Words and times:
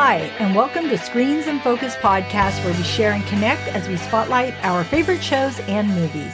Hi, 0.00 0.18
and 0.38 0.54
welcome 0.54 0.88
to 0.90 0.96
Screens 0.96 1.48
and 1.48 1.60
Focus 1.60 1.96
podcast, 1.96 2.64
where 2.64 2.72
we 2.72 2.84
share 2.84 3.14
and 3.14 3.26
connect 3.26 3.66
as 3.74 3.88
we 3.88 3.96
spotlight 3.96 4.54
our 4.62 4.84
favorite 4.84 5.24
shows 5.24 5.58
and 5.62 5.88
movies. 5.88 6.32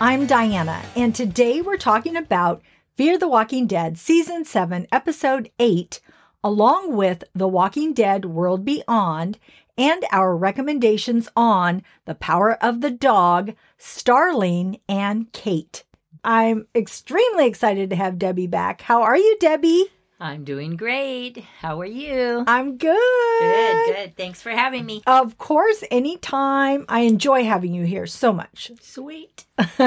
I'm 0.00 0.24
Diana, 0.24 0.80
and 0.96 1.14
today 1.14 1.60
we're 1.60 1.76
talking 1.76 2.16
about 2.16 2.62
Fear 2.96 3.18
the 3.18 3.28
Walking 3.28 3.66
Dead 3.66 3.98
Season 3.98 4.46
7, 4.46 4.86
Episode 4.90 5.50
8, 5.58 6.00
along 6.42 6.96
with 6.96 7.24
The 7.34 7.46
Walking 7.46 7.92
Dead 7.92 8.24
World 8.24 8.64
Beyond, 8.64 9.38
and 9.76 10.02
our 10.10 10.34
recommendations 10.34 11.28
on 11.36 11.82
The 12.06 12.14
Power 12.14 12.54
of 12.54 12.80
the 12.80 12.90
Dog, 12.90 13.54
Starling, 13.76 14.80
and 14.88 15.30
Kate. 15.32 15.84
I'm 16.24 16.68
extremely 16.74 17.46
excited 17.46 17.90
to 17.90 17.96
have 17.96 18.18
Debbie 18.18 18.46
back. 18.46 18.80
How 18.80 19.02
are 19.02 19.18
you, 19.18 19.36
Debbie? 19.38 19.90
I'm 20.24 20.42
doing 20.42 20.76
great. 20.76 21.44
How 21.60 21.78
are 21.82 21.84
you? 21.84 22.44
I'm 22.46 22.78
good. 22.78 23.40
Good, 23.40 23.94
good. 23.94 24.16
Thanks 24.16 24.40
for 24.40 24.48
having 24.52 24.86
me. 24.86 25.02
Of 25.06 25.36
course, 25.36 25.84
anytime. 25.90 26.86
I 26.88 27.00
enjoy 27.00 27.44
having 27.44 27.74
you 27.74 27.84
here 27.84 28.06
so 28.06 28.32
much. 28.32 28.70
Sweet. 28.80 29.44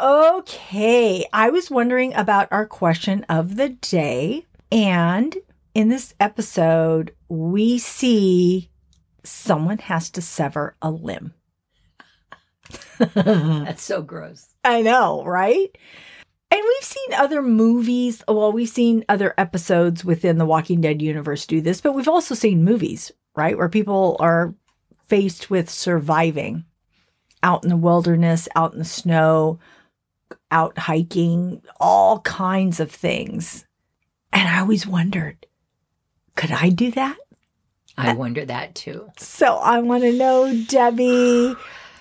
okay, 0.00 1.26
I 1.34 1.50
was 1.50 1.70
wondering 1.70 2.14
about 2.14 2.48
our 2.50 2.64
question 2.64 3.26
of 3.28 3.56
the 3.56 3.68
day. 3.68 4.46
And 4.72 5.36
in 5.74 5.90
this 5.90 6.14
episode, 6.18 7.14
we 7.28 7.76
see 7.76 8.70
someone 9.22 9.80
has 9.80 10.08
to 10.12 10.22
sever 10.22 10.76
a 10.80 10.90
limb. 10.90 11.34
That's 12.98 13.82
so 13.82 14.00
gross. 14.00 14.46
I 14.64 14.80
know, 14.80 15.22
right? 15.24 15.76
And 16.50 16.60
we've 16.62 16.84
seen 16.84 17.14
other 17.14 17.42
movies. 17.42 18.22
Well, 18.26 18.52
we've 18.52 18.68
seen 18.68 19.04
other 19.08 19.34
episodes 19.36 20.04
within 20.04 20.38
the 20.38 20.46
Walking 20.46 20.80
Dead 20.80 21.02
universe 21.02 21.46
do 21.46 21.60
this, 21.60 21.80
but 21.80 21.92
we've 21.92 22.08
also 22.08 22.34
seen 22.34 22.64
movies, 22.64 23.12
right? 23.36 23.56
Where 23.56 23.68
people 23.68 24.16
are 24.20 24.54
faced 25.06 25.50
with 25.50 25.68
surviving 25.70 26.64
out 27.42 27.64
in 27.64 27.70
the 27.70 27.76
wilderness, 27.76 28.48
out 28.56 28.72
in 28.72 28.78
the 28.78 28.84
snow, 28.84 29.58
out 30.50 30.78
hiking, 30.78 31.62
all 31.78 32.20
kinds 32.20 32.80
of 32.80 32.90
things. 32.90 33.66
And 34.32 34.48
I 34.48 34.60
always 34.60 34.86
wondered, 34.86 35.46
could 36.34 36.50
I 36.50 36.70
do 36.70 36.90
that? 36.92 37.16
I 37.96 38.12
wonder 38.12 38.44
that 38.44 38.74
too. 38.74 39.10
So 39.18 39.56
I 39.56 39.80
want 39.80 40.04
to 40.04 40.12
know, 40.12 40.62
Debbie, 40.68 41.56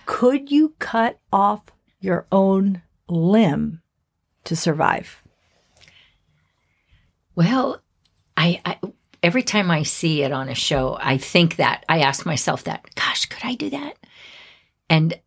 could 0.06 0.52
you 0.52 0.76
cut 0.78 1.20
off 1.34 1.64
your 2.00 2.28
own 2.32 2.84
limb 3.10 3.82
to 4.48 4.56
survive? 4.56 5.22
Well, 7.36 7.82
I, 8.36 8.62
I 8.66 8.80
every 9.22 9.44
time 9.44 9.70
I 9.70 9.84
see 9.84 10.24
it 10.24 10.32
on 10.32 10.50
a 10.50 10.56
show, 10.56 10.98
I 11.00 11.18
think 11.18 11.58
that 11.58 11.86
I 11.90 12.00
ask 12.00 12.26
myself 12.26 12.64
that, 12.64 12.86
gosh, 12.96 13.26
could 13.26 13.44
I 13.44 13.56
do 13.56 13.70
that? 13.72 13.94
And 14.90 15.20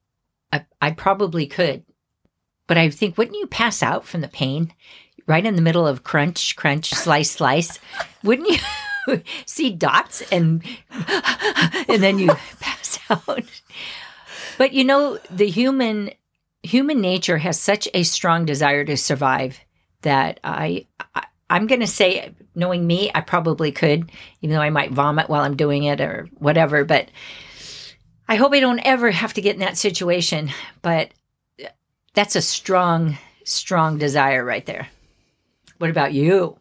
I, 0.52 0.64
I 0.80 0.90
probably 0.92 1.46
could. 1.46 1.84
But 2.66 2.78
I 2.78 2.88
think, 2.90 3.18
wouldn't 3.18 3.36
you 3.36 3.46
pass 3.46 3.82
out 3.82 4.04
from 4.06 4.20
the 4.20 4.28
pain 4.28 4.72
right 5.26 5.44
in 5.44 5.56
the 5.56 5.62
middle 5.62 5.86
of 5.86 6.04
crunch, 6.04 6.56
crunch, 6.56 6.90
slice, 6.90 7.30
slice? 7.30 7.78
Wouldn't 8.22 8.48
you 8.48 9.22
see 9.46 9.70
dots 9.70 10.22
and 10.32 10.64
and 11.88 12.02
then 12.02 12.18
you 12.18 12.28
pass 12.60 12.98
out? 13.10 13.44
But 14.56 14.72
you 14.72 14.84
know, 14.84 15.18
the 15.30 15.48
human 15.48 16.10
human 16.62 17.00
nature 17.00 17.38
has 17.38 17.58
such 17.60 17.88
a 17.94 18.02
strong 18.02 18.44
desire 18.44 18.84
to 18.84 18.96
survive 18.96 19.60
that 20.02 20.40
I, 20.44 20.86
I 21.14 21.24
I'm 21.50 21.66
going 21.66 21.80
to 21.80 21.86
say, 21.86 22.32
knowing 22.54 22.86
me, 22.86 23.10
I 23.12 23.22
probably 23.22 23.72
could, 23.72 24.12
even 24.40 24.54
though 24.54 24.62
I 24.62 24.70
might 24.70 24.92
vomit 24.92 25.28
while 25.28 25.42
I'm 25.42 25.56
doing 25.56 25.82
it 25.82 26.00
or 26.00 26.28
whatever. 26.38 26.84
But 26.84 27.10
I 28.28 28.36
hope 28.36 28.52
I 28.52 28.60
don't 28.60 28.78
ever 28.78 29.10
have 29.10 29.34
to 29.34 29.42
get 29.42 29.54
in 29.54 29.60
that 29.60 29.76
situation. 29.76 30.50
But 30.80 31.10
that's 32.14 32.36
a 32.36 32.42
strong, 32.42 33.18
strong 33.44 33.98
desire 33.98 34.44
right 34.44 34.64
there. 34.64 34.88
What 35.78 35.90
about 35.90 36.12
you? 36.12 36.56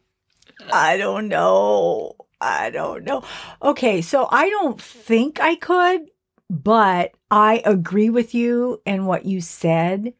I 0.74 0.98
don't 0.98 1.28
know. 1.28 2.16
I 2.42 2.72
don't 2.72 3.04
know. 3.04 3.24
Okay, 3.62 4.02
so 4.02 4.28
I 4.32 4.50
don't 4.50 4.82
think 4.82 5.40
I 5.40 5.56
could, 5.56 6.10
but 6.50 7.14
I 7.30 7.62
agree 7.66 8.10
with 8.10 8.34
you 8.34 8.82
and 8.86 9.08
what 9.08 9.26
you 9.26 9.42
said 9.42 10.14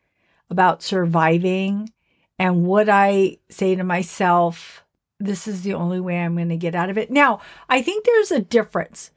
about 0.50 0.84
surviving. 0.84 1.92
And 2.38 2.66
what 2.66 2.88
I 2.88 3.38
say 3.50 3.76
to 3.76 3.84
myself, 3.84 4.86
this 5.20 5.48
is 5.48 5.64
the 5.64 5.74
only 5.74 6.00
way 6.00 6.20
I'm 6.20 6.36
going 6.36 6.50
to 6.50 6.58
get 6.58 6.76
out 6.76 6.90
of 6.90 6.98
it? 6.98 7.12
Now, 7.12 7.42
I 7.68 7.82
think 7.82 8.06
there's 8.06 8.32
a 8.32 8.40
difference. 8.40 9.12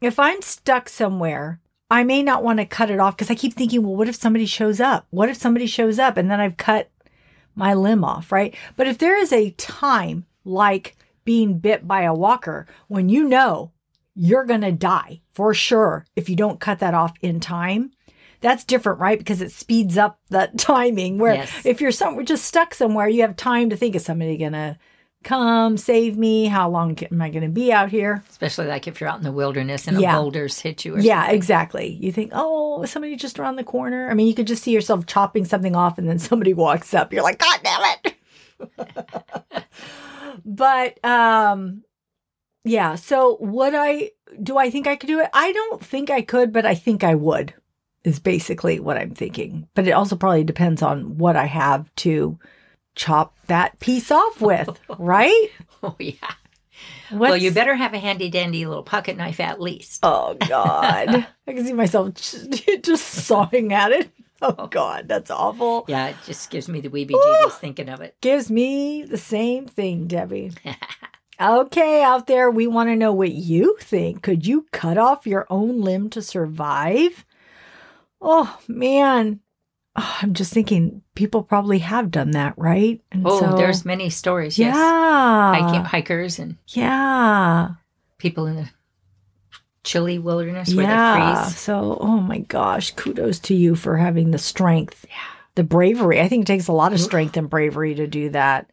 If 0.00 0.18
I'm 0.18 0.42
stuck 0.42 0.88
somewhere, 0.88 1.60
I 1.90 2.04
may 2.04 2.22
not 2.22 2.44
want 2.44 2.58
to 2.58 2.66
cut 2.66 2.90
it 2.90 3.00
off 3.00 3.16
because 3.16 3.30
I 3.30 3.34
keep 3.34 3.54
thinking, 3.54 3.82
well, 3.82 3.96
what 3.96 4.08
if 4.08 4.14
somebody 4.14 4.46
shows 4.46 4.80
up? 4.80 5.06
What 5.10 5.28
if 5.28 5.36
somebody 5.36 5.66
shows 5.66 5.98
up 5.98 6.16
and 6.16 6.30
then 6.30 6.40
I've 6.40 6.56
cut 6.56 6.90
my 7.54 7.74
limb 7.74 8.04
off, 8.04 8.30
right? 8.30 8.54
But 8.76 8.86
if 8.86 8.98
there 8.98 9.16
is 9.16 9.32
a 9.32 9.50
time 9.52 10.26
like 10.44 10.96
being 11.24 11.58
bit 11.58 11.86
by 11.86 12.02
a 12.02 12.14
walker 12.14 12.66
when 12.88 13.08
you 13.08 13.28
know 13.28 13.72
you're 14.22 14.44
going 14.44 14.60
to 14.60 14.72
die 14.72 15.22
for 15.32 15.54
sure 15.54 16.04
if 16.14 16.28
you 16.28 16.36
don't 16.36 16.60
cut 16.60 16.80
that 16.80 16.92
off 16.92 17.14
in 17.22 17.40
time. 17.40 17.90
That's 18.42 18.64
different, 18.64 19.00
right? 19.00 19.18
Because 19.18 19.40
it 19.40 19.50
speeds 19.50 19.96
up 19.96 20.18
the 20.28 20.50
timing. 20.58 21.18
Where 21.18 21.34
Yes. 21.36 21.64
if 21.64 21.80
you're 21.80 21.90
somewhere 21.90 22.24
just 22.24 22.44
stuck 22.44 22.74
somewhere, 22.74 23.08
you 23.08 23.22
have 23.22 23.34
time 23.36 23.70
to 23.70 23.76
think 23.76 23.94
is 23.96 24.04
somebody 24.04 24.36
going 24.36 24.52
to 24.52 24.76
come 25.22 25.76
save 25.76 26.16
me? 26.16 26.46
How 26.46 26.68
long 26.70 26.96
am 27.10 27.20
I 27.20 27.28
going 27.30 27.42
to 27.42 27.48
be 27.50 27.72
out 27.72 27.90
here? 27.90 28.22
Especially 28.30 28.66
like 28.66 28.86
if 28.88 29.00
you're 29.00 29.08
out 29.10 29.18
in 29.18 29.24
the 29.24 29.32
wilderness 29.32 29.86
and 29.86 30.00
Yeah. 30.00 30.16
a 30.16 30.20
boulders 30.20 30.58
hit 30.58 30.84
you 30.86 30.96
or 30.96 31.00
Yeah, 31.00 31.20
something. 31.22 31.36
exactly. 31.36 31.98
You 32.00 32.10
think, 32.12 32.32
oh, 32.34 32.84
somebody 32.86 33.16
just 33.16 33.38
around 33.38 33.56
the 33.56 33.64
corner. 33.64 34.10
I 34.10 34.14
mean, 34.14 34.26
you 34.26 34.34
could 34.34 34.46
just 34.46 34.62
see 34.62 34.72
yourself 34.72 35.04
chopping 35.06 35.44
something 35.44 35.76
off, 35.76 35.98
and 35.98 36.08
then 36.08 36.18
somebody 36.30 36.54
walks 36.54 36.94
up. 36.94 37.12
You're 37.12 37.22
like, 37.22 37.38
God 37.38 37.60
damn 37.62 37.82
it! 38.04 39.64
but 40.44 41.02
um, 41.04 41.82
yeah. 42.64 42.94
So, 42.94 43.36
would 43.40 43.74
I? 43.74 44.10
Do 44.42 44.58
I 44.58 44.70
think 44.70 44.86
I 44.86 44.96
could 44.96 45.08
do 45.08 45.20
it? 45.20 45.30
I 45.32 45.52
don't 45.52 45.84
think 45.84 46.10
I 46.10 46.22
could, 46.22 46.52
but 46.52 46.66
I 46.66 46.74
think 46.74 47.04
I 47.04 47.14
would. 47.14 47.54
Is 48.02 48.18
basically 48.18 48.80
what 48.80 48.96
I'm 48.96 49.14
thinking. 49.14 49.68
But 49.74 49.86
it 49.86 49.92
also 49.92 50.16
probably 50.16 50.44
depends 50.44 50.80
on 50.80 51.18
what 51.18 51.36
I 51.36 51.44
have 51.44 51.94
to 51.96 52.38
chop 52.94 53.34
that 53.46 53.78
piece 53.80 54.10
off 54.10 54.40
with, 54.40 54.68
oh, 54.88 54.96
right? 54.98 55.48
Oh, 55.82 55.96
yeah. 55.98 56.14
well, 57.12 57.36
you 57.36 57.50
better 57.50 57.74
have 57.74 57.94
a 57.94 57.98
handy 57.98 58.30
dandy 58.30 58.66
little 58.66 58.82
pocket 58.82 59.16
knife 59.16 59.40
at 59.40 59.60
least. 59.60 60.00
Oh 60.02 60.36
God, 60.48 61.26
I 61.46 61.52
can 61.52 61.66
see 61.66 61.72
myself 61.72 62.14
just, 62.14 62.82
just 62.82 63.06
sawing 63.06 63.72
at 63.72 63.92
it. 63.92 64.10
Oh, 64.42 64.54
oh 64.58 64.66
God, 64.66 65.06
that's 65.06 65.30
awful. 65.30 65.84
Yeah, 65.86 66.08
it 66.08 66.16
just 66.24 66.48
gives 66.50 66.68
me 66.68 66.80
the 66.80 66.88
weebie 66.88 67.10
jeebies 67.10 67.58
thinking 67.58 67.90
of 67.90 68.00
it. 68.00 68.16
Gives 68.22 68.50
me 68.50 69.02
the 69.02 69.18
same 69.18 69.66
thing, 69.66 70.06
Debbie. 70.06 70.52
Okay, 71.40 72.02
out 72.02 72.26
there, 72.26 72.50
we 72.50 72.66
want 72.66 72.88
to 72.90 72.96
know 72.96 73.12
what 73.12 73.32
you 73.32 73.76
think. 73.80 74.22
Could 74.22 74.46
you 74.46 74.66
cut 74.72 74.98
off 74.98 75.26
your 75.26 75.46
own 75.50 75.80
limb 75.80 76.10
to 76.10 76.22
survive? 76.22 77.24
Oh 78.20 78.58
man, 78.68 79.40
Oh, 79.96 80.18
I'm 80.22 80.34
just 80.34 80.52
thinking 80.52 81.02
people 81.16 81.42
probably 81.42 81.80
have 81.80 82.12
done 82.12 82.30
that, 82.32 82.54
right? 82.56 83.00
And 83.10 83.26
Oh, 83.26 83.40
so- 83.40 83.56
there's 83.56 83.84
many 83.84 84.08
stories. 84.08 84.56
Yes. 84.58 84.76
yeah, 84.76 85.54
Hiking, 85.54 85.84
hikers 85.84 86.38
and 86.38 86.56
yeah. 86.68 87.70
people 88.18 88.46
in 88.46 88.54
the 88.56 88.68
chilly 89.82 90.18
wilderness 90.18 90.72
where 90.74 90.86
they 90.86 91.42
freeze. 91.42 91.56
So, 91.56 91.98
oh 92.00 92.20
my 92.20 92.38
gosh, 92.38 92.92
kudos 92.92 93.40
to 93.40 93.54
you 93.54 93.74
for 93.74 93.96
having 93.96 94.30
the 94.30 94.38
strength, 94.38 95.06
the 95.56 95.64
bravery. 95.64 96.20
I 96.20 96.28
think 96.28 96.42
it 96.42 96.46
takes 96.46 96.68
a 96.68 96.72
lot 96.72 96.92
of 96.92 97.00
strength 97.00 97.36
and 97.36 97.50
bravery 97.50 97.94
to 97.96 98.06
do 98.06 98.30
that. 98.30 98.70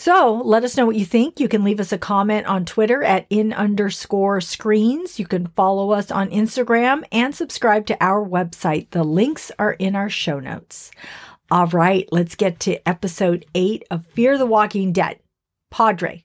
So, 0.00 0.40
let 0.46 0.64
us 0.64 0.78
know 0.78 0.86
what 0.86 0.96
you 0.96 1.04
think. 1.04 1.38
You 1.38 1.46
can 1.46 1.62
leave 1.62 1.78
us 1.78 1.92
a 1.92 1.98
comment 1.98 2.46
on 2.46 2.64
Twitter 2.64 3.04
at 3.04 3.26
in 3.28 3.52
underscore 3.52 4.40
screens. 4.40 5.18
You 5.18 5.26
can 5.26 5.48
follow 5.48 5.90
us 5.90 6.10
on 6.10 6.30
Instagram 6.30 7.04
and 7.12 7.34
subscribe 7.34 7.84
to 7.84 8.02
our 8.02 8.26
website. 8.26 8.88
The 8.92 9.04
links 9.04 9.52
are 9.58 9.74
in 9.74 9.94
our 9.94 10.08
show 10.08 10.40
notes. 10.40 10.90
All 11.50 11.66
right, 11.66 12.08
let's 12.10 12.34
get 12.34 12.60
to 12.60 12.88
episode 12.88 13.44
eight 13.54 13.84
of 13.90 14.06
Fear 14.06 14.38
the 14.38 14.46
Walking 14.46 14.94
Dead. 14.94 15.18
Padre. 15.70 16.24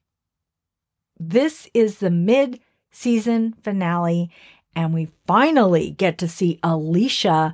This 1.20 1.68
is 1.74 2.00
the 2.00 2.10
mid 2.10 2.62
season 2.92 3.56
finale, 3.62 4.32
and 4.74 4.94
we 4.94 5.10
finally 5.28 5.92
get 5.92 6.18
to 6.20 6.30
see 6.30 6.62
Alicia 6.64 7.54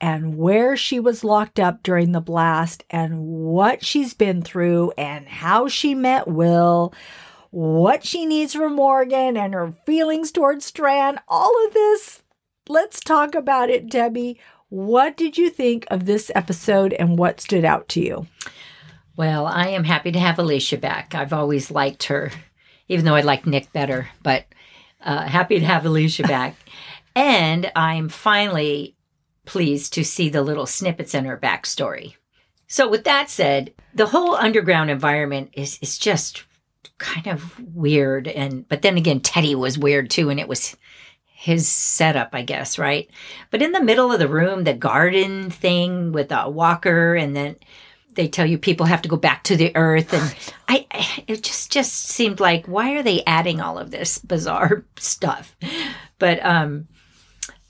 and 0.00 0.36
where 0.36 0.76
she 0.76 1.00
was 1.00 1.24
locked 1.24 1.58
up 1.58 1.82
during 1.82 2.12
the 2.12 2.20
blast 2.20 2.84
and 2.90 3.20
what 3.20 3.84
she's 3.84 4.14
been 4.14 4.42
through 4.42 4.92
and 4.96 5.26
how 5.26 5.68
she 5.68 5.94
met 5.94 6.28
Will, 6.28 6.94
what 7.50 8.04
she 8.04 8.26
needs 8.26 8.54
from 8.54 8.76
Morgan 8.76 9.36
and 9.36 9.54
her 9.54 9.74
feelings 9.86 10.30
towards 10.30 10.64
Strand. 10.64 11.18
All 11.26 11.66
of 11.66 11.72
this. 11.72 12.22
Let's 12.68 13.00
talk 13.00 13.34
about 13.34 13.70
it, 13.70 13.88
Debbie. 13.88 14.38
What 14.68 15.16
did 15.16 15.38
you 15.38 15.48
think 15.50 15.86
of 15.90 16.04
this 16.04 16.30
episode 16.34 16.92
and 16.92 17.18
what 17.18 17.40
stood 17.40 17.64
out 17.64 17.88
to 17.88 18.00
you? 18.00 18.26
Well, 19.16 19.46
I 19.46 19.68
am 19.68 19.84
happy 19.84 20.12
to 20.12 20.18
have 20.18 20.38
Alicia 20.38 20.76
back. 20.76 21.14
I've 21.14 21.32
always 21.32 21.70
liked 21.70 22.04
her. 22.04 22.30
even 22.88 23.04
though 23.04 23.14
I 23.14 23.22
like 23.22 23.46
Nick 23.46 23.72
better. 23.72 24.08
But 24.22 24.44
uh, 25.02 25.22
happy 25.22 25.58
to 25.58 25.66
have 25.66 25.86
Alicia 25.86 26.22
back. 26.24 26.56
and 27.16 27.70
I'm 27.74 28.08
finally 28.08 28.94
pleased 29.48 29.94
to 29.94 30.04
see 30.04 30.28
the 30.28 30.42
little 30.42 30.66
snippets 30.66 31.14
in 31.14 31.24
her 31.24 31.38
backstory. 31.38 32.16
So, 32.66 32.86
with 32.86 33.04
that 33.04 33.30
said, 33.30 33.72
the 33.94 34.08
whole 34.08 34.34
underground 34.34 34.90
environment 34.90 35.50
is 35.54 35.78
is 35.80 35.96
just 35.98 36.44
kind 36.98 37.26
of 37.26 37.58
weird. 37.74 38.28
And 38.28 38.68
but 38.68 38.82
then 38.82 38.98
again, 38.98 39.20
Teddy 39.20 39.54
was 39.54 39.78
weird 39.78 40.10
too, 40.10 40.28
and 40.28 40.38
it 40.38 40.48
was 40.48 40.76
his 41.24 41.66
setup, 41.66 42.30
I 42.34 42.42
guess, 42.42 42.78
right? 42.78 43.08
But 43.50 43.62
in 43.62 43.72
the 43.72 43.82
middle 43.82 44.12
of 44.12 44.18
the 44.18 44.28
room, 44.28 44.64
the 44.64 44.74
garden 44.74 45.50
thing 45.50 46.12
with 46.12 46.30
a 46.30 46.50
walker, 46.50 47.14
and 47.14 47.34
then 47.34 47.56
they 48.12 48.28
tell 48.28 48.44
you 48.44 48.58
people 48.58 48.84
have 48.84 49.02
to 49.02 49.08
go 49.08 49.16
back 49.16 49.44
to 49.44 49.56
the 49.56 49.74
earth, 49.74 50.12
and 50.12 50.34
I, 50.68 50.86
it 51.26 51.42
just 51.42 51.72
just 51.72 51.94
seemed 51.94 52.38
like 52.38 52.66
why 52.66 52.92
are 52.96 53.02
they 53.02 53.24
adding 53.24 53.62
all 53.62 53.78
of 53.78 53.92
this 53.92 54.18
bizarre 54.18 54.84
stuff? 54.98 55.56
But 56.18 56.44
um, 56.44 56.88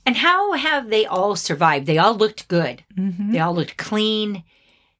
and 0.08 0.16
how 0.16 0.52
have 0.54 0.88
they 0.88 1.04
all 1.06 1.36
survived? 1.36 1.84
They 1.86 1.98
all 1.98 2.14
looked 2.14 2.48
good. 2.48 2.82
Mm-hmm. 2.96 3.32
They 3.32 3.38
all 3.38 3.54
looked 3.54 3.76
clean. 3.76 4.42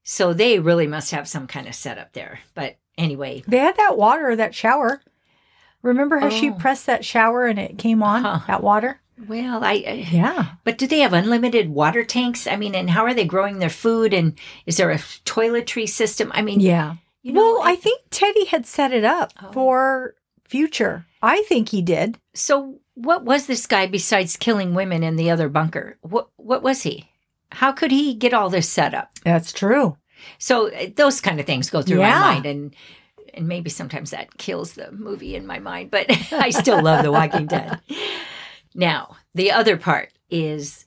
So 0.05 0.33
they 0.35 0.59
really 0.59 0.87
must 0.87 1.11
have 1.13 1.27
some 1.29 1.47
kind 1.47 1.67
of 1.67 1.75
setup 1.75 2.13
there. 2.13 2.41
But 2.55 2.77
anyway, 2.97 3.43
They 3.49 3.59
had 3.59 3.77
that 3.79 3.97
water, 3.97 4.37
that 4.37 4.55
shower. 4.55 5.01
Remember 5.83 6.19
how 6.19 6.29
she 6.29 6.51
Oh. 6.51 6.55
pressed 6.55 6.87
that 6.87 7.05
shower 7.05 7.47
and 7.47 7.59
it 7.59 7.79
came 7.79 8.03
on 8.03 8.23
Huh. 8.25 8.41
that 8.47 8.63
water? 8.63 9.01
well, 9.29 9.65
I, 9.65 9.73
I 9.87 10.07
Yeah. 10.13 10.45
but 10.65 10.79
do 10.79 10.87
they 10.87 11.01
have 11.01 11.13
unlimited 11.13 11.71
water 11.71 12.05
tanks? 12.05 12.47
I 12.47 12.57
mean, 12.57 12.75
and 12.75 12.91
how 12.91 13.05
are 13.05 13.15
they 13.15 13.25
growing 13.25 13.59
their 13.59 13.69
food? 13.85 14.15
And 14.15 14.39
is 14.67 14.77
there 14.77 14.91
a 14.91 14.97
toiletry 15.25 15.89
system? 15.89 16.31
I 16.35 16.43
mean, 16.43 16.61
Yeah. 16.61 16.97
you 17.23 17.33
know, 17.33 17.55
well, 17.55 17.63
I 17.65 17.75
think 17.77 18.03
Teddy 18.11 18.45
had 18.47 18.65
set 18.67 18.93
it 18.93 19.05
up 19.05 19.33
Oh. 19.43 19.53
for 19.53 20.15
future. 20.49 21.05
I 21.23 21.43
think 21.49 21.71
he 21.71 21.83
did. 21.83 22.19
so 22.35 22.79
what 23.00 23.25
was 23.25 23.47
this 23.47 23.67
guy 23.67 23.87
besides 23.87 24.37
killing 24.37 24.75
women 24.75 25.03
in 25.03 25.17
the 25.17 25.31
other 25.31 25.49
bunker? 25.49 25.97
What 26.03 26.29
what 26.37 26.62
was 26.62 26.83
he? 26.83 27.09
How 27.53 27.73
could 27.73 27.91
he 27.91 28.15
get 28.15 28.35
all 28.35 28.50
this 28.50 28.69
set 28.69 28.93
up? 28.95 29.11
That's 29.25 29.53
true. 29.53 29.97
So 30.39 30.69
uh, 30.73 30.87
those 30.97 31.21
kind 31.21 31.39
of 31.41 31.47
things 31.47 31.71
go 31.71 31.81
through 31.83 32.00
Yeah. 32.00 32.11
my 32.19 32.33
mind, 32.35 32.47
and 32.47 32.75
and 33.35 33.47
maybe 33.47 33.71
sometimes 33.71 34.11
that 34.11 34.37
kills 34.39 34.73
the 34.73 34.91
movie 34.93 35.37
in 35.37 35.47
my 35.47 35.59
mind, 35.59 35.91
but 35.91 36.06
I 36.33 36.50
still 36.50 36.83
love 36.83 37.03
The 37.05 37.12
Walking 37.12 37.47
Dead. 37.47 37.81
Now, 38.75 39.17
the 39.35 39.53
other 39.53 39.77
part 39.77 40.11
is 40.31 40.87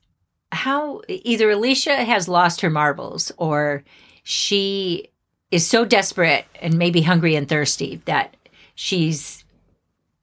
how 0.52 1.02
either 1.08 1.50
Alicia 1.52 1.96
has 2.04 2.28
lost 2.28 2.60
her 2.62 2.70
marbles 2.70 3.32
or 3.38 3.84
she 4.24 5.08
is 5.50 5.66
so 5.66 5.86
desperate 5.86 6.46
and 6.62 6.78
maybe 6.78 7.02
hungry 7.02 7.36
and 7.36 7.48
thirsty 7.48 8.02
that 8.06 8.36
she's 8.76 9.44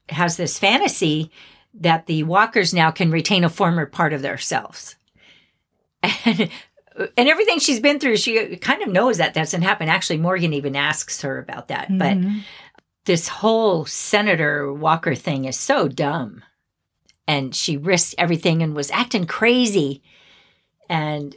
has 0.09 0.37
this 0.37 0.57
fantasy 0.59 1.31
that 1.79 2.05
the 2.05 2.23
walkers 2.23 2.73
now 2.73 2.91
can 2.91 3.09
retain 3.11 3.43
a 3.43 3.49
former 3.49 3.85
part 3.85 4.13
of 4.13 4.21
themselves. 4.21 4.95
And 6.25 6.49
and 7.17 7.29
everything 7.29 7.59
she's 7.59 7.79
been 7.79 7.99
through, 7.99 8.17
she 8.17 8.57
kind 8.57 8.81
of 8.81 8.89
knows 8.89 9.17
that 9.17 9.33
doesn't 9.33 9.61
happen. 9.61 9.87
Actually, 9.87 10.17
Morgan 10.17 10.51
even 10.53 10.75
asks 10.75 11.21
her 11.21 11.39
about 11.39 11.69
that. 11.69 11.87
But 11.97 12.17
Mhm. 12.17 12.41
this 13.05 13.27
whole 13.29 13.85
Senator 13.85 14.73
Walker 14.73 15.15
thing 15.15 15.45
is 15.45 15.57
so 15.57 15.87
dumb. 15.87 16.43
And 17.25 17.55
she 17.55 17.77
risked 17.77 18.15
everything 18.17 18.61
and 18.61 18.75
was 18.75 18.91
acting 18.91 19.25
crazy. 19.27 20.01
And 20.89 21.35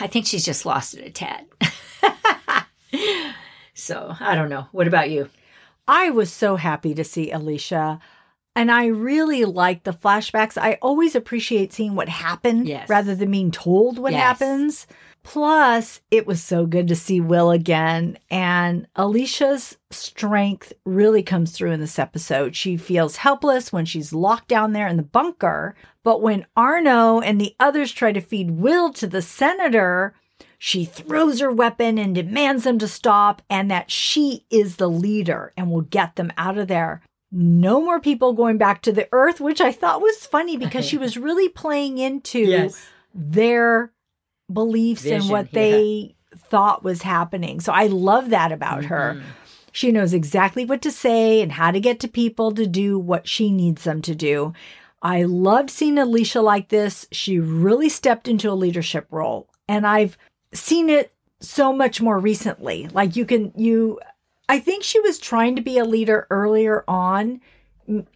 I 0.00 0.08
think 0.08 0.26
she's 0.26 0.44
just 0.44 0.66
lost 0.66 0.94
it 0.94 1.06
a 1.06 1.10
tad. 1.10 1.46
so 3.74 4.16
I 4.20 4.34
don't 4.34 4.48
know. 4.50 4.66
What 4.72 4.88
about 4.88 5.10
you? 5.10 5.28
I 5.86 6.10
was 6.10 6.32
so 6.32 6.56
happy 6.56 6.94
to 6.94 7.04
see 7.04 7.30
Alicia. 7.30 8.00
And 8.54 8.70
I 8.70 8.86
really 8.86 9.44
like 9.46 9.84
the 9.84 9.92
flashbacks. 9.94 10.58
I 10.60 10.78
always 10.82 11.14
appreciate 11.14 11.72
seeing 11.72 11.94
what 11.94 12.08
happened 12.10 12.68
Yes. 12.68 12.88
rather 12.88 13.14
than 13.14 13.30
being 13.30 13.50
told 13.50 13.98
what 13.98 14.12
Yes. 14.12 14.20
happens. 14.22 14.86
Plus, 15.24 16.00
it 16.10 16.26
was 16.26 16.42
so 16.42 16.66
good 16.66 16.88
to 16.88 16.96
see 16.96 17.20
Will 17.20 17.50
again. 17.50 18.18
And 18.30 18.86
Alicia's 18.96 19.78
strength 19.90 20.72
really 20.84 21.22
comes 21.22 21.52
through 21.52 21.70
in 21.70 21.80
this 21.80 21.98
episode. 21.98 22.54
She 22.56 22.76
feels 22.76 23.16
helpless 23.16 23.72
when 23.72 23.84
she's 23.86 24.12
locked 24.12 24.48
down 24.48 24.72
there 24.72 24.88
in 24.88 24.96
the 24.96 25.02
bunker. 25.02 25.74
But 26.02 26.20
when 26.20 26.44
Arno 26.56 27.20
and 27.20 27.40
the 27.40 27.54
others 27.60 27.92
try 27.92 28.12
to 28.12 28.20
feed 28.20 28.50
Will 28.50 28.92
to 28.94 29.06
the 29.06 29.22
senator, 29.22 30.12
she 30.58 30.84
throws 30.84 31.40
her 31.40 31.52
weapon 31.52 31.98
and 31.98 32.14
demands 32.14 32.64
them 32.64 32.78
to 32.80 32.88
stop, 32.88 33.42
and 33.48 33.70
that 33.70 33.90
she 33.90 34.44
is 34.50 34.76
the 34.76 34.90
leader 34.90 35.52
and 35.56 35.70
will 35.70 35.80
get 35.82 36.16
them 36.16 36.32
out 36.36 36.58
of 36.58 36.68
there. 36.68 37.00
No 37.32 37.80
more 37.80 37.98
people 37.98 38.34
going 38.34 38.58
back 38.58 38.82
to 38.82 38.92
the 38.92 39.08
earth, 39.10 39.40
which 39.40 39.60
I 39.60 39.72
thought 39.72 40.02
was 40.02 40.26
funny 40.26 40.56
because 40.56 40.84
she 40.84 40.98
was 40.98 41.16
really 41.16 41.48
playing 41.48 41.98
into 41.98 42.70
their 43.14 43.92
beliefs 44.52 45.06
and 45.06 45.28
what 45.28 45.46
yeah. 45.46 45.60
they 45.60 46.14
thought 46.36 46.84
was 46.84 47.02
happening. 47.02 47.60
So 47.60 47.72
I 47.72 47.86
love 47.86 48.30
that 48.30 48.52
about 48.52 48.84
her. 48.84 49.16
Mhm. 49.16 49.22
She 49.72 49.90
knows 49.90 50.12
exactly 50.12 50.66
what 50.66 50.82
to 50.82 50.90
say 50.90 51.40
and 51.40 51.52
how 51.52 51.70
to 51.70 51.80
get 51.80 51.98
to 52.00 52.08
people 52.08 52.52
to 52.52 52.66
do 52.66 52.98
what 52.98 53.26
she 53.26 53.50
needs 53.50 53.84
them 53.84 54.02
to 54.02 54.14
do. 54.14 54.52
I 55.00 55.24
loved 55.24 55.70
seeing 55.70 55.98
Alicia 55.98 56.42
like 56.42 56.68
this. 56.68 57.06
She 57.10 57.38
really 57.38 57.88
stepped 57.88 58.28
into 58.28 58.50
a 58.50 58.54
leadership 58.54 59.06
role. 59.10 59.48
And 59.66 59.86
I've 59.86 60.18
seen 60.52 60.90
it 60.90 61.12
so 61.40 61.72
much 61.72 62.00
more 62.00 62.18
recently. 62.18 62.88
Like 62.92 63.16
you 63.16 63.24
can, 63.24 63.52
you, 63.56 63.98
I 64.48 64.58
think 64.58 64.82
she 64.84 65.00
was 65.00 65.18
trying 65.18 65.56
to 65.56 65.62
be 65.62 65.78
a 65.78 65.84
leader 65.84 66.26
earlier 66.30 66.84
on, 66.86 67.40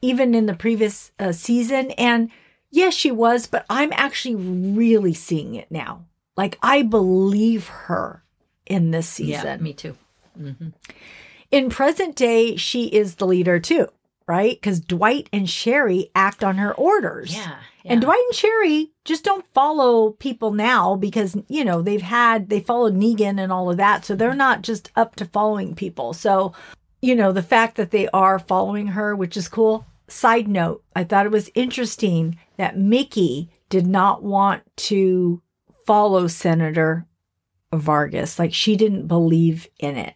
even 0.03 0.35
in 0.35 0.47
the 0.47 0.55
previous 0.55 1.13
uh, 1.19 1.33
season. 1.33 1.91
And 1.93 2.31
yes, 2.71 2.95
she 2.95 3.11
was, 3.11 3.47
but 3.47 3.65
I'm 3.71 3.93
actually 3.93 4.35
really 4.35 5.15
seeing 5.15 5.55
it 5.55 5.71
now. 5.71 6.05
Like 6.37 6.59
I 6.63 6.83
believe 6.83 7.69
her 7.69 8.23
in 8.67 8.91
this 8.91 9.09
season 9.09 9.61
Yeah, 9.61 9.65
me 9.65 9.73
too. 9.73 9.97
hmm 10.37 10.69
in 11.51 11.71
present 11.71 12.17
day, 12.17 12.57
she 12.57 12.87
is 12.87 13.17
the 13.17 13.27
leader 13.27 13.59
too, 13.61 13.87
right? 14.27 14.57
Because 14.57 14.81
Dwight 14.81 15.29
and 15.33 15.49
Sherry 15.49 16.11
act 16.15 16.43
on 16.43 16.57
her 16.57 16.75
orders. 16.75 17.37
Yeah, 17.37 17.59
And. 17.89 18.01
Dwight 18.01 18.23
and 18.29 18.35
Sherry 18.37 18.91
just 19.05 19.25
don't 19.25 19.47
follow 19.55 20.11
people 20.11 20.53
now 20.53 20.97
because, 20.97 21.37
you 21.49 21.65
know, 21.65 21.83
they've 21.83 22.03
had, 22.03 22.49
they 22.49 22.61
followed 22.61 22.95
Negan 22.97 23.39
and 23.41 23.53
all 23.53 23.71
of 23.71 23.77
that. 23.77 24.05
So 24.05 24.15
they're 24.17 24.35
not 24.35 24.63
just 24.63 24.91
up 24.97 25.17
to 25.17 25.25
following 25.25 25.75
people. 25.75 26.13
So, 26.13 26.53
you 27.01 27.15
know, 27.15 27.33
the 27.33 27.43
fact 27.43 27.77
that 27.77 27.91
they 27.93 28.09
are 28.09 28.39
following 28.39 28.89
her, 28.89 29.15
which 29.15 29.37
is 29.37 29.49
cool. 29.49 29.87
Side 30.09 30.49
note, 30.49 30.83
I 30.95 31.05
thought 31.05 31.27
it 31.27 31.33
was 31.33 31.51
interesting 31.55 32.39
that 32.57 32.79
Mickey 32.79 33.51
did 33.69 33.87
not 33.87 34.23
want 34.23 34.63
to 34.77 35.43
follow 35.87 36.27
Senator 36.27 37.07
Vargas. 37.73 38.39
Like 38.39 38.53
she 38.55 38.77
didn't 38.77 39.07
believe 39.07 39.69
in 39.79 39.97
it. 39.97 40.15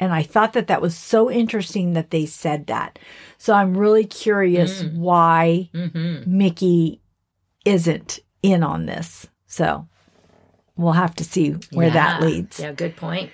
And 0.00 0.12
I 0.12 0.22
thought 0.22 0.52
that 0.54 0.66
that 0.66 0.82
was 0.82 0.96
so 0.96 1.30
interesting 1.30 1.92
that 1.92 2.10
they 2.10 2.26
said 2.26 2.66
that. 2.66 2.98
So 3.38 3.54
I'm 3.54 3.76
really 3.76 4.04
curious 4.04 4.82
Mm. 4.82 4.96
why 4.96 5.70
Mhm. 5.72 6.26
Mickey 6.26 7.00
isn't 7.64 8.20
in 8.42 8.62
on 8.62 8.86
this. 8.86 9.26
So 9.46 9.88
we'll 10.76 10.92
have 10.92 11.14
to 11.16 11.24
see 11.24 11.50
where 11.72 11.90
that 11.90 12.22
leads. 12.22 12.60
Yeah, 12.60 12.72
good 12.72 12.96
point. 12.96 13.30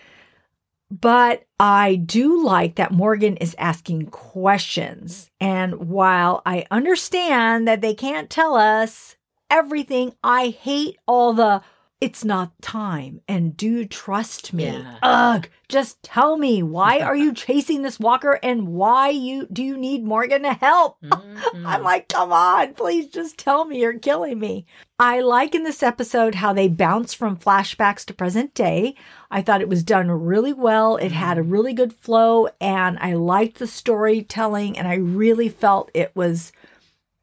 But 0.90 1.44
I 1.60 1.96
do 1.96 2.42
like 2.42 2.76
that 2.76 2.92
Morgan 2.92 3.36
is 3.36 3.54
asking 3.58 4.06
questions. 4.06 5.30
And 5.38 5.88
while 5.88 6.42
I 6.46 6.64
understand 6.70 7.68
that 7.68 7.82
they 7.82 7.94
can't 7.94 8.30
tell 8.30 8.54
us 8.54 9.16
everything, 9.50 10.14
I 10.24 10.48
hate 10.48 10.96
all 11.06 11.34
the 11.34 11.62
it's 12.00 12.24
not 12.24 12.52
time 12.62 13.20
and 13.26 13.56
do 13.56 13.84
trust 13.84 14.52
me? 14.52 14.66
Yeah. 14.66 14.98
Ugh, 15.02 15.48
just 15.68 16.00
tell 16.02 16.36
me 16.36 16.62
why 16.62 17.00
are 17.00 17.16
you 17.16 17.32
chasing 17.34 17.82
this 17.82 17.98
walker 17.98 18.38
and 18.42 18.68
why 18.68 19.08
you 19.08 19.48
do 19.52 19.62
you 19.64 19.76
need 19.76 20.04
Morgan 20.04 20.42
to 20.42 20.52
help? 20.52 20.96
Mhm. 21.02 21.40
I'm 21.66 21.82
like, 21.82 22.08
come 22.08 22.32
on, 22.32 22.74
please 22.74 23.08
just 23.08 23.36
tell 23.36 23.64
me 23.64 23.80
you're 23.80 23.98
killing 23.98 24.38
me. 24.38 24.64
I 24.98 25.20
like 25.20 25.54
in 25.54 25.64
this 25.64 25.82
episode 25.82 26.36
how 26.36 26.52
they 26.52 26.68
bounce 26.68 27.14
from 27.14 27.36
flashbacks 27.36 28.04
to 28.06 28.14
present 28.14 28.54
day. 28.54 28.94
I 29.30 29.42
thought 29.42 29.60
it 29.60 29.68
was 29.68 29.82
done 29.82 30.10
really 30.10 30.52
well. 30.52 30.96
It 30.96 31.12
had 31.12 31.36
a 31.38 31.42
really 31.42 31.72
good 31.72 31.92
flow, 31.92 32.48
and 32.60 32.98
I 33.00 33.14
liked 33.14 33.58
the 33.58 33.66
storytelling, 33.66 34.78
and 34.78 34.88
I 34.88 34.94
really 34.94 35.48
felt 35.48 35.90
it 35.94 36.12
was 36.14 36.52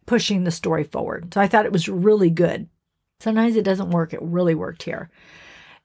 pushing 0.06 0.44
the 0.44 0.52
story 0.52 0.84
forward. 0.84 1.34
So 1.34 1.42
I 1.42 1.48
thought 1.48 1.66
it 1.66 1.72
was 1.72 1.90
really 1.90 2.30
good. 2.30 2.68
Sometimes 3.26 3.56
it 3.56 3.64
doesn't 3.66 3.90
work, 3.90 4.14
it 4.14 4.22
really 4.22 4.54
worked 4.54 4.84
here. 4.84 5.10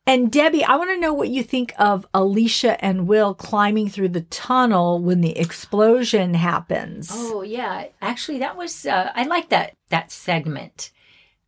And 0.06 0.30
Debbie, 0.30 0.62
I 0.62 0.76
want 0.76 0.90
to 0.90 1.00
know 1.00 1.14
what 1.14 1.30
you 1.30 1.42
think 1.42 1.72
of 1.78 2.06
Alicia 2.12 2.84
and 2.84 3.08
Will 3.08 3.32
climbing 3.32 3.88
through 3.88 4.10
the 4.10 4.20
tunnel 4.20 4.98
when 4.98 5.22
the 5.22 5.38
explosion 5.38 6.34
happens. 6.34 7.08
Oh 7.10 7.40
yeah, 7.40 7.86
actually, 8.02 8.40
that 8.40 8.58
was 8.58 8.84
uh, 8.84 9.10
I 9.14 9.22
like 9.24 9.48
that 9.48 9.74
that 9.88 10.12
segment. 10.12 10.92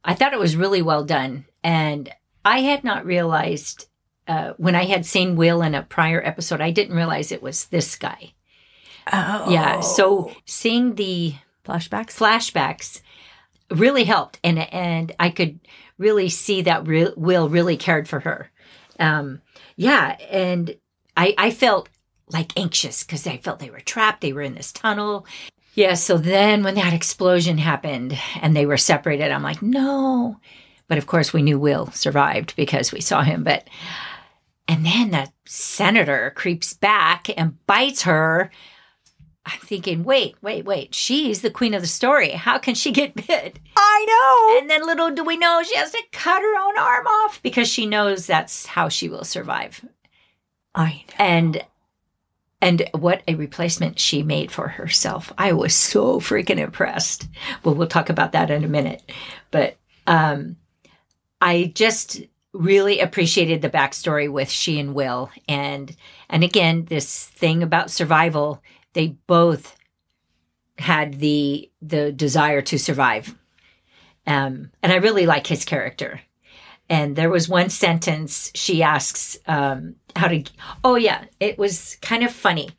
I 0.03 0.15
thought 0.15 0.33
it 0.33 0.39
was 0.39 0.57
really 0.57 0.81
well 0.81 1.05
done, 1.05 1.45
and 1.63 2.11
I 2.43 2.61
had 2.61 2.85
not 2.85 3.05
realized 3.05 3.87
uh, 4.27 4.55
when 4.57 4.75
I 4.75 4.87
had 4.87 5.05
seen 5.05 5.37
Will 5.37 5.61
in 5.61 5.75
a 5.75 5.83
prior 5.83 6.23
episode. 6.25 6.63
I 6.63 6.71
didn't 6.71 6.97
realize 6.97 7.33
it 7.33 7.43
was 7.43 7.67
this 7.67 7.97
guy. 7.97 8.33
Oh. 9.13 9.51
Yeah. 9.51 9.81
So 9.81 10.33
seeing 10.47 10.95
the 10.95 11.35
flashbacks. 11.67 12.17
flashbacks 12.17 13.03
really 13.75 14.05
helped 14.05 14.39
and 14.45 14.59
and 14.59 15.13
I 15.19 15.31
could 15.31 15.61
really 15.99 16.29
see 16.29 16.63
that 16.63 16.87
re- 16.87 17.13
Will 17.17 17.49
really 17.49 17.77
cared 17.77 18.09
for 18.09 18.21
her. 18.21 18.51
Um 18.99 19.41
yeah, 19.77 20.17
and 20.31 20.77
I 21.17 21.35
I 21.39 21.51
felt 21.51 21.89
like 22.29 22.59
anxious 22.59 23.03
cuz 23.05 23.27
I 23.27 23.39
felt 23.39 23.59
they 23.59 23.71
were 23.71 23.81
trapped, 23.81 24.21
they 24.21 24.33
were 24.33 24.43
in 24.43 24.55
this 24.55 24.73
tunnel. 24.73 25.27
Yeah, 25.75 25.95
so 25.95 26.19
then 26.19 26.63
when 26.63 26.75
that 26.75 26.93
explosion 26.93 27.59
happened 27.59 28.19
and 28.43 28.55
they 28.55 28.67
were 28.67 28.77
separated, 28.77 29.31
I'm 29.31 29.43
like, 29.43 29.63
"No." 29.63 30.39
But 30.87 30.99
of 30.99 31.07
course 31.07 31.33
we 31.33 31.43
knew 31.43 31.59
Will 31.59 31.91
survived 31.93 32.55
because 32.57 32.93
we 32.93 33.01
saw 33.01 33.23
him, 33.23 33.43
but 33.43 33.69
and 34.69 34.85
then 34.87 35.11
the 35.11 35.29
senator 35.47 36.33
creeps 36.37 36.75
back 36.75 37.29
and 37.37 37.65
bites 37.67 38.03
her 38.03 38.51
I'm 39.45 39.59
thinking, 39.59 40.05
wait, 40.05 40.37
wait, 40.41 40.65
wait. 40.65 40.95
She's 40.95 41.43
the 41.43 41.51
queen 41.51 41.75
of 41.75 41.83
the 41.83 41.89
story. 41.89 42.31
How 42.31 42.59
can 42.59 42.75
she 42.75 42.93
get 42.93 43.15
bit? 43.15 43.59
I 43.77 44.07
know. 44.09 44.61
And 44.61 44.71
then 44.71 44.87
little 44.87 45.11
do 45.11 45.25
we 45.25 45.37
know 45.37 45.63
she 45.63 45.77
has 45.77 45.91
to 45.91 46.03
cut 46.13 46.43
her 46.43 46.57
own 46.57 46.79
arm 46.79 47.07
off 47.07 47.43
because 47.43 47.69
she 47.69 47.87
knows 47.87 48.27
that's 48.27 48.67
how 48.67 48.89
she 48.89 49.09
will 49.09 49.25
survive. 49.25 49.85
I 50.75 51.05
know. 51.09 51.15
And 51.25 51.65
and 52.61 52.89
what 52.93 53.25
a 53.27 53.35
replacement 53.35 53.99
she 53.99 54.23
made 54.23 54.53
for 54.53 54.69
herself. 54.69 55.33
I 55.37 55.53
was 55.53 55.75
so 55.75 56.21
freaking 56.21 56.59
impressed. 56.59 57.27
Well, 57.65 57.75
we'll 57.75 57.89
talk 57.89 58.09
about 58.09 58.33
that 58.33 58.53
in 58.53 58.63
a 58.63 58.69
minute. 58.69 59.03
But 59.51 59.77
um 60.07 60.57
I 61.41 61.73
just 61.75 62.23
really 62.53 63.01
appreciated 63.01 63.63
the 63.63 63.71
backstory 63.71 64.31
with 64.31 64.49
she 64.49 64.79
and 64.79 64.95
Will 64.95 65.31
and 65.49 65.97
and 66.29 66.45
again 66.45 66.85
this 66.85 67.27
thing 67.27 67.65
about 67.65 67.91
survival 67.91 68.63
they 68.95 69.17
both 69.27 69.77
had 70.79 71.15
the 71.21 71.71
the 71.81 72.13
desire 72.13 72.63
to 72.63 72.79
survive. 72.79 73.37
Um 74.27 74.71
and 74.83 74.93
i 74.93 74.97
really 74.97 75.27
like 75.27 75.47
his 75.47 75.65
character. 75.65 76.21
And 76.89 77.17
there 77.17 77.31
was 77.31 77.49
one 77.49 77.71
sentence 77.71 78.51
she 78.55 78.83
asks 78.83 79.39
um 79.47 79.97
how 80.17 80.29
to 80.29 80.45
oh 80.85 80.97
yeah 80.97 81.25
it 81.41 81.59
was 81.59 81.97
kind 82.03 82.23
of 82.23 82.33
funny. 82.33 82.71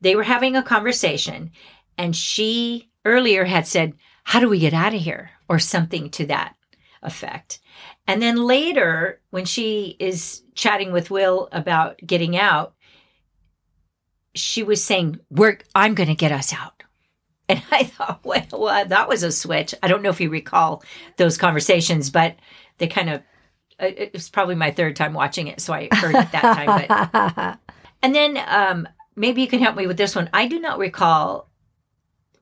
They 0.00 0.16
were 0.16 0.24
having 0.24 0.56
a 0.56 0.62
conversation 0.62 1.50
and 1.98 2.14
she 2.16 2.90
earlier 3.04 3.44
had 3.44 3.66
said 3.66 3.94
how 4.24 4.40
do 4.40 4.48
we 4.48 4.58
get 4.58 4.74
out 4.74 4.94
of 4.94 5.00
here? 5.00 5.30
or 5.52 5.58
something 5.58 6.08
to 6.08 6.24
that 6.24 6.56
effect. 7.02 7.60
And 8.06 8.22
then 8.22 8.36
later 8.36 9.20
when 9.28 9.44
she 9.44 9.96
is 9.98 10.42
chatting 10.54 10.92
with 10.92 11.10
will 11.10 11.50
about 11.52 11.98
getting 12.06 12.38
out 12.38 12.74
she 14.34 14.62
was 14.62 14.82
saying, 14.82 15.20
"We're 15.30 15.58
I'm 15.74 15.94
going 15.94 16.08
to 16.08 16.14
get 16.14 16.32
us 16.32 16.52
out." 16.52 16.82
And 17.48 17.62
I 17.70 17.84
thought, 17.84 18.20
well, 18.24 18.46
well, 18.52 18.86
that 18.86 19.08
was 19.08 19.22
a 19.22 19.32
switch. 19.32 19.74
I 19.82 19.88
don't 19.88 20.02
know 20.02 20.10
if 20.10 20.20
you 20.20 20.30
recall 20.30 20.82
those 21.16 21.36
conversations, 21.36 22.10
but 22.10 22.36
they 22.78 22.86
kind 22.86 23.10
of 23.10 23.22
it 23.78 24.12
was 24.12 24.30
probably 24.30 24.54
my 24.54 24.70
third 24.70 24.96
time 24.96 25.12
watching 25.12 25.48
it, 25.48 25.60
so 25.60 25.72
I 25.72 25.88
heard 25.92 26.14
it 26.14 26.32
that 26.32 26.42
time. 26.42 26.86
But 26.88 27.58
and 28.02 28.14
then 28.14 28.38
um, 28.46 28.88
maybe 29.16 29.42
you 29.42 29.48
can 29.48 29.60
help 29.60 29.76
me 29.76 29.86
with 29.86 29.96
this 29.96 30.14
one. 30.14 30.30
I 30.32 30.46
do 30.46 30.60
not 30.60 30.78
recall 30.78 31.48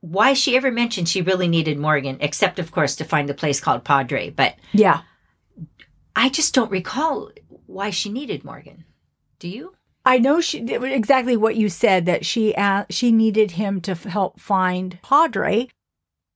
why 0.01 0.33
she 0.33 0.57
ever 0.57 0.71
mentioned 0.71 1.09
she 1.09 1.23
really 1.23 1.49
needed 1.49 1.79
Morgan, 1.79 2.19
except 2.21 2.59
of 2.59 2.71
course 2.73 2.97
to 2.97 3.05
find 3.05 3.29
the 3.29 3.35
place 3.35 3.61
called 3.61 3.85
Padre. 3.85 4.31
But 4.31 4.57
yeah, 4.73 5.03
I 6.15 6.29
just 6.29 6.55
don't 6.55 6.71
recall 6.71 7.31
why 7.67 7.91
she 7.91 8.11
needed 8.11 8.45
Morgan. 8.45 8.85
Do 9.39 9.49
you? 9.49 9.75
I 10.11 10.19
know 10.19 10.41
she 10.41 10.59
exactly 10.61 11.37
what 11.37 11.57
you 11.57 11.69
said 11.69 12.07
that 12.07 12.27
she 12.27 12.55
asked, 12.55 12.93
she 12.93 13.13
needed 13.13 13.53
him 13.53 13.81
to 13.83 13.93
f- 13.93 14.05
help 14.05 14.41
find 14.41 14.99
Padre, 15.03 15.69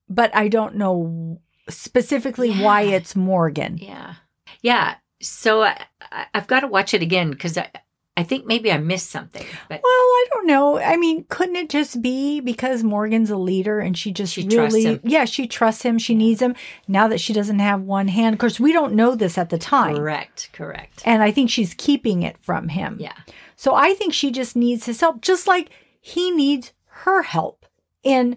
but 0.09 0.35
I 0.35 0.49
don't 0.49 0.76
know 0.76 1.40
specifically 1.69 2.50
why 2.52 2.83
it's 2.83 3.16
Morgan. 3.16 3.78
Yeah. 3.78 4.14
Yeah. 4.62 4.95
So 5.21 5.62
I, 5.62 5.81
I, 6.12 6.26
I've 6.35 6.47
got 6.47 6.61
to 6.61 6.66
watch 6.69 6.95
it 6.95 7.02
again 7.02 7.31
because 7.31 7.57
I, 7.59 7.69
I 8.16 8.23
think 8.23 8.47
maybe 8.47 8.71
I 8.71 8.78
missed 8.78 9.11
something. 9.11 9.45
But 9.69 9.81
Well, 9.83 9.90
I 9.93 10.26
don't 10.33 10.47
know. 10.47 10.78
I 10.78 10.97
mean, 10.97 11.25
couldn't 11.28 11.57
it 11.57 11.69
just 11.69 12.00
be 12.00 12.40
because 12.40 12.85
Morgan's 12.85 13.31
a 13.31 13.37
leader 13.37 13.81
and 13.81 13.99
she 13.99 14.12
just 14.12 14.35
She 14.35 14.47
trusts 14.47 14.75
really, 14.75 14.85
him. 14.85 15.00
yeah, 15.02 15.25
she 15.25 15.47
trusts 15.49 15.83
him. 15.83 15.99
She 15.99 16.14
needs 16.14 16.40
him 16.40 16.54
now 16.87 17.09
that 17.09 17.21
she 17.21 17.33
doesn't 17.33 17.59
have 17.59 17.81
one 17.83 18.07
hand. 18.09 18.35
Of 18.35 18.38
course, 18.38 18.61
we 18.61 18.73
don't 18.73 18.95
know 18.95 19.14
this 19.16 19.37
at 19.37 19.50
the 19.50 19.59
time. 19.59 19.97
correct, 19.97 20.50
correct. 20.52 21.02
And 21.04 21.23
I 21.25 21.33
think 21.33 21.50
she's 21.50 21.75
keeping 21.75 22.23
it 22.23 22.37
from 22.40 22.69
him. 22.69 22.99
Yeah. 23.00 23.16
So 23.57 23.75
I 23.75 23.95
think 23.95 24.13
she 24.13 24.31
just 24.31 24.57
needs 24.57 24.87
his 24.87 25.01
help, 25.01 25.21
just 25.21 25.47
like 25.47 25.71
he 26.01 26.31
needs 26.31 26.73
her 26.87 27.23
help 27.23 27.67
in 28.03 28.37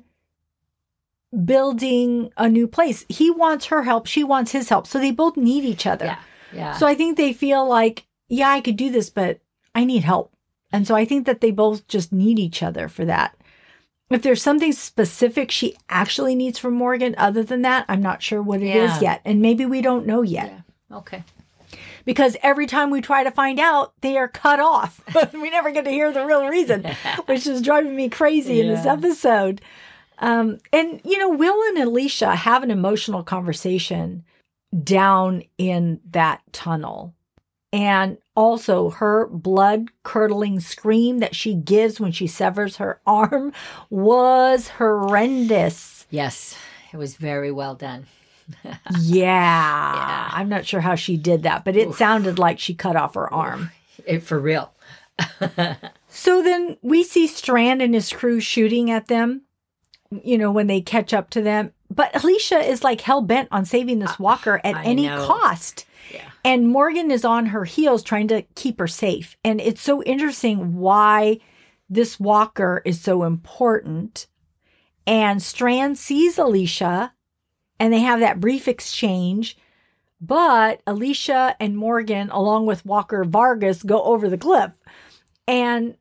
building 1.46 2.32
a 2.38 2.48
new 2.50 2.68
place. 2.68 3.06
He 3.10 3.30
wants 3.30 3.66
her 3.68 3.84
help. 3.84 4.08
She 4.08 4.24
wants 4.24 4.52
his 4.52 4.70
help. 4.70 4.88
So 4.88 5.00
they 5.00 5.12
both 5.12 5.38
need 5.38 5.66
each 5.66 5.86
other. 5.86 6.06
Yeah. 6.06 6.20
Yeah. 6.54 6.74
So 6.78 6.88
I 6.88 6.96
think 6.96 7.18
they 7.18 7.34
feel 7.34 7.68
like, 7.68 8.06
yeah, 8.30 8.50
I 8.50 8.62
could 8.62 8.78
do 8.78 8.90
this, 8.90 9.10
but 9.10 9.40
I 9.76 9.84
need 9.84 10.04
help. 10.04 10.34
And 10.72 10.88
so 10.88 10.96
I 10.96 11.06
think 11.06 11.26
that 11.26 11.42
they 11.42 11.52
both 11.52 11.88
just 11.88 12.12
need 12.12 12.40
each 12.40 12.64
other 12.64 12.88
for 12.88 13.06
that. 13.06 13.36
If 14.10 14.22
there's 14.22 14.42
something 14.42 14.72
specific 14.72 15.52
she 15.52 15.76
actually 15.90 16.34
needs 16.34 16.58
from 16.58 16.74
Morgan 16.74 17.14
other 17.18 17.44
than 17.44 17.62
that, 17.64 17.86
I'm 17.90 18.02
not 18.02 18.24
sure 18.24 18.42
what 18.42 18.62
it 18.62 18.74
is 18.76 19.02
Yeah. 19.02 19.12
yet. 19.12 19.22
And 19.26 19.42
maybe 19.42 19.66
we 19.66 19.82
don't 19.82 20.06
know 20.08 20.22
yet 20.22 20.64
yeah. 20.90 20.98
Okay. 20.98 21.24
Because 22.08 22.38
every 22.42 22.68
time 22.68 22.90
we 22.90 23.02
try 23.02 23.26
to 23.26 23.32
find 23.32 23.60
out, 23.60 23.92
they 24.00 24.18
are 24.18 24.30
cut 24.30 24.62
off. 24.62 25.02
we 25.34 25.50
never 25.50 25.72
get 25.72 25.84
to 25.84 25.92
hear 25.92 26.12
the 26.12 26.26
real 26.26 26.48
reason, 26.48 26.86
which 27.26 27.46
is 27.46 27.62
driving 27.62 27.96
me 27.96 28.08
crazy 28.08 28.62
in 28.62 28.70
this 28.70 28.86
episode. 28.86 29.62
Um, 30.20 30.58
and, 30.72 31.02
you 31.04 31.20
know, 31.20 31.30
Will 31.30 31.62
and 31.68 31.78
Alicia 31.78 32.34
have 32.34 32.64
an 32.64 32.72
emotional 32.72 33.24
conversation 33.24 34.24
down 34.84 35.44
in 35.58 36.00
that 36.10 36.42
tunnel. 36.54 37.14
And 37.74 38.18
also, 38.36 38.90
her 38.92 39.28
blood 39.28 39.90
curdling 40.04 40.62
scream 40.62 41.20
that 41.20 41.36
she 41.36 41.54
gives 41.54 42.00
when 42.00 42.14
she 42.14 42.26
severs 42.26 42.78
her 42.78 43.02
arm 43.06 43.52
was 43.90 44.70
horrendous. 44.70 46.08
Yes. 46.10 46.58
It 46.94 46.98
was 46.98 47.18
very 47.18 47.52
well 47.52 47.76
done. 47.76 48.08
Yeah. 49.00 50.30
I'm 50.32 50.50
not 50.50 50.66
sure 50.66 50.82
how 50.82 50.96
she 50.96 51.18
did 51.18 51.44
that, 51.44 51.66
but 51.66 51.76
it 51.76 51.94
sounded 51.94 52.40
like 52.40 52.60
she 52.60 52.74
cut 52.74 52.96
off 52.96 53.16
her 53.16 53.32
arm. 53.34 53.72
It, 54.06 54.24
for 54.24 54.40
real. 54.40 54.74
So 56.10 56.42
then 56.42 56.78
we 56.82 57.04
see 57.04 57.28
Strand 57.28 57.82
and 57.82 57.94
his 57.94 58.12
crew 58.12 58.40
shooting 58.40 58.90
at 58.90 59.08
them, 59.08 59.42
you 60.24 60.38
know, 60.38 60.52
when 60.52 60.68
they 60.68 60.82
catch 60.82 61.14
up 61.14 61.30
to 61.32 61.42
them. 61.42 61.74
But 61.90 62.16
Alicia 62.16 62.60
is 62.60 62.84
like 62.84 63.02
hell 63.02 63.22
bent 63.22 63.50
on 63.52 63.66
saving 63.66 64.00
this 64.00 64.12
uh, 64.12 64.16
walker 64.20 64.62
at 64.64 64.76
I 64.76 64.84
any 64.84 65.08
know. 65.08 65.26
cost. 65.26 65.86
Yeah. 66.14 66.30
And 66.44 66.70
Morgan 66.70 67.12
is 67.12 67.26
on 67.26 67.48
her 67.48 67.66
heels 67.66 68.04
trying 68.04 68.28
to 68.30 68.44
keep 68.56 68.80
her 68.80 68.88
safe. 68.88 69.38
And 69.44 69.60
it's 69.60 69.82
so 69.82 70.02
interesting 70.04 70.78
why 70.78 71.40
this 71.90 72.20
walker 72.20 72.82
is 72.86 73.02
so 73.02 73.24
important. 73.24 74.28
And 75.06 75.42
Strand 75.42 75.98
sees 75.98 76.38
Alicia 76.38 77.14
and 77.80 77.94
they 77.94 78.00
have 78.00 78.20
that 78.20 78.40
brief 78.40 78.68
exchange. 78.68 79.58
But 80.20 80.82
Alicia 80.88 81.56
and 81.60 81.78
Morgan, 81.78 82.30
along 82.32 82.66
with 82.66 82.86
Walker 82.86 83.24
Vargas, 83.24 83.84
go 83.84 84.02
over 84.02 84.30
the 84.30 84.38
cliff. 84.38 84.72
And, 85.48 85.96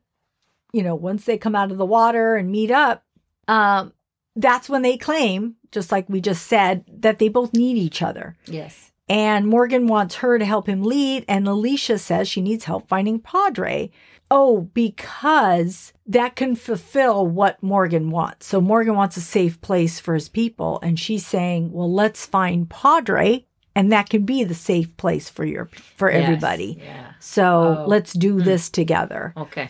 you 0.73 0.81
know, 0.81 0.95
once 0.95 1.25
they 1.25 1.37
come 1.37 1.55
out 1.55 1.71
of 1.71 1.77
the 1.77 1.85
water 1.85 2.35
and 2.35 2.51
meet 2.51 2.71
up, 2.71 3.03
um, 3.47 3.93
that's 4.35 4.69
when 4.69 4.81
they 4.81 4.97
claim, 4.97 5.55
just 5.71 5.91
like 5.91 6.09
we 6.09 6.19
just 6.21 6.47
said, 6.47 6.83
that 6.87 7.19
they 7.19 7.29
both 7.29 7.53
need 7.53 7.77
each 7.77 8.01
other. 8.01 8.35
Yes. 8.45 8.91
And 9.09 9.47
Morgan 9.47 9.87
wants 9.87 10.15
her 10.15 10.37
to 10.37 10.45
help 10.45 10.67
him 10.67 10.83
lead, 10.83 11.23
and 11.27 11.47
Alicia 11.47 11.97
says 11.97 12.27
she 12.27 12.41
needs 12.41 12.65
help 12.65 12.89
finding 12.89 13.19
Padre. 13.19 13.89
Oh, 14.29 14.61
because 14.73 15.93
that 16.05 16.35
can 16.35 16.55
fulfill 16.55 17.25
what 17.25 17.61
Morgan 17.63 18.09
wants. 18.09 18.45
So 18.47 18.59
Morgan 18.59 18.95
wants 18.95 19.15
a 19.17 19.21
safe 19.21 19.59
place 19.61 19.99
for 19.99 20.13
his 20.15 20.27
people, 20.29 20.79
and 20.83 20.99
she's 20.99 21.25
saying, 21.25 21.71
"Well, 21.71 21.91
let's 21.91 22.25
find 22.25 22.69
Padre, 22.69 23.45
and 23.73 23.91
that 23.91 24.09
can 24.09 24.23
be 24.23 24.43
the 24.43 24.53
safe 24.53 24.95
place 24.97 25.29
for 25.29 25.45
your 25.45 25.69
for 25.95 26.11
Yes. 26.11 26.23
everybody. 26.23 26.79
Yeah. 26.83 27.11
So 27.19 27.83
Oh. 27.83 27.85
let's 27.87 28.13
do 28.13 28.33
hmm. 28.33 28.43
this 28.43 28.69
together." 28.69 29.33
Okay. 29.37 29.69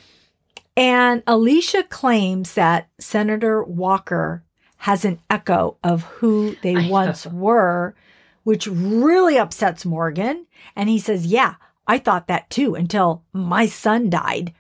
And 0.76 1.24
Alicia 1.28 1.84
claims 1.84 2.54
that 2.54 2.88
Senator 3.00 3.64
Walker 3.64 4.44
has 4.82 5.04
an 5.06 5.20
echo 5.30 5.78
of 5.84 6.04
who 6.04 6.56
they 6.62 6.76
I 6.76 6.88
once 6.88 7.26
know. 7.26 7.32
were, 7.34 7.96
which 8.44 8.68
really 8.68 9.38
upsets 9.40 9.86
Morgan. 9.86 10.46
And 10.76 10.88
he 10.88 11.00
says, 11.00 11.26
Yeah, 11.26 11.56
I 11.88 11.98
thought 11.98 12.28
that 12.28 12.50
too 12.50 12.76
until 12.76 13.24
my 13.34 13.66
son 13.66 14.10
died. 14.10 14.54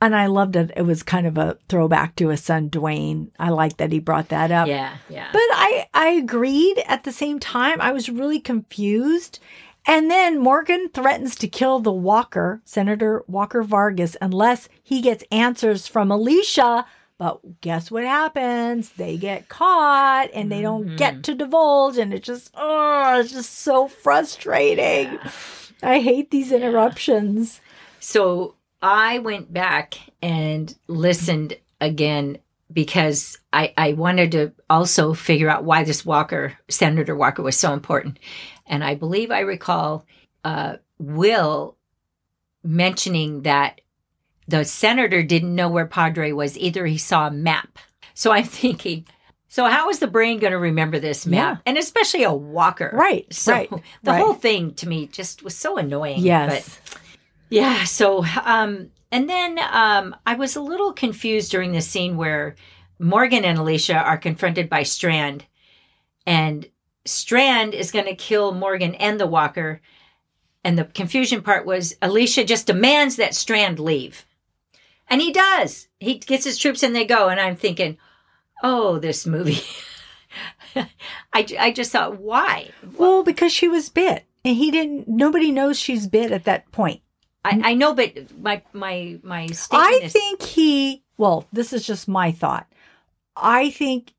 And 0.00 0.16
I 0.16 0.26
loved 0.26 0.56
it. 0.56 0.72
It 0.76 0.82
was 0.82 1.04
kind 1.04 1.28
of 1.28 1.38
a 1.38 1.56
throwback 1.68 2.16
to 2.16 2.28
his 2.28 2.42
son, 2.42 2.68
Duane. 2.68 3.30
I 3.38 3.50
like 3.50 3.76
that 3.76 3.92
he 3.92 4.00
brought 4.00 4.30
that 4.30 4.50
up. 4.50 4.66
Yeah. 4.66 4.96
Yeah. 5.08 5.28
But 5.32 5.38
I, 5.40 5.86
I 5.94 6.08
agreed 6.08 6.82
at 6.88 7.04
the 7.04 7.12
same 7.12 7.38
time. 7.38 7.80
I 7.80 7.92
was 7.92 8.08
really 8.08 8.40
confused. 8.40 9.38
And 9.86 10.10
then 10.10 10.38
Morgan 10.38 10.88
threatens 10.92 11.36
to 11.36 11.46
kill 11.48 11.78
the 11.78 11.92
Walker, 11.92 12.62
Senator 12.64 13.24
Walker 13.28 13.62
Vargas, 13.62 14.16
unless 14.20 14.68
he 14.82 15.00
gets 15.00 15.24
answers 15.30 15.86
from 15.86 16.10
Alicia. 16.10 16.84
But 17.18 17.60
guess 17.60 17.88
what 17.88 18.02
happens? 18.02 18.90
They 18.90 19.16
get 19.16 19.48
caught 19.48 20.30
and 20.34 20.50
they 20.50 20.62
don't 20.62 20.96
get 20.96 21.14
mm-hmm. 21.14 21.22
to 21.22 21.34
divulge, 21.34 21.96
and 21.96 22.12
it 22.12 22.24
just 22.24 22.50
oh, 22.56 23.20
it's 23.20 23.32
just 23.32 23.60
so 23.60 23.86
frustrating. 23.86 25.20
I 25.82 26.00
hate 26.00 26.30
these 26.30 26.52
interruptions. 26.52 27.60
So 28.00 28.54
I 28.80 29.18
went 29.18 29.52
back 29.52 29.98
and 30.20 30.74
listened 30.88 31.56
again 31.80 32.38
because 32.72 33.38
I, 33.52 33.72
I 33.76 33.92
wanted 33.92 34.32
to 34.32 34.52
also 34.70 35.14
figure 35.14 35.50
out 35.50 35.64
why 35.64 35.84
this 35.84 36.06
Walker, 36.06 36.58
Senator 36.68 37.14
Walker, 37.14 37.42
was 37.42 37.56
so 37.56 37.72
important. 37.72 38.18
And 38.66 38.82
I 38.82 38.94
believe 38.94 39.30
I 39.30 39.40
recall 39.40 40.06
uh, 40.44 40.76
Will 40.98 41.76
mentioning 42.64 43.42
that 43.42 43.80
the 44.48 44.64
senator 44.64 45.22
didn't 45.22 45.54
know 45.54 45.68
where 45.68 45.86
Padre 45.86 46.32
was 46.32 46.58
either. 46.58 46.86
He 46.86 46.98
saw 46.98 47.26
a 47.26 47.30
map. 47.30 47.78
So 48.14 48.32
I'm 48.32 48.44
thinking, 48.62 49.06
so 49.52 49.66
how 49.66 49.90
is 49.90 49.98
the 49.98 50.06
brain 50.06 50.38
going 50.38 50.52
to 50.52 50.58
remember 50.58 50.98
this 50.98 51.26
map? 51.26 51.58
Yeah. 51.58 51.62
And 51.66 51.76
especially 51.76 52.22
a 52.22 52.32
Walker. 52.32 52.88
Right, 52.90 53.26
So 53.34 53.52
right, 53.52 53.68
the 54.02 54.12
right. 54.12 54.18
whole 54.18 54.32
thing 54.32 54.72
to 54.76 54.88
me 54.88 55.08
just 55.08 55.42
was 55.42 55.54
so 55.54 55.76
annoying. 55.76 56.20
Yes. 56.20 56.78
But 56.90 57.00
yeah. 57.50 57.84
So, 57.84 58.24
um, 58.44 58.90
and 59.10 59.28
then 59.28 59.58
um, 59.70 60.16
I 60.24 60.36
was 60.36 60.56
a 60.56 60.62
little 60.62 60.94
confused 60.94 61.50
during 61.50 61.72
the 61.72 61.82
scene 61.82 62.16
where 62.16 62.56
Morgan 62.98 63.44
and 63.44 63.58
Alicia 63.58 63.98
are 63.98 64.16
confronted 64.16 64.70
by 64.70 64.84
Strand, 64.84 65.44
and 66.24 66.66
Strand 67.04 67.74
is 67.74 67.90
going 67.90 68.06
to 68.06 68.14
kill 68.14 68.52
Morgan 68.52 68.94
and 68.94 69.20
the 69.20 69.26
Walker. 69.26 69.82
And 70.64 70.78
the 70.78 70.84
confusion 70.84 71.42
part 71.42 71.66
was 71.66 71.94
Alicia 72.00 72.44
just 72.44 72.68
demands 72.68 73.16
that 73.16 73.34
Strand 73.34 73.78
leave. 73.78 74.24
And 75.08 75.20
he 75.20 75.30
does. 75.30 75.88
He 76.00 76.14
gets 76.14 76.46
his 76.46 76.56
troops 76.56 76.82
and 76.82 76.96
they 76.96 77.04
go. 77.04 77.28
And 77.28 77.38
I'm 77.38 77.56
thinking, 77.56 77.98
oh, 78.62 78.98
this 78.98 79.26
movie. 79.26 79.60
I, 81.32 81.46
I 81.58 81.72
just 81.72 81.92
thought, 81.92 82.18
why? 82.18 82.70
Well, 82.96 83.22
because 83.22 83.52
she 83.52 83.68
was 83.68 83.88
bit, 83.88 84.24
and 84.44 84.56
he 84.56 84.70
didn't. 84.70 85.08
Nobody 85.08 85.50
knows 85.50 85.78
she's 85.78 86.06
bit 86.06 86.32
at 86.32 86.44
that 86.44 86.70
point. 86.72 87.02
I, 87.44 87.60
I 87.64 87.74
know, 87.74 87.94
but 87.94 88.38
my 88.40 88.62
my 88.72 89.18
my 89.22 89.46
statement 89.48 90.04
I 90.04 90.08
think 90.08 90.42
he. 90.42 91.02
Well, 91.18 91.46
this 91.52 91.72
is 91.72 91.86
just 91.86 92.08
my 92.08 92.32
thought. 92.32 92.66
I 93.36 93.70
think 93.70 94.14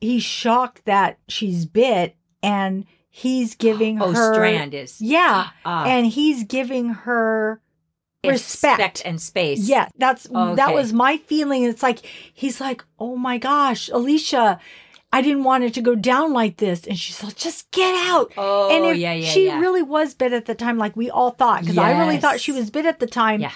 he's 0.00 0.22
shocked 0.22 0.84
that 0.86 1.18
she's 1.28 1.66
bit, 1.66 2.16
and 2.42 2.86
he's 3.10 3.54
giving 3.54 4.00
oh, 4.02 4.12
her. 4.12 4.34
Strand 4.34 4.74
is 4.74 5.00
Yeah, 5.00 5.48
Ah, 5.64 5.84
and 5.86 6.06
he's 6.06 6.44
giving 6.44 6.88
her 6.90 7.60
respect. 8.32 9.02
and 9.04 9.20
space. 9.20 9.60
Yeah, 9.60 9.88
that's 9.96 10.24
that 10.24 10.74
was 10.74 10.92
my 10.92 11.16
feeling. 11.18 11.64
It's 11.64 11.82
like 11.82 12.00
he's 12.32 12.60
like, 12.60 12.84
"Oh 12.98 13.16
my 13.16 13.38
gosh, 13.38 13.88
Alicia, 13.88 14.58
I 15.12 15.22
didn't 15.22 15.44
want 15.44 15.64
it 15.64 15.74
to 15.74 15.80
go 15.80 15.94
down 15.94 16.32
like 16.32 16.56
this," 16.56 16.86
and 16.86 16.98
she's 16.98 17.22
like, 17.22 17.36
"Just 17.36 17.70
get 17.70 17.94
out." 18.10 18.32
Oh, 18.36 18.70
and 18.74 18.84
if 18.86 18.96
yeah, 18.96 19.12
yeah, 19.12 19.28
she 19.28 19.46
yeah. 19.46 19.60
really 19.60 19.82
was 19.82 20.14
bit 20.14 20.32
at 20.32 20.46
the 20.46 20.54
time, 20.54 20.78
like 20.78 20.96
we 20.96 21.10
all 21.10 21.30
thought, 21.30 21.60
because 21.62 21.78
I 21.78 21.98
really 21.98 22.18
thought 22.18 22.40
she 22.40 22.52
was 22.52 22.70
bit 22.70 22.86
at 22.86 22.98
the 23.00 23.06
time. 23.06 23.40
Yeah. 23.40 23.52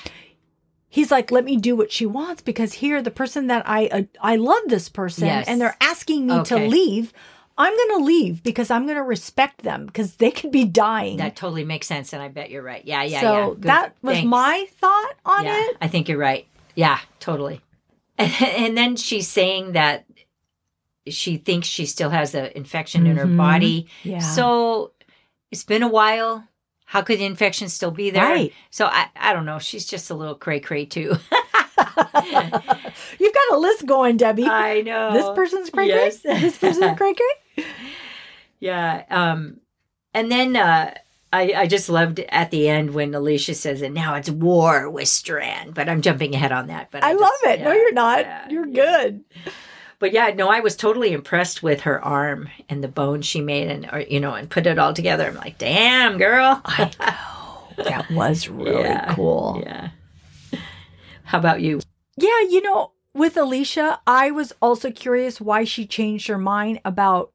He's 0.91 1.11
like, 1.11 1.31
let 1.31 1.45
me 1.45 1.57
do 1.59 1.77
what 1.77 1.93
she 1.93 2.07
wants 2.07 2.41
because 2.41 2.73
here, 2.73 3.03
the 3.03 3.11
person 3.11 3.47
that 3.49 3.63
I 3.69 3.89
uh, 3.89 4.03
I 4.23 4.37
love 4.37 4.63
this 4.69 4.89
person, 4.89 5.27
Yes. 5.27 5.47
and 5.47 5.61
they're 5.61 5.77
asking 5.83 6.27
me 6.27 6.43
to 6.45 6.57
leave. 6.57 7.13
I'm 7.59 7.77
going 7.77 7.99
to 8.01 8.05
leave 8.05 8.43
because 8.45 8.71
I'm 8.71 8.85
going 8.87 8.97
to 8.97 9.03
respect 9.03 9.63
them 9.63 9.87
because 9.87 10.15
they 10.17 10.31
could 10.31 10.53
be 10.53 10.65
dying. 10.65 11.17
That 11.17 11.35
totally 11.35 11.65
makes 11.65 11.89
sense, 11.89 12.13
and 12.13 12.23
I 12.23 12.29
bet 12.29 12.51
you're 12.51 12.63
right. 12.63 12.85
Yeah, 12.85 13.03
yeah, 13.03 13.21
so 13.21 13.33
yeah. 13.33 13.47
Good. 13.49 13.63
that 13.63 13.97
was 14.01 14.15
Thanks. 14.15 14.29
my 14.29 14.67
thought 14.81 15.15
on 15.27 15.45
yeah, 15.45 15.61
it. 15.61 15.77
I 15.81 15.89
think 15.89 16.09
you're 16.09 16.19
right. 16.19 16.47
Yeah, 16.75 16.99
totally. 17.21 17.61
And, 18.19 18.77
then 18.77 18.97
she's 18.97 19.29
saying 19.29 19.73
that 19.73 20.05
she 21.07 21.37
thinks 21.37 21.69
she 21.69 21.87
still 21.87 22.11
has 22.11 22.35
an 22.35 22.47
infection 22.55 23.07
in 23.07 23.17
her 23.17 23.27
Mhm. 23.27 23.37
body. 23.37 23.87
Yeah. 24.03 24.19
So 24.19 24.93
it's 25.53 25.65
been 25.65 25.83
a 25.85 25.89
while. 25.89 26.45
How 26.85 27.03
could 27.03 27.19
the 27.21 27.25
infection 27.27 27.69
still 27.69 27.91
be 27.93 28.11
there? 28.11 28.25
Right. 28.25 28.53
So 28.71 28.87
I, 28.87 29.07
I 29.15 29.33
don't 29.35 29.45
know. 29.47 29.59
She's 29.59 29.87
just 29.87 30.11
a 30.11 30.15
little 30.15 30.35
cray 30.35 30.59
cray 30.61 30.85
too. 30.87 31.17
You've 33.19 33.35
got 33.35 33.53
a 33.53 33.57
list 33.57 33.87
going, 33.87 34.17
Debbie. 34.17 34.45
I 34.47 34.81
know. 34.83 35.13
this 35.13 35.29
person's 35.37 35.71
cray 35.71 35.89
cray. 35.89 35.97
Yes. 35.97 36.23
This 36.23 36.59
person's 36.59 36.97
cray 36.97 37.15
cray. 37.15 37.27
Yeah. 38.61 39.05
Um, 39.09 39.61
and 40.13 40.33
then 40.33 40.57
uh, 40.57 40.93
I, 41.33 41.53
I 41.57 41.67
just 41.69 41.89
loved 41.89 42.19
at 42.29 42.51
the 42.51 42.69
end 42.69 42.93
when 42.93 43.15
Alicia 43.15 43.55
says, 43.55 43.83
and 43.83 43.95
now 43.95 44.17
it's 44.17 44.29
war 44.31 44.91
with 44.91 45.07
Strand. 45.07 45.75
But 45.75 45.89
I'm 45.89 46.03
jumping 46.03 46.35
ahead 46.35 46.51
on 46.51 46.67
that. 46.67 46.91
But 46.91 47.05
I, 47.05 47.13
just- 47.13 47.21
love 47.23 47.53
it. 47.55 47.61
no, 47.61 47.71
you're 47.73 47.93
not. 47.93 48.21
yeah, 48.21 48.49
you're 48.49 48.67
yeah. 48.67 48.73
good. 49.05 49.25
But 50.01 50.13
yeah, 50.13 50.31
no, 50.35 50.49
I 50.49 50.59
was 50.61 50.75
totally 50.75 51.13
impressed 51.13 51.63
with 51.63 51.83
her 51.83 52.05
arm 52.05 52.49
and 52.69 52.83
the 52.83 52.89
bone 52.89 53.23
she 53.23 53.41
made, 53.41 53.69
and 53.69 53.89
or, 53.93 54.01
you 54.01 54.19
know, 54.21 54.35
and 54.35 54.51
put 54.51 54.67
it 54.67 54.79
all 54.79 54.93
together. 54.93 55.27
I'm 55.29 55.37
like, 55.37 55.59
damn, 55.59 56.19
girl. 56.19 56.61
I 56.65 56.91
know. 57.79 57.85
That 57.85 58.11
was 58.11 58.49
really 58.49 58.81
Yeah. 58.83 59.15
cool. 59.15 59.63
Yeah. 59.65 59.91
How 61.25 61.39
about 61.39 61.61
you? 61.61 61.81
Yeah, 62.17 62.41
you 62.49 62.61
know, 62.63 62.93
with 63.15 63.37
Alicia, 63.37 64.01
I 64.07 64.31
was 64.33 64.53
also 64.61 64.91
curious 64.91 65.41
why 65.41 65.63
she 65.65 65.87
changed 65.87 66.27
her 66.29 66.39
mind 66.39 66.81
about 66.85 67.33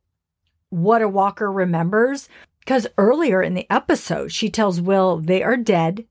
what 0.73 1.01
a 1.01 1.07
walker 1.07 1.51
remembers. 1.51 2.27
Because 2.59 2.87
earlier 2.97 3.41
in 3.41 3.53
the 3.53 3.69
episode, 3.69 4.31
she 4.31 4.49
tells 4.49 4.81
Will 4.81 5.17
they 5.17 5.43
are 5.43 5.57
dead. 5.57 6.05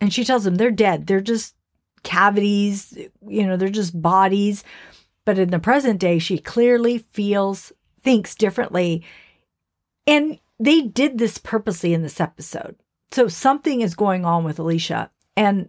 And 0.00 0.12
she 0.12 0.24
tells 0.24 0.46
him 0.46 0.56
they're 0.56 0.70
dead. 0.70 1.06
They're 1.06 1.20
just 1.20 1.54
cavities, 2.02 2.96
you 3.26 3.46
know, 3.46 3.56
they're 3.56 3.68
just 3.68 4.00
bodies. 4.00 4.62
But 5.24 5.38
in 5.38 5.50
the 5.50 5.58
present 5.58 6.00
day, 6.00 6.18
she 6.18 6.38
clearly 6.38 6.98
feels, 6.98 7.72
thinks 8.00 8.34
differently. 8.34 9.04
And 10.06 10.38
they 10.58 10.82
did 10.82 11.18
this 11.18 11.38
purposely 11.38 11.94
in 11.94 12.02
this 12.02 12.20
episode. 12.20 12.76
So 13.10 13.28
something 13.28 13.80
is 13.80 13.94
going 13.94 14.24
on 14.24 14.44
with 14.44 14.58
Alicia. 14.58 15.10
And 15.36 15.68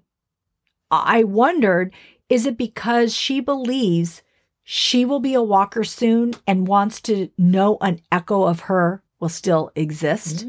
I 0.91 1.23
wondered 1.23 1.93
is 2.29 2.45
it 2.45 2.57
because 2.57 3.13
she 3.13 3.39
believes 3.39 4.21
she 4.71 5.03
will 5.03 5.19
be 5.19 5.33
a 5.33 5.41
walker 5.41 5.83
soon 5.83 6.31
and 6.45 6.67
wants 6.67 7.01
to 7.01 7.27
know 7.39 7.79
an 7.81 7.99
echo 8.11 8.43
of 8.43 8.59
her 8.59 9.01
will 9.19 9.27
still 9.27 9.71
exist? 9.75 10.45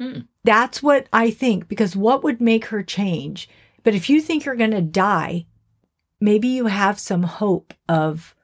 Mm. 0.00 0.26
That's 0.42 0.82
what 0.82 1.06
I 1.12 1.30
think, 1.30 1.68
because 1.68 1.94
what 1.94 2.24
would 2.24 2.40
make 2.40 2.64
her 2.66 2.82
change? 2.82 3.48
But 3.84 3.94
if 3.94 4.10
you 4.10 4.20
think 4.20 4.44
you're 4.44 4.56
going 4.56 4.72
to 4.72 4.82
die, 4.82 5.46
maybe 6.20 6.48
you 6.48 6.66
have 6.66 6.98
some 6.98 7.22
hope 7.22 7.72
of 7.88 8.34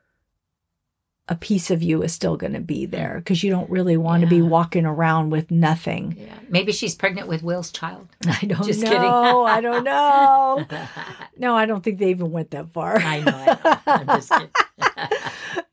a 1.33 1.35
piece 1.37 1.71
of 1.71 1.83
you 1.83 2.03
is 2.03 2.13
still 2.13 2.37
going 2.37 2.53
to 2.53 2.61
be 2.61 2.85
there 2.85 3.15
because 3.17 3.43
you 3.43 3.51
don't 3.51 3.71
really 3.71 3.97
want 3.97 4.21
to 4.21 4.29
be 4.29 4.43
walking 4.43 4.85
around 4.85 5.31
with 5.31 5.51
nothing. 5.51 6.15
Yeah. 6.19 6.35
Maybe 6.51 6.73
she's 6.73 6.95
pregnant 6.95 7.27
with 7.27 7.43
Will's 7.43 7.73
child. 7.73 8.07
I 8.27 8.39
don't 8.45 8.61
know. 8.61 8.67
Just 8.67 8.83
know. 8.83 8.91
kidding. 8.91 9.03
I 9.09 9.61
don't 9.63 9.85
know. 9.85 10.67
No, 11.39 11.57
I 11.57 11.65
don't 11.65 11.83
think 11.83 11.99
they 11.99 12.11
even 12.11 12.31
went 12.31 12.51
that 12.51 12.73
far. 12.73 12.99
I 12.99 13.21
know. 13.21 13.59
I. 13.65 13.79
I'm 13.87 14.07
just 14.07 14.31
kidding. 14.31 14.51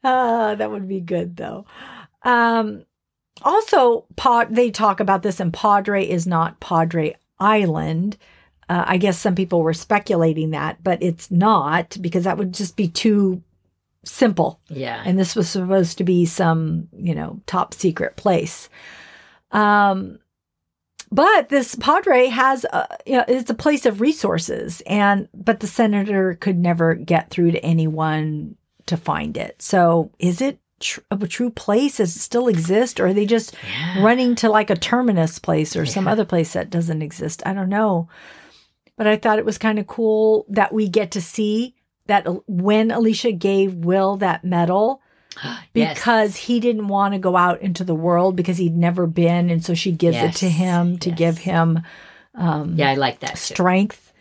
Ah, 0.04 0.56
that 0.56 0.72
would 0.72 0.88
be 0.88 1.02
good 1.02 1.36
though. 1.36 1.66
Um, 2.24 2.86
also, 3.42 4.06
Pod, 4.16 4.56
they 4.56 4.72
talk 4.72 5.00
about 5.00 5.22
this, 5.22 5.40
and 5.40 5.54
Padre 5.54 6.08
is 6.08 6.26
not 6.26 6.60
Padre 6.60 7.16
Island. 7.40 8.18
Uh, 8.70 8.86
I 8.88 8.98
guess 8.98 9.20
some 9.20 9.36
people 9.36 9.62
were 9.62 9.74
speculating 9.74 10.52
that, 10.52 10.84
but 10.84 11.04
it's 11.04 11.30
not 11.30 11.98
because 12.02 12.24
that 12.24 12.38
would 12.38 12.54
just 12.54 12.76
be 12.76 12.88
too 12.88 13.44
simple. 14.04 14.60
yeah. 14.70 15.02
And 15.06 15.20
this 15.20 15.36
was 15.36 15.50
supposed 15.50 15.98
to 15.98 16.04
be 16.04 16.26
some, 16.26 16.88
you 16.98 17.14
know, 17.16 17.42
top 17.46 17.74
secret 17.74 18.16
place. 18.16 18.70
Um, 19.52 20.20
but 21.12 21.50
this 21.50 21.76
Padre 21.76 22.28
has, 22.28 22.66
a, 22.66 22.88
you 23.06 23.14
know, 23.18 23.26
it's 23.28 23.50
a 23.50 23.56
place 23.56 23.86
of 23.88 24.00
resources, 24.00 24.82
and 24.86 25.28
but 25.34 25.60
the 25.60 25.68
senator 25.68 26.36
could 26.40 26.58
never 26.58 26.94
get 26.94 27.30
through 27.32 27.52
to 27.52 27.66
anyone 27.66 28.56
to 28.86 28.96
find 28.96 29.36
it. 29.36 29.60
So, 29.62 30.12
is 30.20 30.40
it 30.40 30.60
tr- 30.80 31.00
a 31.10 31.18
true 31.28 31.50
place? 31.50 31.98
Does 31.98 32.16
it 32.16 32.20
still 32.20 32.48
exist, 32.48 33.00
or 33.00 33.08
are 33.08 33.14
they 33.14 33.26
just 33.26 33.56
Yeah. 33.68 34.04
running 34.04 34.36
to 34.36 34.50
like 34.50 34.70
a 34.70 34.76
terminus 34.76 35.40
place 35.40 35.76
or 35.76 35.86
some 35.88 36.08
other 36.08 36.26
place 36.26 36.54
that 36.54 36.70
doesn't 36.70 37.02
exist? 37.02 37.42
I 37.44 37.54
don't 37.54 37.70
know. 37.70 38.08
But 38.96 39.08
I 39.08 39.16
thought 39.16 39.40
it 39.40 39.46
was 39.46 39.58
kind 39.58 39.80
of 39.80 39.88
cool 39.88 40.46
that 40.50 40.74
we 40.74 40.88
get 40.90 41.10
to 41.12 41.22
see 41.22 41.74
that 42.10 42.28
when 42.48 42.92
Alicia 42.92 43.32
gave 43.32 43.74
Will 43.74 44.18
that 44.18 44.44
medal, 44.44 45.02
Yes. 45.74 45.98
because 45.98 46.36
he 46.36 46.60
didn't 46.60 46.88
want 46.90 47.14
to 47.14 47.20
go 47.20 47.38
out 47.38 47.62
into 47.62 47.84
the 47.86 47.96
world 47.96 48.36
because 48.36 48.58
he'd 48.58 48.76
never 48.76 49.08
been. 49.08 49.50
And 49.50 49.64
so 49.64 49.74
she 49.74 49.92
gives 49.92 50.18
it 50.18 50.36
to 50.38 50.50
him 50.50 50.98
to 51.00 51.10
yes. 51.10 51.18
give 51.18 51.38
him 51.38 51.80
um, 52.36 52.76
Yeah, 52.76 52.90
I 52.90 52.96
like 52.96 53.20
that. 53.22 53.32
too. 53.38 53.54
strength. 53.56 54.12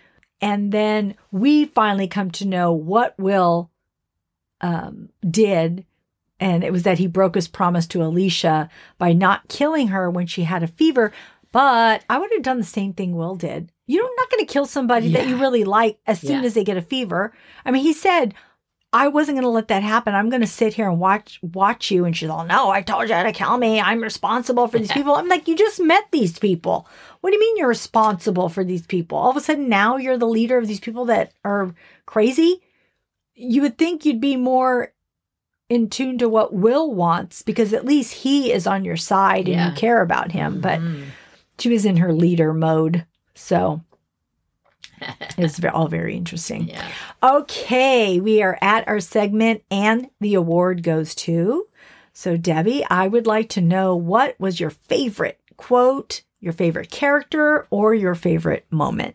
And 0.40 0.70
then 0.70 1.16
we 1.32 1.64
finally 1.64 2.06
come 2.06 2.30
to 2.32 2.46
know 2.46 2.72
what 2.72 3.18
Will 3.18 3.70
um, 4.60 5.08
did. 5.28 5.84
And 6.38 6.62
it 6.62 6.70
was 6.72 6.84
that 6.84 6.98
he 6.98 7.08
broke 7.08 7.34
his 7.34 7.48
promise 7.48 7.86
to 7.88 8.02
Alicia 8.02 8.68
by 8.98 9.12
not 9.12 9.48
killing 9.48 9.88
her 9.88 10.08
when 10.08 10.26
she 10.28 10.44
had 10.44 10.62
a 10.62 10.68
fever. 10.68 11.12
But 11.50 12.04
I 12.08 12.18
would 12.18 12.30
have 12.32 12.42
done 12.42 12.58
the 12.58 12.64
same 12.64 12.92
thing 12.92 13.16
Will 13.16 13.34
did. 13.34 13.72
You're 13.88 14.14
not 14.16 14.30
going 14.30 14.46
to 14.46 14.52
kill 14.52 14.66
somebody 14.66 15.10
that 15.12 15.26
you 15.26 15.36
really 15.38 15.64
like 15.64 15.98
as 16.06 16.20
soon 16.20 16.42
Yeah. 16.42 16.46
as 16.46 16.54
they 16.54 16.62
get 16.62 16.76
a 16.76 16.82
fever. 16.82 17.32
I 17.64 17.70
mean, 17.72 17.82
he 17.82 17.92
said, 17.92 18.34
I 18.92 19.08
wasn't 19.08 19.36
going 19.36 19.42
to 19.44 19.48
let 19.50 19.68
that 19.68 19.82
happen. 19.82 20.14
I'm 20.14 20.28
going 20.30 20.40
to 20.42 20.46
sit 20.46 20.74
here 20.74 20.88
and 20.88 20.98
watch 21.00 21.38
watch 21.42 21.90
you. 21.90 22.04
And 22.04 22.16
she's 22.16 22.28
all, 22.30 22.44
no, 22.46 22.70
I 22.70 22.80
told 22.82 23.08
you 23.08 23.14
to 23.14 23.32
kill 23.32 23.56
me. 23.58 23.80
I'm 23.80 24.02
responsible 24.02 24.68
for 24.68 24.78
these 24.78 24.92
people. 24.92 25.14
I'm 25.14 25.28
like, 25.28 25.48
you 25.48 25.56
just 25.56 25.80
met 25.80 26.04
these 26.10 26.38
people. 26.38 26.86
What 27.20 27.30
do 27.30 27.34
you 27.36 27.40
mean 27.40 27.56
you're 27.58 27.68
responsible 27.68 28.48
for 28.48 28.62
these 28.64 28.86
people? 28.86 29.18
All 29.18 29.30
of 29.30 29.36
a 29.36 29.40
sudden 29.40 29.68
now 29.68 29.96
you're 29.96 30.16
the 30.16 30.26
leader 30.26 30.56
of 30.58 30.68
these 30.68 30.80
people 30.80 31.06
that 31.06 31.32
are 31.44 31.74
crazy. 32.06 32.62
You 33.34 33.62
would 33.62 33.78
think 33.78 34.04
you'd 34.04 34.20
be 34.20 34.36
more 34.36 34.92
in 35.68 35.90
tune 35.90 36.16
to 36.18 36.28
what 36.28 36.54
Will 36.54 36.90
wants 36.94 37.42
because 37.42 37.74
at 37.74 37.84
least 37.84 38.14
he 38.14 38.52
is 38.52 38.66
on 38.66 38.84
your 38.86 38.96
side 38.96 39.48
and 39.48 39.70
you 39.70 39.76
care 39.76 40.00
about 40.02 40.32
him. 40.32 40.60
But 40.62 40.80
Mm. 40.80 41.04
she 41.58 41.68
was 41.68 41.84
in 41.84 41.98
her 41.98 42.12
leader 42.12 42.54
mode. 42.54 43.04
So 43.38 43.80
it's 45.38 45.64
all 45.64 45.88
very 45.88 46.16
interesting. 46.16 46.68
yeah. 46.68 46.88
Okay, 47.22 48.20
we 48.20 48.42
are 48.42 48.58
at 48.60 48.86
our 48.88 49.00
segment, 49.00 49.62
and 49.70 50.10
the 50.20 50.34
award 50.34 50.82
goes 50.82 51.14
to. 51.14 51.66
So, 52.12 52.36
Debbie, 52.36 52.84
I 52.90 53.06
would 53.06 53.26
like 53.26 53.48
to 53.50 53.60
know 53.60 53.94
what 53.94 54.38
was 54.40 54.58
your 54.58 54.70
favorite 54.70 55.38
quote, 55.56 56.22
your 56.40 56.52
favorite 56.52 56.90
character, 56.90 57.66
or 57.70 57.94
your 57.94 58.16
favorite 58.16 58.66
moment? 58.70 59.14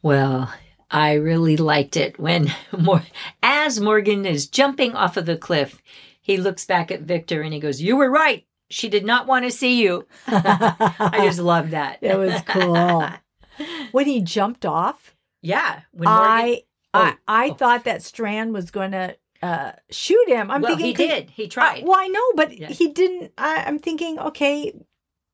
Well, 0.00 0.52
I 0.88 1.14
really 1.14 1.56
liked 1.56 1.96
it 1.96 2.18
when 2.20 2.52
Mor- 2.78 3.02
as 3.42 3.80
Morgan 3.80 4.24
is 4.24 4.46
jumping 4.46 4.94
off 4.94 5.16
of 5.16 5.26
the 5.26 5.36
cliff, 5.36 5.82
he 6.22 6.36
looks 6.36 6.64
back 6.64 6.92
at 6.92 7.02
Victor 7.02 7.42
and 7.42 7.52
he 7.52 7.58
goes, 7.58 7.82
"You 7.82 7.96
were 7.96 8.10
right. 8.10 8.46
She 8.70 8.88
did 8.88 9.04
not 9.04 9.26
want 9.26 9.44
to 9.44 9.50
see 9.50 9.80
you." 9.82 10.06
I 10.26 11.20
just 11.24 11.38
love 11.40 11.70
that. 11.70 11.98
It 12.00 12.16
was 12.16 12.40
cool. 12.46 13.08
when 13.92 14.06
he 14.06 14.20
jumped 14.20 14.66
off, 14.66 15.14
yeah. 15.42 15.80
When 15.92 16.08
Morgan, 16.08 16.30
I, 16.30 16.62
I, 16.94 17.10
Oh, 17.10 17.14
I 17.28 17.48
oh. 17.50 17.54
thought 17.54 17.84
that 17.84 18.02
Strand 18.02 18.52
was 18.54 18.70
going 18.70 18.92
to 18.92 19.16
uh, 19.42 19.72
shoot 19.90 20.28
him. 20.28 20.50
I'm 20.50 20.62
well, 20.62 20.70
thinking 20.76 20.86
he 20.86 20.92
did. 20.94 21.30
He 21.30 21.44
Uh, 21.44 21.48
tried. 21.48 21.84
well, 21.84 21.98
I 21.98 22.08
know, 22.08 22.22
but 22.34 22.56
Yeah. 22.56 22.68
he 22.68 22.88
didn't. 22.88 23.32
I, 23.36 23.64
I'm 23.66 23.78
thinking, 23.78 24.18
okay, 24.18 24.72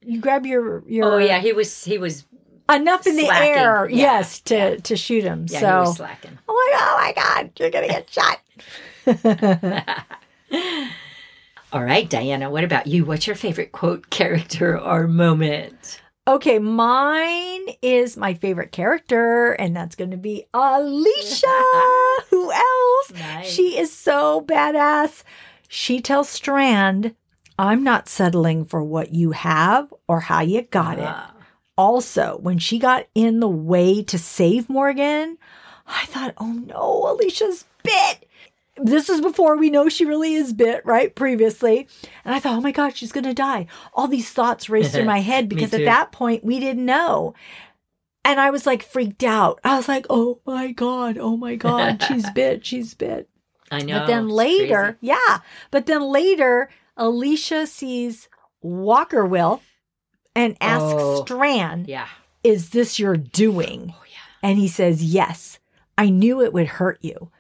you 0.04 0.20
grab 0.20 0.44
your 0.44 0.82
your 0.88 1.04
oh 1.14 1.18
yeah, 1.18 1.38
he 1.38 1.52
was. 1.52 1.84
He 1.84 1.98
was. 1.98 2.24
enough 2.68 3.06
in 3.06 3.16
the 3.16 3.28
air, 3.28 3.88
Yeah, 3.88 3.96
yes, 3.96 4.40
to 4.42 4.54
yeah. 4.56 4.76
to 4.76 4.96
shoot 4.96 5.22
him. 5.24 5.46
Yeah, 5.48 5.60
so, 5.60 5.66
he 5.68 5.74
was 5.80 5.96
slacking. 5.96 6.30
I'm 6.48 6.54
like, 6.56 6.74
oh 6.74 6.96
my 7.00 7.12
god, 7.14 7.50
you're 7.58 7.70
gonna 7.70 7.88
get 7.88 8.10
shot. 8.10 8.40
All 11.72 11.82
right, 11.85 12.08
Diana. 12.08 12.50
What 12.50 12.64
about 12.64 12.87
you? 12.87 13.04
What's 13.04 13.26
your 13.26 13.37
favorite 13.37 13.72
quote, 13.72 14.11
character, 14.11 14.78
or 14.78 15.06
moment? 15.06 15.98
okay, 16.28 16.61
mine 16.61 17.66
is 17.82 18.16
my 18.16 18.32
favorite 18.35 18.70
character, 18.70 19.52
and 19.52 19.74
that's 19.74 19.96
going 19.96 20.12
to 20.12 20.16
be 20.16 20.44
Alicia. 20.54 21.62
Who 22.30 22.52
else? 22.52 23.12
Nice. 23.12 23.50
She 23.50 23.76
is 23.76 23.92
so 23.92 24.40
badass. 24.42 25.24
She 25.68 26.00
tells 26.00 26.28
Strand, 26.28 27.14
"I'm 27.58 27.82
not 27.82 28.08
settling 28.08 28.64
for 28.66 28.85
what 28.85 29.12
you 29.14 29.32
have 29.32 29.92
or 30.06 30.20
how 30.20 30.42
you 30.42 30.62
got 30.62 30.98
it." 30.98 31.08
Ah, 31.08 31.35
also, 31.76 32.38
when 32.42 32.58
she 32.58 32.78
got 32.78 33.06
in 33.14 33.40
the 33.40 33.48
way 33.48 34.02
to 34.02 34.18
save 34.18 34.68
Morgan, 34.68 35.38
I 35.87 36.04
thought, 36.06 36.35
oh 36.38 36.52
no, 36.52 37.11
Alicia's 37.11 37.64
bit. 37.82 38.28
This 38.76 39.11
is 39.11 39.20
before 39.20 39.56
we 39.56 39.68
know 39.68 39.88
she 39.88 40.04
really 40.04 40.35
is 40.35 40.52
bit, 40.52 40.85
right? 40.87 41.14
Previously. 41.14 41.88
And 42.24 42.35
I 42.35 42.40
thought, 42.40 42.56
oh 42.56 42.61
my 42.61 42.72
God, 42.72 42.96
she's 42.96 43.12
going 43.12 43.24
to 43.24 43.35
die. 43.35 43.66
All 43.92 44.08
these 44.08 44.30
thoughts 44.30 44.70
raced 44.70 44.92
through 44.92 45.04
my 45.04 45.20
head 45.30 45.48
because 45.48 45.74
at 45.74 45.85
that 45.85 46.11
point 46.12 46.44
we 46.44 46.58
didn't 46.58 46.87
know. 46.87 47.35
And 48.24 48.40
I 48.40 48.50
was 48.50 48.66
like 48.66 48.82
freaked 48.82 49.24
out. 49.24 49.61
I 49.64 49.76
was 49.76 49.88
like, 49.88 50.06
oh 50.08 50.40
my 50.46 50.72
God, 50.72 51.18
oh 51.18 51.37
my 51.37 51.56
God, 51.56 52.02
she's 52.02 52.28
bit, 52.35 52.64
she's 52.64 52.94
bit. 52.94 53.28
I 53.70 53.80
know. 53.82 54.00
But 54.00 54.06
then 54.06 54.28
later, 54.28 54.96
yeah. 55.00 55.38
But 55.70 55.87
then 55.87 56.02
later, 56.02 56.70
Alicia 56.96 57.66
sees 57.66 58.28
Walker 58.62 59.26
Will 59.26 59.61
and 60.35 60.56
asks 60.61 60.94
Oh. 60.96 61.24
Strand, 61.24 61.88
Yeah. 61.88 62.08
Is 62.44 62.70
this 62.70 62.98
your 62.98 63.16
doing? 63.16 63.94
Oh 63.96 64.02
yeah. 64.08 64.48
And 64.48 64.58
he 64.58 64.68
says, 64.68 65.02
Yes. 65.02 65.58
I 65.98 66.08
knew 66.08 66.40
it 66.40 66.52
would 66.54 66.66
hurt 66.66 66.98
you 67.02 67.30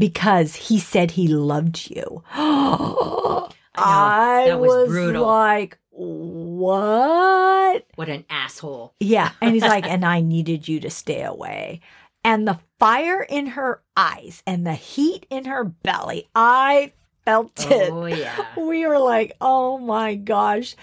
because 0.00 0.56
he 0.56 0.80
said 0.80 1.12
he 1.12 1.28
loved 1.28 1.90
you. 1.90 2.24
I, 2.32 4.44
That 4.46 4.58
was 4.58 4.88
was, 4.88 5.12
like, 5.12 5.78
What? 5.90 7.84
What 7.94 8.08
an 8.08 8.24
asshole. 8.28 8.94
Yeah. 8.98 9.30
And 9.40 9.54
he's 9.54 9.62
like, 9.62 9.86
And 9.90 10.04
I 10.04 10.22
needed 10.22 10.66
you 10.66 10.80
to 10.80 10.90
stay 10.90 11.22
away. 11.22 11.82
And 12.24 12.48
the 12.48 12.58
fire 12.78 13.22
in 13.22 13.48
her 13.48 13.82
eyes 13.96 14.42
and 14.46 14.66
the 14.66 14.74
heat 14.74 15.26
in 15.30 15.44
her 15.44 15.64
belly, 15.64 16.28
I 16.34 16.92
felt 17.24 17.66
oh, 17.70 17.70
it. 17.70 17.90
Oh 17.90 18.06
yeah. 18.06 18.44
We 18.56 18.86
were 18.86 18.98
like, 18.98 19.36
oh 19.40 19.78
my 19.78 20.14
gosh. 20.14 20.74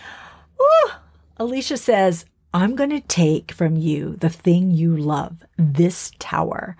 Whew. 0.58 0.92
Alicia 1.38 1.78
says, 1.78 2.26
I'm 2.54 2.76
going 2.76 2.90
to 2.92 3.02
take 3.02 3.52
from 3.52 3.76
you 3.76 4.16
the 4.16 4.30
thing 4.30 4.72
you 4.72 4.96
love, 4.96 5.44
this 5.58 6.12
tower. 6.18 6.76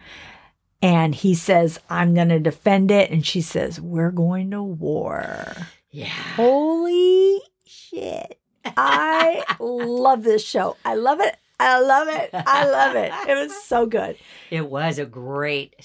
And 0.82 1.16
he 1.16 1.34
says, 1.34 1.80
I'm 1.90 2.14
going 2.14 2.30
to 2.30 2.40
defend 2.40 2.92
it. 2.92 3.10
And 3.12 3.26
she 3.26 3.42
says, 3.42 3.82
We're 3.82 4.12
going 4.12 4.52
to 4.52 4.62
war. 4.62 5.54
Yeah. 5.92 6.06
Holy 6.08 7.42
shit. 7.66 8.40
I 8.66 9.44
love 9.60 10.24
this 10.24 10.46
show. 10.46 10.78
I 10.86 10.96
love 10.96 11.20
it. 11.20 11.36
I 11.60 11.80
love 11.80 12.08
it. 12.10 12.30
I 12.34 12.70
love 12.70 12.96
it. 12.96 13.12
It 13.30 13.36
was 13.36 13.56
so 13.64 13.86
good. 13.88 14.18
It 14.52 14.70
was 14.70 15.00
a 15.00 15.06
great 15.06 15.76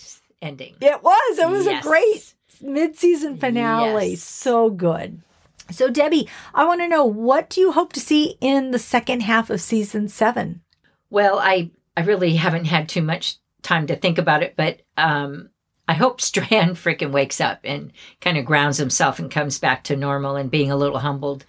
ending. 0.42 0.74
It 0.80 1.02
was. 1.02 1.38
It 1.38 1.48
was 1.48 1.64
Yes. 1.64 1.84
a 1.84 1.88
great 1.88 2.34
mid-season 2.60 3.38
finale. 3.38 4.10
Yes. 4.10 4.22
So 4.22 4.68
good. 4.68 5.22
So 5.70 5.88
Debbie, 5.88 6.28
I 6.54 6.66
want 6.66 6.82
to 6.82 6.88
know 6.88 7.04
what 7.06 7.48
do 7.48 7.60
you 7.62 7.72
hope 7.72 7.92
to 7.94 8.00
see 8.00 8.36
in 8.42 8.72
the 8.72 8.78
second 8.78 9.22
half 9.22 9.48
of 9.48 9.60
season 9.62 10.08
7? 10.08 10.60
Well, 11.08 11.38
I 11.38 11.70
I 11.96 12.02
really 12.02 12.36
haven't 12.36 12.66
had 12.66 12.88
too 12.88 13.02
much 13.02 13.36
time 13.62 13.86
to 13.86 13.96
think 13.96 14.18
about 14.18 14.42
it, 14.42 14.54
but 14.56 14.80
um 14.96 15.50
I 15.88 15.94
hope 15.94 16.20
Strand 16.30 16.76
freaking 16.76 17.12
wakes 17.12 17.40
up 17.40 17.60
and 17.64 17.92
kind 18.20 18.38
of 18.38 18.44
grounds 18.44 18.78
himself 18.78 19.18
and 19.18 19.30
comes 19.30 19.58
back 19.58 19.84
to 19.84 19.96
normal 19.96 20.36
and 20.36 20.50
being 20.50 20.70
a 20.70 20.76
little 20.76 20.98
humbled. 21.00 21.44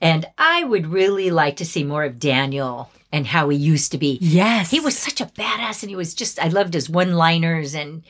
And 0.00 0.26
I 0.36 0.64
would 0.64 0.86
really 0.88 1.30
like 1.30 1.56
to 1.56 1.64
see 1.64 1.84
more 1.84 2.04
of 2.04 2.18
Daniel 2.18 2.90
and 3.12 3.26
how 3.26 3.48
he 3.48 3.56
used 3.56 3.92
to 3.92 3.98
be. 3.98 4.18
Yes. 4.20 4.70
He 4.70 4.80
was 4.80 4.96
such 4.96 5.20
a 5.20 5.26
badass 5.26 5.82
and 5.82 5.90
he 5.90 5.96
was 5.96 6.14
just 6.14 6.38
I 6.38 6.48
loved 6.48 6.74
his 6.74 6.90
one-liners 6.90 7.74
and 7.74 8.02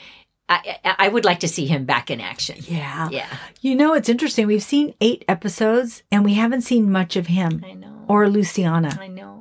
I 0.49 0.79
I, 0.85 1.09
would 1.09 1.25
like 1.25 1.41
to 1.41 1.49
see 1.49 1.67
him 1.67 1.85
back 1.85 2.11
in 2.11 2.21
action. 2.21 2.57
Yeah. 2.69 3.09
Yeah. 3.11 3.37
You 3.61 3.75
know, 3.75 3.95
it's 3.95 4.09
interesting. 4.09 4.47
We've 4.47 4.63
seen 4.63 4.95
8 5.01 5.25
episodes 5.29 6.03
and 6.11 6.25
we 6.25 6.35
haven't 6.35 6.63
seen 6.63 6.91
much 6.91 7.17
of 7.17 7.27
him 7.27 7.65
I 7.67 7.75
know. 7.75 8.05
or 8.09 8.29
Luciana. 8.29 8.97
I 9.01 9.09
know. 9.09 9.36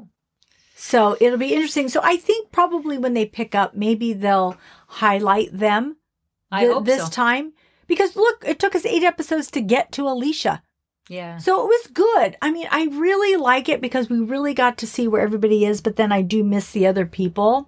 So 0.88 1.18
it'll 1.20 1.40
be 1.40 1.52
interesting. 1.52 1.90
So 1.90 2.00
I 2.04 2.16
think 2.16 2.52
probably 2.52 3.00
when 3.00 3.16
they 3.16 3.26
pick 3.26 3.56
up, 3.56 3.74
maybe 3.74 4.14
they'll 4.14 4.56
highlight 4.86 5.50
them 5.52 5.98
I 6.52 6.68
hope 6.68 6.86
this 6.86 7.06
so. 7.06 7.10
time. 7.10 7.54
Because 7.88 8.16
look, 8.16 8.44
it 8.46 8.60
took 8.60 8.76
us 8.76 8.86
eight 8.86 9.02
episodes 9.02 9.50
to 9.52 9.62
get 9.62 9.92
to 9.94 10.08
Alicia. 10.08 10.62
Yeah. 11.10 11.38
So 11.38 11.64
it 11.64 11.66
was 11.66 11.88
good. 11.88 12.38
I 12.40 12.52
mean, 12.52 12.68
I 12.70 12.86
really 12.92 13.36
like 13.36 13.68
it 13.68 13.82
because 13.82 14.12
we 14.12 14.20
really 14.20 14.54
got 14.54 14.78
to 14.78 14.86
see 14.86 15.08
where 15.08 15.24
everybody 15.24 15.66
is, 15.66 15.82
but 15.82 15.96
then 15.96 16.12
I 16.12 16.22
do 16.22 16.44
miss 16.44 16.70
the 16.70 16.86
other 16.86 17.08
people. 17.08 17.68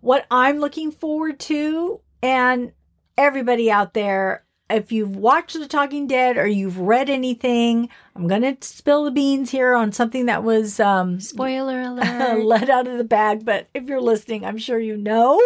What 0.00 0.26
I'm 0.32 0.58
looking 0.58 0.90
forward 0.90 1.38
to, 1.40 2.00
and 2.24 2.72
everybody 3.16 3.70
out 3.70 3.94
there, 3.94 4.44
if 4.70 4.92
you've 4.92 5.16
watched 5.16 5.58
The 5.58 5.66
Talking 5.68 6.06
Dead 6.06 6.36
or 6.36 6.46
you've 6.46 6.78
read 6.78 7.10
anything, 7.10 7.88
I'm 8.14 8.28
going 8.28 8.42
to 8.42 8.56
spill 8.66 9.04
the 9.04 9.10
beans 9.10 9.50
here 9.50 9.74
on 9.74 9.92
something 9.92 10.26
that 10.26 10.44
was 10.44 10.80
um, 10.80 11.20
Spoiler 11.20 11.80
alert. 11.82 12.44
let 12.44 12.70
out 12.70 12.86
of 12.86 12.98
the 12.98 13.04
bag, 13.04 13.44
but 13.44 13.68
if 13.74 13.84
you're 13.84 14.00
listening, 14.00 14.44
I'm 14.44 14.58
sure 14.58 14.78
you 14.78 14.96
know. 14.96 15.40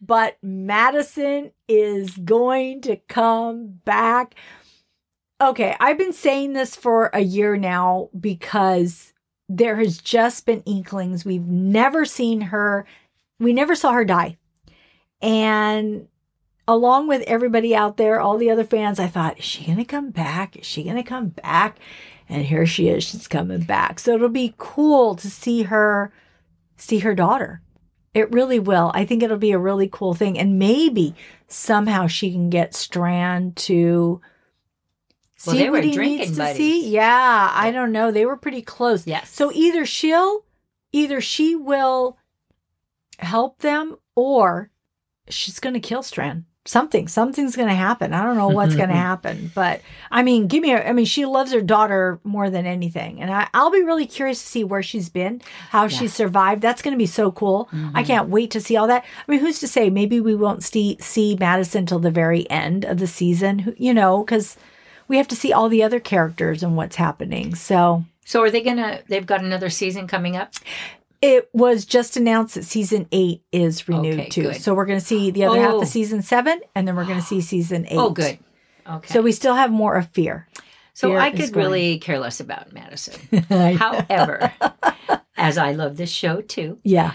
But 0.00 0.36
Madison 0.42 1.52
is 1.68 2.16
going 2.16 2.82
to 2.82 2.96
come 3.08 3.80
back. 3.84 4.34
Okay, 5.40 5.76
I've 5.80 5.98
been 5.98 6.12
saying 6.12 6.52
this 6.52 6.76
for 6.76 7.10
a 7.12 7.20
year 7.20 7.56
now 7.56 8.10
because 8.18 9.12
there 9.48 9.76
has 9.76 9.98
just 9.98 10.46
been 10.46 10.62
inklings. 10.62 11.24
We've 11.24 11.46
never 11.46 12.04
seen 12.04 12.40
her, 12.42 12.86
we 13.38 13.52
never 13.52 13.74
saw 13.74 13.92
her 13.92 14.04
die. 14.04 14.36
And 15.20 16.08
along 16.66 17.08
with 17.08 17.22
everybody 17.22 17.74
out 17.74 17.96
there, 17.96 18.20
all 18.20 18.36
the 18.38 18.50
other 18.50 18.64
fans, 18.64 18.98
I 18.98 19.06
thought, 19.06 19.38
is 19.38 19.44
she 19.44 19.64
going 19.66 19.78
to 19.78 19.84
come 19.84 20.10
back? 20.10 20.56
Is 20.56 20.66
she 20.66 20.82
going 20.84 20.96
to 20.96 21.02
come 21.02 21.28
back? 21.28 21.78
And 22.28 22.44
here 22.44 22.64
she 22.66 22.88
is. 22.88 23.04
She's 23.04 23.28
coming 23.28 23.62
back. 23.62 23.98
So 23.98 24.14
it'll 24.14 24.28
be 24.28 24.54
cool 24.56 25.14
to 25.16 25.30
see 25.30 25.64
her 25.64 26.12
see 26.76 27.00
her 27.00 27.14
daughter. 27.14 27.60
It 28.14 28.30
really 28.32 28.58
will. 28.58 28.90
I 28.94 29.04
think 29.04 29.22
it'll 29.22 29.36
be 29.36 29.52
a 29.52 29.58
really 29.58 29.88
cool 29.88 30.14
thing. 30.14 30.38
And 30.38 30.58
maybe 30.58 31.14
somehow 31.48 32.06
she 32.06 32.30
can 32.32 32.48
get 32.48 32.74
Strand 32.74 33.56
to 33.56 34.20
Well, 35.46 35.54
see 35.54 35.58
they 35.58 35.68
were 35.68 35.78
what 35.78 35.84
he 35.84 35.92
drinking 35.92 36.18
needs 36.18 36.30
to 36.32 36.36
buddies. 36.38 36.56
see. 36.56 36.88
Yeah, 36.90 37.50
I 37.52 37.70
don't 37.70 37.92
know. 37.92 38.10
They 38.10 38.24
were 38.24 38.36
pretty 38.36 38.62
close. 38.62 39.06
Yes. 39.06 39.30
So 39.30 39.52
either 39.52 39.84
she'll 39.84 40.44
either 40.92 41.20
she 41.20 41.54
will 41.56 42.16
help 43.18 43.58
them 43.58 43.96
or 44.14 44.70
she's 45.28 45.58
going 45.60 45.74
to 45.74 45.80
kill 45.80 46.02
Strand. 46.02 46.44
Something 46.66 47.08
something's 47.08 47.56
going 47.56 47.68
to 47.68 47.74
happen. 47.74 48.12
I 48.14 48.22
don't 48.24 48.36
know 48.36 48.48
what's 48.48 48.74
going 48.74 48.88
to 48.88 48.94
mm-hmm. 48.94 49.02
happen 49.02 49.50
but 49.54 49.80
i 50.10 50.22
mean 50.22 50.46
give 50.46 50.62
me 50.62 50.72
a, 50.72 50.88
i 50.88 50.92
mean 50.92 51.04
she 51.04 51.24
loves 51.24 51.52
her 51.52 51.60
daughter 51.60 52.18
more 52.24 52.50
than 52.50 52.66
anything 52.66 53.20
and 53.20 53.30
I, 53.30 53.48
i'll 53.54 53.70
be 53.70 53.82
really 53.82 54.06
curious 54.06 54.40
to 54.40 54.46
see 54.46 54.64
where 54.64 54.82
she's 54.82 55.08
been 55.08 55.40
how 55.70 55.88
she 55.88 56.08
survived. 56.08 56.62
That's 56.62 56.82
going 56.82 56.94
to 56.94 56.98
be 56.98 57.06
so 57.06 57.32
cool. 57.32 57.68
I 57.72 57.76
mm-hmm. 57.76 58.02
can't 58.04 58.28
wait 58.28 58.50
to 58.52 58.60
see 58.60 58.76
all 58.76 58.86
that. 58.86 59.04
I 59.04 59.30
mean 59.30 59.40
who's 59.40 59.58
to 59.60 59.68
say? 59.68 59.90
Maybe 59.90 60.20
we 60.20 60.34
won't 60.34 60.62
see 60.62 60.96
see 61.00 61.36
madison 61.36 61.86
till 61.86 61.98
the 61.98 62.10
very 62.10 62.48
end 62.50 62.84
of 62.84 62.98
the 62.98 63.06
season 63.06 63.74
you 63.78 63.92
know 63.92 64.24
because 64.24 64.56
we 65.08 65.16
have 65.16 65.28
to 65.28 65.36
see 65.36 65.52
all 65.52 65.68
the 65.68 65.82
other 65.82 66.00
characters 66.00 66.62
and 66.62 66.76
what's 66.76 66.96
happening 66.96 67.54
so. 67.54 68.04
So 68.24 68.42
are 68.42 68.50
they 68.50 68.62
gonna? 68.62 69.02
They've 69.06 69.26
got 69.26 69.44
another 69.44 69.68
season 69.68 70.06
coming 70.06 70.34
up. 70.34 70.54
It 71.26 71.48
was 71.52 71.84
just 71.84 72.16
announced 72.16 72.54
that 72.54 72.64
season 72.64 73.06
eight 73.12 73.42
is 73.52 73.88
renewed 73.88 74.20
Okay, 74.20 74.28
too 74.28 74.42
good. 74.42 74.56
so 74.62 74.74
we're 74.74 74.84
going 74.86 74.98
to 74.98 75.04
see 75.04 75.30
the 75.30 75.44
other 75.46 75.60
half 75.60 75.72
Oh. 75.74 75.82
of 75.82 75.88
season 75.88 76.20
seven 76.22 76.60
and 76.74 76.86
then 76.86 76.96
we're 76.96 77.06
going 77.06 77.20
to 77.20 77.24
see 77.26 77.40
season 77.40 77.86
eight 77.88 77.96
Oh, 77.98 78.10
good. 78.10 78.38
Okay. 78.88 79.12
so 79.12 79.22
we 79.22 79.32
still 79.32 79.54
have 79.54 79.70
more 79.70 79.96
of 79.96 80.08
fear 80.10 80.46
So 80.92 81.08
Fear 81.08 81.18
I 81.18 81.30
could 81.30 81.52
going. 81.52 81.64
really 81.66 81.98
care 81.98 82.18
less 82.18 82.40
about 82.40 82.72
Madison. 82.72 83.42
However, 83.50 84.52
as 85.36 85.56
I 85.58 85.72
love 85.72 85.96
this 85.96 86.10
show 86.10 86.40
too, 86.42 86.78
yeah 86.84 87.14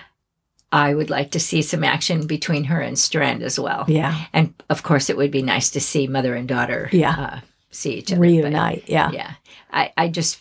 I 0.71 0.93
would 0.93 1.09
like 1.09 1.31
to 1.31 1.39
see 1.39 1.61
some 1.63 1.83
action 1.83 2.27
between 2.27 2.65
her 2.65 2.79
and 2.79 2.97
Strand 2.97 3.41
as 3.43 3.59
well. 3.59 3.85
yeah 3.87 4.25
And 4.33 4.53
of 4.69 4.83
course, 4.83 5.09
it 5.09 5.17
would 5.17 5.31
be 5.31 5.41
nice 5.41 5.69
to 5.71 5.79
see 5.81 6.07
mother 6.07 6.35
and 6.35 6.47
daughter 6.47 6.89
Yeah. 6.91 7.15
uh, 7.17 7.39
see 7.71 7.93
each 7.99 8.11
other. 8.11 8.19
but- 8.21 8.27
reunite 8.27 8.83
yeah 8.87 9.11
yeah. 9.11 9.33
I, 9.71 9.93
I 9.97 10.07
just, 10.09 10.39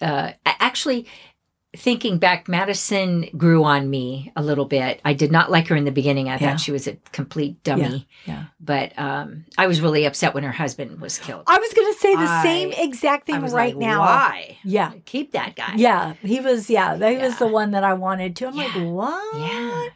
uh, 0.00 0.32
actually, 0.46 1.06
thinking 1.76 2.18
back, 2.18 2.48
Madison 2.48 3.26
grew 3.36 3.64
on 3.64 3.88
me 3.88 4.30
a 4.36 4.42
little 4.42 4.66
bit. 4.66 5.00
I 5.04 5.14
did 5.14 5.32
not 5.32 5.50
like 5.50 5.68
her 5.68 5.76
in 5.76 5.84
the 5.84 5.90
beginning. 5.90 6.28
I 6.28 6.32
Yeah. 6.32 6.50
thought 6.50 6.60
she 6.60 6.70
was 6.72 6.86
a 6.86 6.96
complete 7.12 7.62
dummy. 7.64 8.06
yeah 8.26 8.32
yeah. 8.34 8.44
But 8.60 8.92
um, 8.98 9.46
I 9.58 9.66
was 9.66 9.80
really 9.80 10.04
upset 10.04 10.34
when 10.34 10.44
her 10.44 10.52
husband 10.52 11.00
was 11.00 11.18
killed. 11.18 11.44
i 11.46 11.58
was 11.58 11.72
going 11.72 11.92
to 11.92 11.98
say 11.98 12.14
the 12.14 12.20
I- 12.22 12.42
same 12.42 12.72
exact 12.72 13.28
I 13.28 13.32
thing 13.32 13.42
was 13.42 13.52
right 13.52 13.74
like, 13.74 13.80
now 13.84 14.00
Why? 14.00 14.58
yeah 14.64 14.92
Keep 15.06 15.32
that 15.32 15.56
guy. 15.56 15.74
yeah 15.76 16.12
he 16.22 16.40
was 16.40 16.68
yeah 16.70 16.94
that 16.94 17.20
was 17.20 17.38
the 17.38 17.46
one 17.48 17.70
that 17.72 17.82
i 17.84 17.94
wanted 17.94 18.36
to 18.36 18.46
i'm 18.48 18.54
like 18.56 18.74
Yeah. 18.76 18.84
what 18.84 19.36
Yeah. 19.36 19.88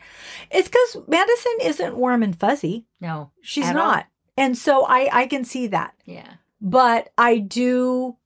it's 0.50 0.68
because 0.68 0.96
madison 1.06 1.52
isn't 1.62 1.96
warm 1.96 2.22
and 2.22 2.38
fuzzy 2.38 2.86
No. 3.00 3.30
she's 3.42 3.66
At 3.66 3.76
all. 3.76 3.84
not 3.84 4.06
and 4.36 4.56
so 4.58 4.84
i 4.86 5.08
i 5.12 5.26
can 5.26 5.44
see 5.44 5.66
that 5.68 5.94
Yeah. 6.04 6.32
but 6.60 7.10
I 7.16 7.38
do 7.38 8.16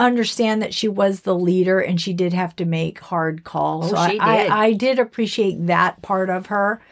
understand 0.00 0.62
that 0.62 0.74
she 0.74 0.88
was 0.88 1.20
the 1.20 1.34
leader 1.34 1.78
and 1.78 2.00
she 2.00 2.12
did 2.12 2.32
have 2.32 2.56
to 2.56 2.64
make 2.64 2.98
hard 2.98 3.44
calls. 3.44 3.92
Oh, 3.92 3.96
so 3.96 4.10
she 4.10 4.18
I, 4.18 4.42
did. 4.42 4.50
I, 4.50 4.64
I 4.64 4.72
did 4.72 4.98
appreciate 4.98 5.66
that 5.66 6.02
part 6.02 6.30
of 6.30 6.46
her. 6.46 6.82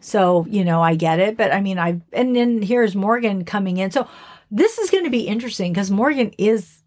So, 0.00 0.46
you 0.48 0.64
know, 0.64 0.82
I 0.82 0.94
get 0.94 1.18
it. 1.18 1.36
But 1.36 1.52
I 1.52 1.60
mean, 1.60 1.78
I, 1.78 2.00
and 2.12 2.36
then 2.36 2.62
here's 2.62 2.94
Morgan 2.94 3.44
coming 3.44 3.78
in. 3.78 3.90
So 3.90 4.08
this 4.50 4.78
is 4.78 4.90
going 4.90 5.04
to 5.04 5.10
be 5.10 5.26
interesting 5.26 5.72
because 5.72 5.90
Morgan 5.90 6.32
is 6.38 6.82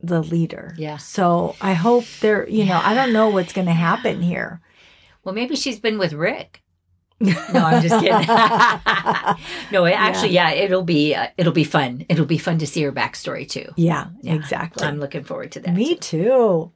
the 0.00 0.22
leader. 0.22 0.74
Yeah. 0.78 0.96
So 0.96 1.56
I 1.60 1.74
hope 1.74 2.04
there, 2.20 2.48
you 2.48 2.64
know, 2.64 2.80
I 2.82 2.94
don't 2.94 3.12
know 3.12 3.28
what's 3.28 3.52
going 3.52 3.66
to 3.66 3.72
happen 3.72 4.22
here. 4.22 4.60
Well, 5.24 5.34
maybe 5.34 5.56
she's 5.56 5.80
been 5.80 5.98
with 5.98 6.12
Rick. 6.12 6.62
No, 7.20 7.34
I'm 7.54 7.82
just 7.82 7.98
kidding. 8.00 8.26
no, 9.72 9.84
it- 9.86 9.92
actually, 9.98 10.30
yeah, 10.30 10.50
it'll 10.52 10.82
be 10.84 11.14
uh, 11.14 11.28
it'll 11.36 11.52
be 11.52 11.64
fun. 11.64 12.06
It'll 12.08 12.26
be 12.26 12.38
fun 12.38 12.58
to 12.58 12.66
see 12.66 12.82
her 12.82 12.92
backstory 12.92 13.48
too. 13.48 13.66
yeah, 13.76 14.08
Yeah. 14.22 14.34
exactly. 14.34 14.86
I'm 14.86 15.00
looking 15.00 15.24
forward 15.24 15.50
to 15.52 15.60
that. 15.60 15.74
Me 15.74 15.94
too. 15.96 16.22
too. 16.22 16.72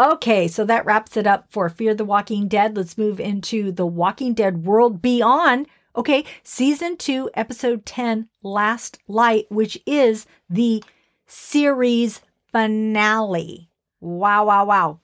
Okay, 0.00 0.48
so 0.48 0.64
that 0.64 0.84
wraps 0.86 1.16
it 1.16 1.26
up 1.26 1.46
for 1.50 1.68
Fear 1.68 1.94
the 1.94 2.04
Walking 2.04 2.48
Dead. 2.48 2.76
Let's 2.76 2.96
move 2.96 3.20
into 3.20 3.70
the 3.72 3.86
Walking 3.86 4.34
Dead 4.34 4.64
World 4.64 5.02
Beyond. 5.02 5.66
Okay, 5.94 6.24
season 6.42 6.96
two, 6.96 7.28
episode 7.34 7.84
10, 7.84 8.28
Last 8.42 8.98
Light, 9.06 9.44
which 9.50 9.78
is 9.86 10.24
the 10.48 10.82
series 11.26 12.20
finale. 12.50 13.68
Wow, 14.00 14.46
wow, 14.46 14.64
wow. 14.64 15.00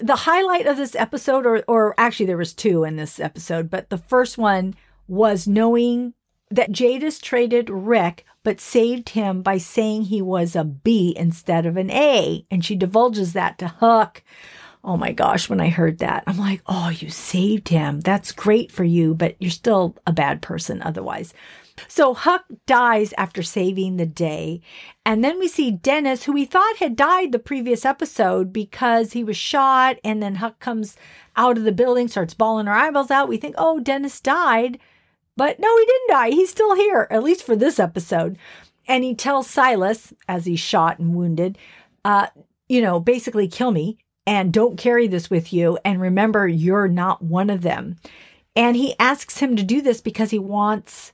The 0.00 0.16
highlight 0.16 0.66
of 0.66 0.76
this 0.76 0.94
episode, 0.94 1.46
or, 1.46 1.62
or 1.68 1.94
actually, 1.98 2.26
there 2.26 2.36
was 2.36 2.54
two 2.54 2.84
in 2.84 2.96
this 2.96 3.20
episode, 3.20 3.70
but 3.70 3.90
the 3.90 3.98
first 3.98 4.38
one 4.38 4.74
was 5.06 5.46
knowing 5.46 6.14
that 6.50 6.72
Jadis 6.72 7.18
traded 7.18 7.70
Rick, 7.70 8.24
but 8.42 8.60
saved 8.60 9.10
him 9.10 9.42
by 9.42 9.58
saying 9.58 10.02
he 10.02 10.20
was 10.20 10.56
a 10.56 10.64
B 10.64 11.14
instead 11.16 11.66
of 11.66 11.76
an 11.76 11.90
A. 11.90 12.44
And 12.50 12.64
she 12.64 12.74
divulges 12.74 13.32
that 13.32 13.58
to 13.58 13.68
Huck. 13.68 14.22
Oh 14.84 14.96
my 14.96 15.12
gosh, 15.12 15.48
when 15.48 15.60
I 15.60 15.68
heard 15.68 15.98
that, 15.98 16.24
I'm 16.26 16.38
like, 16.38 16.60
oh, 16.66 16.88
you 16.88 17.08
saved 17.08 17.68
him. 17.68 18.00
That's 18.00 18.32
great 18.32 18.72
for 18.72 18.84
you, 18.84 19.14
but 19.14 19.36
you're 19.38 19.50
still 19.50 19.96
a 20.06 20.12
bad 20.12 20.42
person 20.42 20.82
otherwise. 20.82 21.32
So 21.88 22.14
Huck 22.14 22.44
dies 22.66 23.12
after 23.18 23.42
saving 23.42 23.96
the 23.96 24.06
day. 24.06 24.60
And 25.04 25.24
then 25.24 25.38
we 25.38 25.48
see 25.48 25.70
Dennis, 25.70 26.24
who 26.24 26.32
we 26.32 26.44
thought 26.44 26.76
had 26.76 26.96
died 26.96 27.32
the 27.32 27.38
previous 27.38 27.84
episode 27.84 28.52
because 28.52 29.12
he 29.12 29.24
was 29.24 29.36
shot. 29.36 29.98
And 30.04 30.22
then 30.22 30.36
Huck 30.36 30.58
comes 30.60 30.96
out 31.36 31.58
of 31.58 31.64
the 31.64 31.72
building, 31.72 32.08
starts 32.08 32.34
bawling 32.34 32.66
her 32.66 32.72
eyeballs 32.72 33.10
out. 33.10 33.28
We 33.28 33.36
think, 33.36 33.54
oh, 33.58 33.80
Dennis 33.80 34.20
died. 34.20 34.78
But 35.36 35.58
no, 35.58 35.76
he 35.78 35.86
didn't 35.86 36.10
die. 36.10 36.30
He's 36.30 36.50
still 36.50 36.74
here, 36.74 37.06
at 37.10 37.22
least 37.22 37.42
for 37.42 37.56
this 37.56 37.78
episode. 37.80 38.38
And 38.86 39.04
he 39.04 39.14
tells 39.14 39.48
Silas, 39.48 40.12
as 40.28 40.44
he's 40.44 40.60
shot 40.60 40.98
and 40.98 41.14
wounded, 41.14 41.56
uh, 42.04 42.26
you 42.68 42.82
know, 42.82 43.00
basically 43.00 43.48
kill 43.48 43.70
me 43.70 43.98
and 44.26 44.52
don't 44.52 44.78
carry 44.78 45.06
this 45.06 45.30
with 45.30 45.52
you. 45.52 45.78
And 45.84 46.00
remember, 46.00 46.46
you're 46.46 46.88
not 46.88 47.22
one 47.22 47.50
of 47.50 47.62
them. 47.62 47.96
And 48.54 48.76
he 48.76 48.94
asks 48.98 49.38
him 49.38 49.56
to 49.56 49.62
do 49.62 49.80
this 49.80 50.00
because 50.00 50.30
he 50.30 50.38
wants 50.38 51.12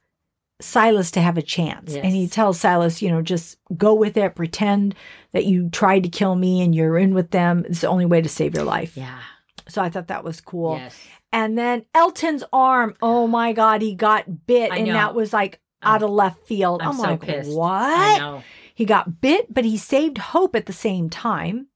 Silas 0.60 1.10
to 1.12 1.20
have 1.20 1.38
a 1.38 1.42
chance. 1.42 1.94
Yes. 1.94 2.04
And 2.04 2.12
he 2.12 2.26
tells 2.26 2.58
Silas, 2.58 3.00
you 3.00 3.10
know, 3.10 3.22
just 3.22 3.58
go 3.76 3.94
with 3.94 4.16
it, 4.16 4.34
pretend 4.34 4.94
that 5.32 5.44
you 5.44 5.68
tried 5.70 6.02
to 6.02 6.08
kill 6.08 6.34
me 6.34 6.62
and 6.62 6.74
you're 6.74 6.98
in 6.98 7.14
with 7.14 7.30
them. 7.30 7.64
It's 7.68 7.82
the 7.82 7.88
only 7.88 8.06
way 8.06 8.20
to 8.20 8.28
save 8.28 8.54
your 8.54 8.64
life. 8.64 8.96
Yeah. 8.96 9.20
So 9.68 9.82
I 9.82 9.88
thought 9.88 10.08
that 10.08 10.24
was 10.24 10.40
cool. 10.40 10.76
Yes. 10.76 10.98
And 11.32 11.58
then 11.58 11.84
Elton's 11.94 12.42
arm, 12.52 12.94
oh 13.02 13.26
my 13.26 13.52
God, 13.52 13.82
he 13.82 13.94
got 13.94 14.46
bit. 14.46 14.72
I 14.72 14.78
and 14.78 14.86
know. 14.88 14.94
that 14.94 15.14
was 15.14 15.32
like 15.32 15.60
out 15.82 16.02
of 16.02 16.10
left 16.10 16.46
field. 16.46 16.82
I'm 16.82 16.88
I'm, 16.88 16.96
so 16.96 17.02
like, 17.02 17.20
pissed. 17.20 17.50
What? 17.52 18.42
He 18.74 18.84
got 18.84 19.20
bit, 19.20 19.52
but 19.52 19.64
he 19.64 19.76
saved 19.76 20.18
Hope 20.18 20.56
at 20.56 20.66
the 20.66 20.72
same 20.72 21.10
time. 21.10 21.66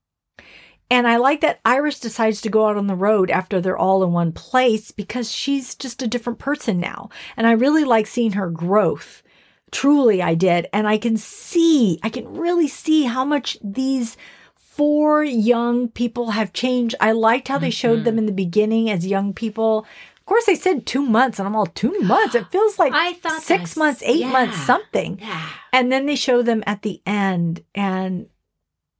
And 0.93 1.07
I 1.07 1.17
like 1.17 1.41
that 1.41 1.59
Iris 1.65 1.99
decides 1.99 2.39
to 2.41 2.49
go 2.49 2.67
out 2.67 2.77
on 2.77 2.85
the 2.85 2.93
road 2.93 3.31
after 3.31 3.59
they're 3.59 3.75
all 3.75 4.03
in 4.03 4.11
one 4.11 4.31
place 4.31 4.91
because 4.91 5.31
she's 5.31 5.73
just 5.73 6.03
a 6.03 6.07
different 6.07 6.37
person 6.37 6.79
now. 6.79 7.09
And 7.35 7.47
I 7.47 7.53
really 7.53 7.83
like 7.83 8.05
seeing 8.05 8.33
her 8.33 8.47
growth. 8.47 9.23
Truly, 9.71 10.21
I 10.21 10.35
did. 10.35 10.67
And 10.71 10.87
I 10.87 10.99
can 10.99 11.17
see, 11.17 11.99
I 12.03 12.09
can 12.09 12.31
really 12.37 12.67
see 12.67 13.05
how 13.05 13.25
much 13.25 13.57
these 13.63 14.17
four 14.55 15.23
young 15.23 15.87
people 15.87 16.29
have 16.29 16.53
changed. 16.53 16.93
I 17.01 17.11
liked 17.11 17.47
how 17.47 17.57
they 17.57 17.71
showed 17.71 18.03
them 18.03 18.11
mm-hmm. 18.11 18.19
in 18.19 18.25
the 18.27 18.31
beginning 18.31 18.91
as 18.91 19.07
young 19.07 19.33
people. 19.33 19.87
Of 20.19 20.25
course, 20.27 20.45
they 20.45 20.53
said 20.53 20.85
two 20.85 21.01
months, 21.01 21.39
and 21.39 21.47
I'm 21.47 21.55
all 21.55 21.65
two 21.65 21.99
months. 22.01 22.35
It 22.35 22.51
feels 22.51 22.77
like 22.77 22.93
I 22.93 23.13
thought 23.13 23.41
six 23.41 23.75
months, 23.75 24.03
eight 24.05 24.27
months, 24.27 24.57
something. 24.57 25.17
Yeah. 25.19 25.49
And 25.73 25.91
then 25.91 26.05
they 26.05 26.15
show 26.15 26.43
them 26.43 26.63
at 26.67 26.83
the 26.83 27.01
end. 27.07 27.63
And 27.73 28.27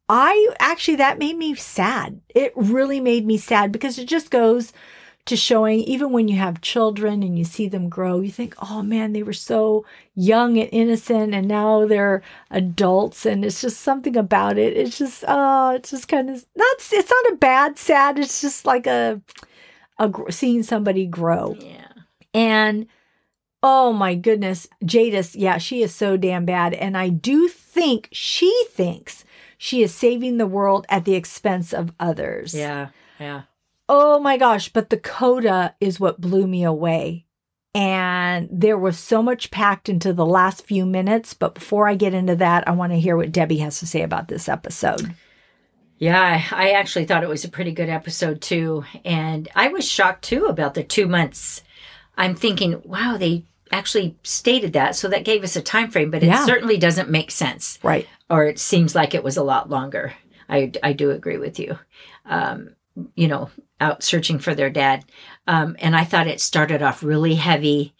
I 0.09 0.49
actually, 0.59 0.97
that 0.97 1.19
made 1.19 1.37
me 1.37 1.55
sad. 1.55 2.21
It 2.29 2.53
really 2.55 2.99
made 2.99 3.25
me 3.25 3.37
sad 3.37 3.71
because 3.71 3.97
it 3.97 4.05
just 4.07 4.29
goes 4.29 4.73
to 5.25 5.37
showing, 5.37 5.79
even 5.79 6.11
when 6.11 6.27
you 6.27 6.37
have 6.37 6.59
children 6.59 7.23
and 7.23 7.37
you 7.37 7.45
see 7.45 7.69
them 7.69 7.87
grow, 7.87 8.19
you 8.19 8.29
think, 8.29 8.55
oh 8.61 8.83
man, 8.83 9.13
they 9.13 9.23
were 9.23 9.31
so 9.31 9.85
young 10.13 10.57
and 10.57 10.67
innocent 10.73 11.33
and 11.33 11.47
now 11.47 11.87
they're 11.87 12.21
adults. 12.51 13.25
And 13.25 13.45
it's 13.45 13.61
just 13.61 13.79
something 13.79 14.17
about 14.17 14.57
it. 14.57 14.75
It's 14.75 14.97
just, 14.97 15.23
oh, 15.25 15.71
it's 15.71 15.91
just 15.91 16.09
kind 16.09 16.29
of 16.29 16.45
not, 16.55 16.75
it's 16.91 17.09
not 17.09 17.33
a 17.33 17.37
bad 17.37 17.79
sad. 17.79 18.19
It's 18.19 18.41
just 18.41 18.65
like 18.65 18.85
a, 18.85 19.21
a 19.97 20.09
gr- 20.09 20.29
seeing 20.29 20.63
somebody 20.63 21.05
grow. 21.05 21.55
Yeah. 21.57 21.87
And 22.33 22.87
oh 23.61 23.93
my 23.93 24.15
goodness, 24.15 24.67
Jadis, 24.83 25.35
yeah, 25.35 25.57
she 25.57 25.81
is 25.81 25.95
so 25.95 26.17
damn 26.17 26.43
bad. 26.43 26.73
And 26.73 26.97
I 26.97 27.07
do 27.07 27.47
think 27.47 28.09
she 28.11 28.53
thinks 28.71 29.23
she 29.63 29.81
is 29.81 29.93
saving 29.95 30.35
the 30.35 30.45
world 30.45 30.85
at 30.89 31.05
the 31.05 31.15
expense 31.15 31.71
of 31.71 31.93
others. 31.97 32.53
Yeah. 32.53 32.89
Yeah. 33.17 33.43
Oh 33.87 34.19
my 34.19 34.35
gosh, 34.35 34.67
but 34.67 34.89
the 34.89 34.97
coda 34.97 35.73
is 35.79 36.01
what 36.01 36.19
blew 36.19 36.47
me 36.47 36.65
away. 36.65 37.23
And 37.73 38.49
there 38.51 38.77
was 38.77 38.99
so 38.99 39.23
much 39.23 39.51
packed 39.51 39.87
into 39.87 40.11
the 40.11 40.25
last 40.25 40.65
few 40.65 40.85
minutes. 40.85 41.33
But 41.33 41.53
before 41.53 41.87
I 41.87 41.95
get 41.95 42.13
into 42.13 42.35
that, 42.35 42.67
I 42.67 42.71
want 42.71 42.91
to 42.91 42.99
hear 42.99 43.15
what 43.15 43.31
Debbie 43.31 43.59
has 43.59 43.79
to 43.79 43.87
say 43.87 44.01
about 44.01 44.27
this 44.27 44.49
episode. 44.49 45.15
Yeah, 45.97 46.43
I 46.51 46.71
actually 46.71 47.05
thought 47.05 47.23
it 47.23 47.29
was 47.29 47.45
a 47.45 47.49
pretty 47.49 47.71
good 47.71 47.87
episode 47.87 48.41
too. 48.41 48.83
And 49.05 49.47
I 49.55 49.69
was 49.69 49.87
shocked 49.89 50.25
too 50.25 50.47
about 50.47 50.73
the 50.73 50.83
two 50.83 51.07
months. 51.07 51.63
I'm 52.17 52.35
thinking, 52.35 52.81
wow, 52.83 53.15
they 53.17 53.45
actually 53.71 54.17
stated 54.23 54.73
that. 54.73 54.97
So 54.97 55.07
that 55.07 55.23
gave 55.23 55.41
us 55.45 55.55
a 55.55 55.61
time 55.61 55.89
frame, 55.89 56.11
but 56.11 56.21
it 56.21 56.27
Yeah. 56.27 56.45
certainly 56.45 56.77
doesn't 56.77 57.09
make 57.09 57.31
sense. 57.31 57.79
Right. 57.81 58.07
Or 58.33 58.45
it 58.47 58.59
seems 58.59 58.95
like 58.95 59.13
it 59.15 59.23
was 59.23 59.37
a 59.37 59.43
lot 59.43 59.69
longer. 59.69 60.13
I, 60.49 60.71
I 60.83 60.93
do 60.93 61.11
agree 61.11 61.37
with 61.37 61.59
you. 61.59 61.77
Um, 62.25 62.75
you 63.15 63.27
know, 63.27 63.49
out 63.79 64.03
searching 64.03 64.39
for 64.39 64.55
their 64.55 64.69
dad. 64.71 65.05
Um, 65.47 65.75
and 65.79 65.95
I 65.95 66.03
thought 66.05 66.27
it 66.27 66.41
started 66.41 66.81
off 66.81 67.03
really 67.03 67.35
heavy. 67.35 67.93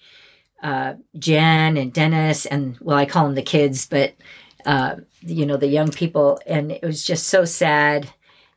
uh, 0.61 0.95
Jen 1.19 1.77
and 1.77 1.93
Dennis, 1.93 2.45
and 2.45 2.77
well, 2.81 2.97
I 2.97 3.05
call 3.05 3.25
them 3.25 3.35
the 3.35 3.41
kids, 3.41 3.87
but 3.87 4.13
uh, 4.65 4.97
you 5.21 5.45
know, 5.45 5.57
the 5.57 5.67
young 5.67 5.91
people, 5.91 6.39
and 6.47 6.71
it 6.71 6.83
was 6.83 7.03
just 7.05 7.27
so 7.27 7.45
sad. 7.45 8.09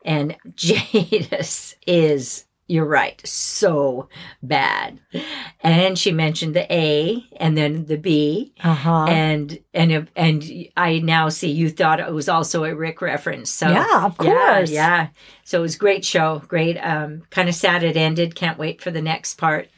And 0.05 0.37
Jadis 0.55 1.75
is 1.87 2.45
you're 2.69 2.85
right. 2.87 3.21
So 3.27 4.09
bad. 4.43 4.99
And 5.61 5.99
she 5.99 6.11
mentioned 6.13 6.55
the 6.55 6.73
A 6.73 7.25
and 7.39 7.57
then 7.57 7.87
the 7.87 7.97
B. 7.97 8.55
Uh-huh. 8.63 9.05
And 9.09 9.59
and 9.73 10.09
and 10.17 10.45
I 10.77 10.99
now 10.99 11.29
see 11.29 11.51
you 11.51 11.71
thought 11.71 12.01
it 12.01 12.13
was 12.13 12.29
also 12.29 12.65
a 12.65 12.75
Rick 12.75 13.01
reference. 13.03 13.51
So 13.51 13.69
Yeah, 13.69 14.05
of 14.05 14.17
course. 14.17 14.71
Yeah. 14.71 15.09
So 15.45 15.59
it 15.59 15.63
was 15.63 15.77
great 15.77 16.05
show. 16.05 16.43
Great. 16.49 16.77
Um 16.79 17.23
kind 17.31 17.49
of 17.49 17.55
sad 17.55 17.83
it 17.83 17.97
ended. 17.97 18.35
Can't 18.35 18.59
wait 18.59 18.83
for 18.83 18.91
the 18.91 19.03
next 19.03 19.35
part. 19.35 19.69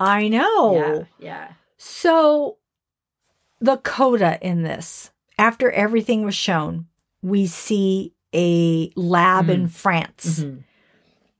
I 0.00 0.28
know. 0.28 1.06
Yeah. 1.18 1.26
Yeah. 1.26 1.48
So 1.76 2.56
the 3.60 3.76
coda 3.78 4.38
in 4.40 4.62
this, 4.62 5.10
after 5.38 5.70
everything 5.70 6.24
was 6.24 6.34
shown, 6.34 6.86
we 7.22 7.46
see 7.46 8.12
a 8.34 8.90
lab 8.96 9.48
in 9.48 9.68
France. 9.68 10.40
Mhm. 10.40 10.64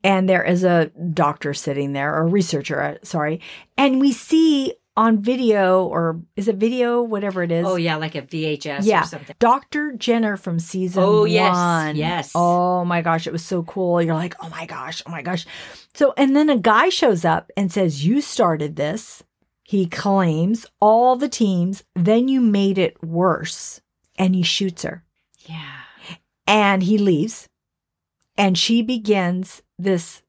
And 0.04 0.28
there 0.28 0.44
is 0.44 0.62
a 0.62 0.86
doctor 1.12 1.52
sitting 1.54 1.92
there 1.94 2.14
or 2.14 2.22
a 2.22 2.26
researcher 2.26 2.80
uh, 2.80 2.94
sorry. 3.02 3.40
And 3.76 4.00
we 4.00 4.12
see 4.12 4.74
on 4.96 5.20
video 5.20 5.84
or 5.86 6.20
is 6.36 6.46
it 6.46 6.54
video? 6.54 7.02
Whatever 7.02 7.42
it 7.42 7.50
is. 7.50 7.66
Oh 7.66 7.74
yeah, 7.74 7.96
like 7.96 8.14
a 8.14 8.22
VHS 8.22 8.84
Yeah. 8.84 9.02
or 9.02 9.06
something. 9.06 9.34
dr 9.40 9.94
jenner 9.96 10.36
from 10.36 10.60
season 10.60 11.02
Oh, 11.04 11.24
yes, 11.24 11.52
one. 11.52 11.96
Yes. 11.96 12.30
oh 12.36 12.84
my 12.84 13.02
gosh. 13.02 13.26
It 13.26 13.32
was 13.32 13.44
so 13.44 13.64
cool. 13.64 14.00
You're 14.00 14.14
like 14.14 14.36
oh 14.40 14.48
my 14.50 14.66
gosh. 14.66 15.02
Oh 15.06 15.10
my 15.10 15.22
gosh. 15.22 15.46
So 15.94 16.14
and 16.16 16.36
then 16.36 16.48
a 16.48 16.56
guy 16.58 16.90
shows 16.90 17.24
up 17.24 17.50
and 17.56 17.72
says 17.72 18.06
you 18.06 18.20
started 18.20 18.76
this. 18.76 19.24
He 19.64 19.86
claims 19.86 20.66
all 20.80 21.16
the 21.16 21.28
teams. 21.28 21.82
Then 21.96 22.28
you 22.28 22.40
made 22.40 22.78
it 22.78 23.02
worse. 23.02 23.80
And 24.16 24.34
he 24.36 24.42
shoots 24.44 24.82
her. 24.84 25.02
Yeah. 25.46 25.80
and 26.46 26.82
he 26.84 26.98
leaves. 26.98 27.48
And 28.36 28.56
she 28.56 28.80
begins 28.82 29.62
this 29.78 30.22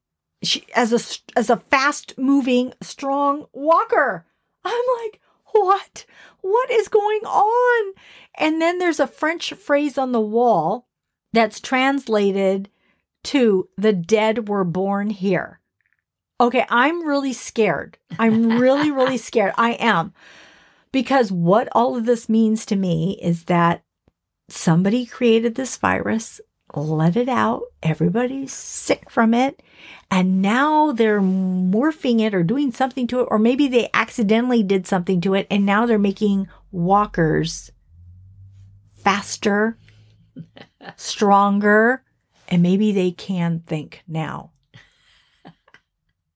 she 0.43 0.65
as 0.75 0.93
a 0.93 1.37
as 1.37 1.49
a 1.49 1.57
fast 1.57 2.17
moving 2.17 2.73
strong 2.81 3.45
walker. 3.53 4.25
I'm 4.63 4.83
like 5.03 5.19
what? 5.51 6.05
What 6.41 6.69
is 6.69 6.89
going 6.89 7.21
on? 7.21 7.93
And 8.37 8.61
then 8.61 8.77
there's 8.77 8.99
a 8.99 9.07
french 9.07 9.53
phrase 9.53 9.97
on 9.97 10.11
the 10.11 10.19
wall 10.19 10.87
that's 11.31 11.59
translated 11.59 12.69
to 13.25 13.69
the 13.77 13.93
dead 13.93 14.49
were 14.49 14.65
born 14.65 15.09
here. 15.09 15.59
Okay 16.39 16.65
i'm 16.69 17.05
really 17.07 17.33
scared. 17.33 17.97
I'm 18.19 18.59
really 18.59 18.91
really 18.91 19.17
scared. 19.29 19.53
I 19.57 19.71
am. 19.73 20.13
Because 20.91 21.31
what 21.31 21.67
all 21.73 21.97
of 21.97 22.05
this 22.05 22.29
means 22.29 22.65
to 22.67 22.75
me 22.75 23.19
is 23.21 23.45
that 23.45 23.83
somebody 24.49 25.05
created 25.05 25.55
this 25.55 25.75
virus, 25.77 26.39
let 26.83 27.15
it 27.15 27.29
out, 27.29 27.63
everybody's 27.83 28.53
sick 28.53 29.09
from 29.09 29.33
it, 29.33 29.61
and 30.11 30.41
now 30.41 30.91
they're 30.91 31.21
morphing 31.21 32.21
it 32.21 32.33
or 32.33 32.43
doing 32.43 32.71
something 32.71 33.07
to 33.07 33.21
it, 33.21 33.27
or 33.29 33.39
maybe 33.39 33.67
they 33.67 33.89
accidentally 33.93 34.63
did 34.63 34.87
something 34.87 35.21
to 35.21 35.33
it, 35.33 35.47
and 35.49 35.65
now 35.65 35.85
they're 35.85 35.99
making 35.99 36.47
walkers 36.71 37.71
faster, 38.97 39.77
stronger, 40.95 42.03
and 42.47 42.61
maybe 42.61 42.91
they 42.91 43.11
can 43.11 43.61
think 43.65 44.03
now. 44.07 44.51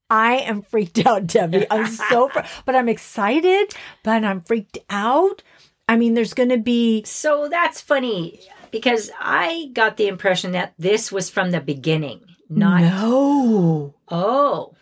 I 0.08 0.38
am 0.38 0.62
freaked 0.62 1.06
out, 1.06 1.26
Debbie. 1.26 1.66
I'm 1.70 1.86
so, 1.86 2.28
fr- 2.28 2.40
but 2.64 2.74
I'm 2.74 2.88
excited, 2.88 3.72
but 4.02 4.24
I'm 4.24 4.40
freaked 4.40 4.78
out. 4.90 5.42
I 5.88 5.96
mean, 5.96 6.14
there's 6.14 6.34
going 6.34 6.48
to 6.48 6.58
be 6.58 7.04
So 7.04 7.48
that's 7.48 7.80
funny 7.80 8.40
because 8.72 9.10
I 9.18 9.70
got 9.72 9.96
the 9.96 10.08
impression 10.08 10.52
that 10.52 10.74
this 10.78 11.10
was 11.10 11.30
from 11.30 11.50
the 11.50 11.60
beginning, 11.60 12.20
not 12.48 12.82
no. 12.82 13.94
oh. 14.08 14.74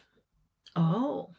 Oh. 0.76 1.30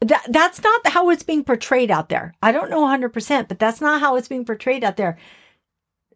That 0.00 0.26
that's 0.28 0.62
not 0.62 0.86
how 0.86 1.10
it's 1.10 1.22
being 1.22 1.42
portrayed 1.42 1.90
out 1.90 2.08
there. 2.10 2.34
I 2.42 2.52
don't 2.52 2.70
know 2.70 2.82
100%, 2.82 3.48
but 3.48 3.58
that's 3.58 3.80
not 3.80 4.00
how 4.00 4.16
it's 4.16 4.28
being 4.28 4.44
portrayed 4.44 4.84
out 4.84 4.96
there. 4.96 5.18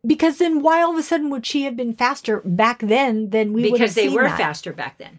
Because 0.06 0.38
then 0.38 0.62
why 0.62 0.80
all 0.82 0.92
of 0.92 0.98
a 0.98 1.02
sudden 1.02 1.30
would 1.30 1.44
she 1.44 1.62
have 1.64 1.76
been 1.76 1.94
faster 1.94 2.40
back 2.44 2.80
then 2.80 3.30
than 3.30 3.52
we 3.52 3.70
would 3.70 3.80
have 3.80 3.90
because 3.90 3.94
they 3.94 4.08
were 4.08 4.24
that? 4.24 4.38
faster 4.38 4.72
back 4.72 4.98
then. 4.98 5.18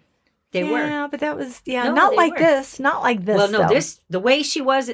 They 0.51 0.63
were. 0.63 0.85
Yeah, 0.85 1.07
but 1.09 1.19
that 1.21 1.37
was 1.37 1.61
yeah, 1.65 1.85
No, 1.85 1.93
not 1.93 2.15
like 2.15 2.33
were. 2.33 2.39
this, 2.39 2.79
not 2.79 3.01
like 3.01 3.25
this. 3.25 3.37
well, 3.37 3.49
no, 3.51 3.57
though. 3.59 3.73
this 3.73 4.01
the 4.09 4.19
way 4.19 4.43
she 4.43 4.61
was 4.61 4.89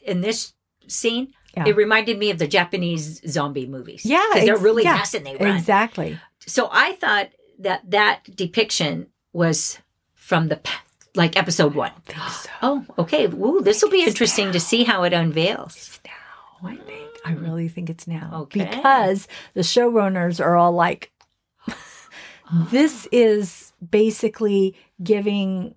in 0.00 0.20
this 0.20 0.54
scene, 0.86 1.32
Yeah. 1.56 1.64
it 1.68 1.76
reminded 1.76 2.18
me 2.18 2.30
of 2.30 2.38
the 2.38 2.46
Japanese 2.46 3.20
zombie 3.30 3.66
movies. 3.66 4.04
Yeah, 4.04 4.24
because 4.32 4.46
they're 4.46 4.56
really 4.56 4.84
yeah, 4.84 4.96
fast 4.96 5.14
and 5.14 5.26
they 5.26 5.36
run. 5.36 5.56
Exactly. 5.56 6.18
So 6.46 6.68
I 6.72 6.92
thought 6.92 7.28
that 7.58 7.90
that 7.90 8.34
depiction 8.34 9.08
was 9.32 9.78
from 10.14 10.48
the 10.48 10.60
like 11.14 11.36
episode 11.36 11.74
one. 11.74 11.92
Oh, 12.62 12.84
okay. 12.98 13.26
Ooh, 13.26 13.60
this 13.62 13.82
will 13.82 13.90
be 13.90 14.04
interesting 14.04 14.52
to 14.52 14.60
see 14.60 14.84
how 14.84 15.02
it 15.02 15.12
unveils. 15.12 16.00
Now, 16.06 16.68
I 16.70 16.76
think 16.76 17.10
I 17.24 17.32
really 17.32 17.68
think 17.68 17.90
it's 17.90 18.06
now 18.06 18.30
Okay. 18.42 18.64
because 18.64 19.28
the 19.54 19.60
showrunners 19.60 20.42
are 20.42 20.56
all 20.56 20.72
like, 20.72 21.12
this 22.70 23.06
is 23.12 23.72
basically 23.90 24.74
giving, 25.02 25.74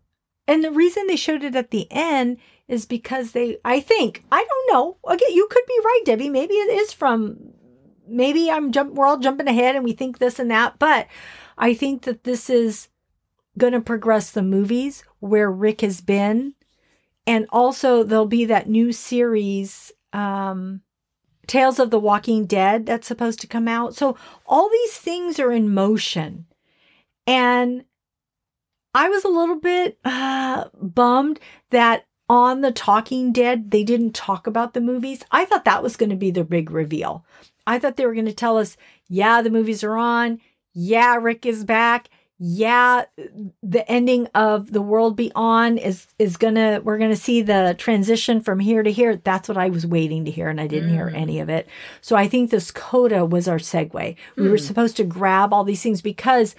and 0.48 0.64
the 0.64 0.72
reason 0.72 1.08
they 1.08 1.16
showed 1.16 1.44
it 1.44 1.56
at 1.56 1.72
the 1.72 1.88
end 1.92 2.38
is 2.68 2.86
because 2.86 3.32
they, 3.32 3.58
I 3.64 3.80
think, 3.80 4.24
I 4.32 4.46
don't 4.48 4.74
know. 4.74 4.98
Again, 5.08 5.32
you 5.32 5.48
could 5.50 5.66
be 5.68 5.80
right, 5.84 6.02
Debbie. 6.06 6.30
Maybe 6.30 6.56
it 6.56 6.80
is 6.80 6.94
from, 6.94 7.38
maybe 8.08 8.50
I'm 8.50 8.72
jump. 8.72 8.94
We're 8.94 9.06
all 9.08 9.20
jumping 9.20 9.48
ahead 9.48 9.76
and 9.76 9.84
we 9.84 9.94
think 9.94 10.18
this 10.18 10.40
and 10.40 10.50
that, 10.52 10.80
but 10.80 11.08
I 11.58 11.74
think 11.74 12.04
that 12.04 12.24
this 12.24 12.50
is 12.50 12.90
going 13.58 13.74
to 13.74 13.82
progress 13.82 14.32
the 14.32 14.44
movies 14.44 15.04
where 15.20 15.52
Rick 15.52 15.82
has 15.82 16.02
been 16.02 16.56
and 17.28 17.46
also 17.50 18.04
there'll 18.04 18.26
be 18.26 18.46
that 18.46 18.70
new 18.70 18.92
series 18.92 19.92
um 20.14 20.82
tales 21.48 21.80
of 21.80 21.92
the 21.92 22.00
walking 22.00 22.46
dead 22.46 22.86
that's 22.86 23.08
supposed 23.08 23.40
to 23.40 23.48
come 23.48 23.68
out 23.68 23.96
so 23.96 24.18
all 24.46 24.70
these 24.70 24.98
things 24.98 25.40
are 25.40 25.52
in 25.52 25.74
motion 25.74 26.46
and 27.28 27.86
i 28.94 29.10
was 29.10 29.24
a 29.24 29.30
little 29.30 29.60
bit 29.60 30.00
uh, 30.06 30.66
bummed 30.82 31.40
that 31.70 32.05
on 32.28 32.62
the 32.62 32.72
talking 32.72 33.32
dead 33.32 33.72
they 33.72 33.84
didn't 33.84 34.14
talk 34.16 34.48
about 34.48 34.74
the 34.74 34.82
movies. 34.82 35.24
I 35.32 35.46
thought 35.46 35.66
that 35.66 35.84
was 35.84 35.96
going 35.96 36.10
to 36.10 36.16
be 36.16 36.32
the 36.32 36.44
big 36.44 36.72
reveal. 36.72 37.26
I 37.68 37.80
thought 37.80 37.98
they 37.98 38.06
were 38.06 38.14
going 38.14 38.26
to 38.26 38.34
tell 38.34 38.58
us 38.58 38.78
yeah 39.08 39.42
the 39.42 39.50
movies 39.50 39.84
are 39.84 39.98
on. 39.98 40.40
Yeah 40.74 41.16
rick 41.16 41.46
is 41.46 41.64
back. 41.64 42.10
Yeah 42.38 43.06
the 43.64 43.90
ending 43.90 44.28
of 44.36 44.72
the 44.74 44.82
world 44.82 45.16
beyond 45.16 45.80
is 45.80 46.08
is 46.20 46.36
gonna 46.36 46.82
we're 46.84 46.98
gonna 46.98 47.16
see 47.16 47.42
the 47.42 47.76
transition 47.78 48.42
from 48.42 48.60
here 48.60 48.84
to 48.84 48.92
here. 48.92 49.16
That's 49.16 49.48
what 49.48 49.58
i 49.58 49.70
was 49.70 49.86
waiting 49.88 50.26
to 50.26 50.32
hear 50.32 50.50
and 50.50 50.60
i 50.60 50.68
didn't 50.68 50.90
hear 50.90 51.06
Mm. 51.08 51.16
any 51.16 51.40
of 51.40 51.48
it. 51.50 51.68
So 52.02 52.16
i 52.18 52.28
think 52.28 52.50
this 52.52 52.72
coda 52.72 53.24
was 53.26 53.48
our 53.48 53.58
segue. 53.60 54.16
We 54.36 54.50
were 54.50 54.58
Mm. 54.58 54.68
supposed 54.68 54.98
to 54.98 55.04
grab 55.06 55.54
all 55.54 55.64
these 55.64 55.82
things 55.82 56.02
because 56.02 56.56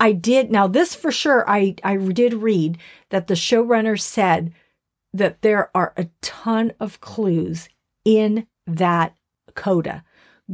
i 0.00 0.10
did 0.10 0.50
now 0.50 0.66
this 0.66 0.94
for 0.96 1.12
sure 1.12 1.48
i 1.48 1.76
i 1.84 1.96
did 1.96 2.34
read 2.34 2.76
that 3.10 3.28
the 3.28 3.34
showrunner 3.34 4.00
said 4.00 4.52
that 5.14 5.42
there 5.42 5.70
are 5.74 5.92
a 5.96 6.08
ton 6.20 6.72
of 6.80 7.00
clues 7.00 7.68
in 8.04 8.46
that 8.66 9.14
coda 9.54 10.02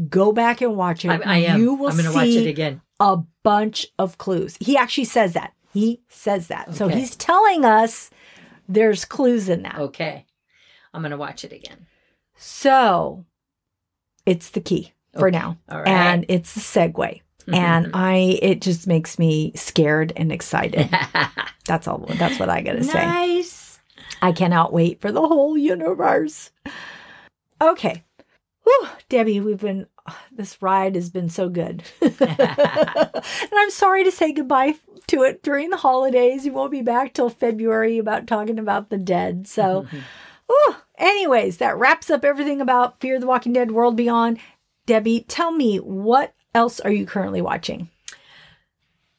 go 0.08 0.32
back 0.32 0.60
and 0.60 0.76
watch 0.76 1.04
it 1.04 1.08
I, 1.08 1.16
I 1.24 1.36
am. 1.38 1.60
you 1.60 1.74
will 1.74 1.88
I'm 1.88 1.96
to 1.96 2.02
see 2.02 2.14
watch 2.14 2.28
it 2.28 2.46
again. 2.48 2.80
a 3.00 3.18
bunch 3.42 3.86
of 3.98 4.18
clues. 4.18 4.56
He 4.60 4.76
actually 4.76 5.04
says 5.04 5.32
that. 5.32 5.52
He 5.72 6.00
says 6.08 6.48
that. 6.48 6.74
So 6.74 6.88
he's 6.88 7.16
telling 7.16 7.64
us 7.64 8.10
there's 8.68 9.04
clues 9.04 9.48
in 9.48 9.62
that. 9.62 9.76
Okay, 9.78 10.26
I'm 10.92 11.02
going 11.02 11.10
to 11.10 11.16
watch 11.16 11.44
it 11.44 11.52
again. 11.52 11.86
So 12.36 13.24
it's 14.26 14.50
the 14.50 14.60
key 14.60 14.92
for 15.14 15.28
Okay. 15.28 15.38
now. 15.38 15.58
All 15.68 15.78
right. 15.80 15.88
And 15.88 16.26
it's 16.28 16.54
the 16.54 16.60
segue. 16.60 16.94
Mm-hmm, 16.94 17.54
and 17.54 17.86
mm-hmm. 17.86 17.96
I 17.96 18.38
it 18.42 18.60
just 18.60 18.86
makes 18.86 19.18
me 19.18 19.52
scared 19.54 20.12
and 20.16 20.30
excited. 20.30 20.88
That's 21.66 21.86
all 21.86 21.98
that's 22.18 22.38
what 22.38 22.48
I 22.48 22.62
gotta 22.62 22.82
say. 22.82 23.04
nice. 23.04 23.67
I 24.20 24.32
cannot 24.32 24.72
wait 24.72 25.00
for 25.00 25.12
the 25.12 25.26
whole 25.26 25.56
universe. 25.56 26.50
Okay. 27.60 28.04
Whew, 28.64 28.88
Debbie, 29.08 29.40
we've 29.40 29.60
been, 29.60 29.86
this 30.30 30.60
ride 30.60 30.94
has 30.94 31.10
been 31.10 31.28
so 31.28 31.48
good. 31.48 31.82
and 32.00 32.16
I'm 32.20 33.70
sorry 33.70 34.04
to 34.04 34.10
say 34.10 34.32
goodbye 34.32 34.74
to 35.08 35.22
it 35.22 35.42
during 35.42 35.70
the 35.70 35.76
holidays. 35.78 36.44
You 36.44 36.52
won't 36.52 36.70
be 36.70 36.82
back 36.82 37.14
till 37.14 37.30
February 37.30 37.98
about 37.98 38.26
talking 38.26 38.58
about 38.58 38.90
the 38.90 38.98
dead. 38.98 39.46
So, 39.46 39.86
whew, 40.46 40.76
anyways, 40.98 41.58
that 41.58 41.78
wraps 41.78 42.10
up 42.10 42.24
everything 42.24 42.60
about 42.60 43.00
Fear 43.00 43.20
the 43.20 43.26
Walking 43.26 43.52
Dead 43.52 43.70
World 43.70 43.96
Beyond. 43.96 44.38
Debbie, 44.86 45.24
tell 45.28 45.52
me, 45.52 45.78
what 45.78 46.34
else 46.54 46.80
are 46.80 46.92
you 46.92 47.06
currently 47.06 47.42
watching? 47.42 47.88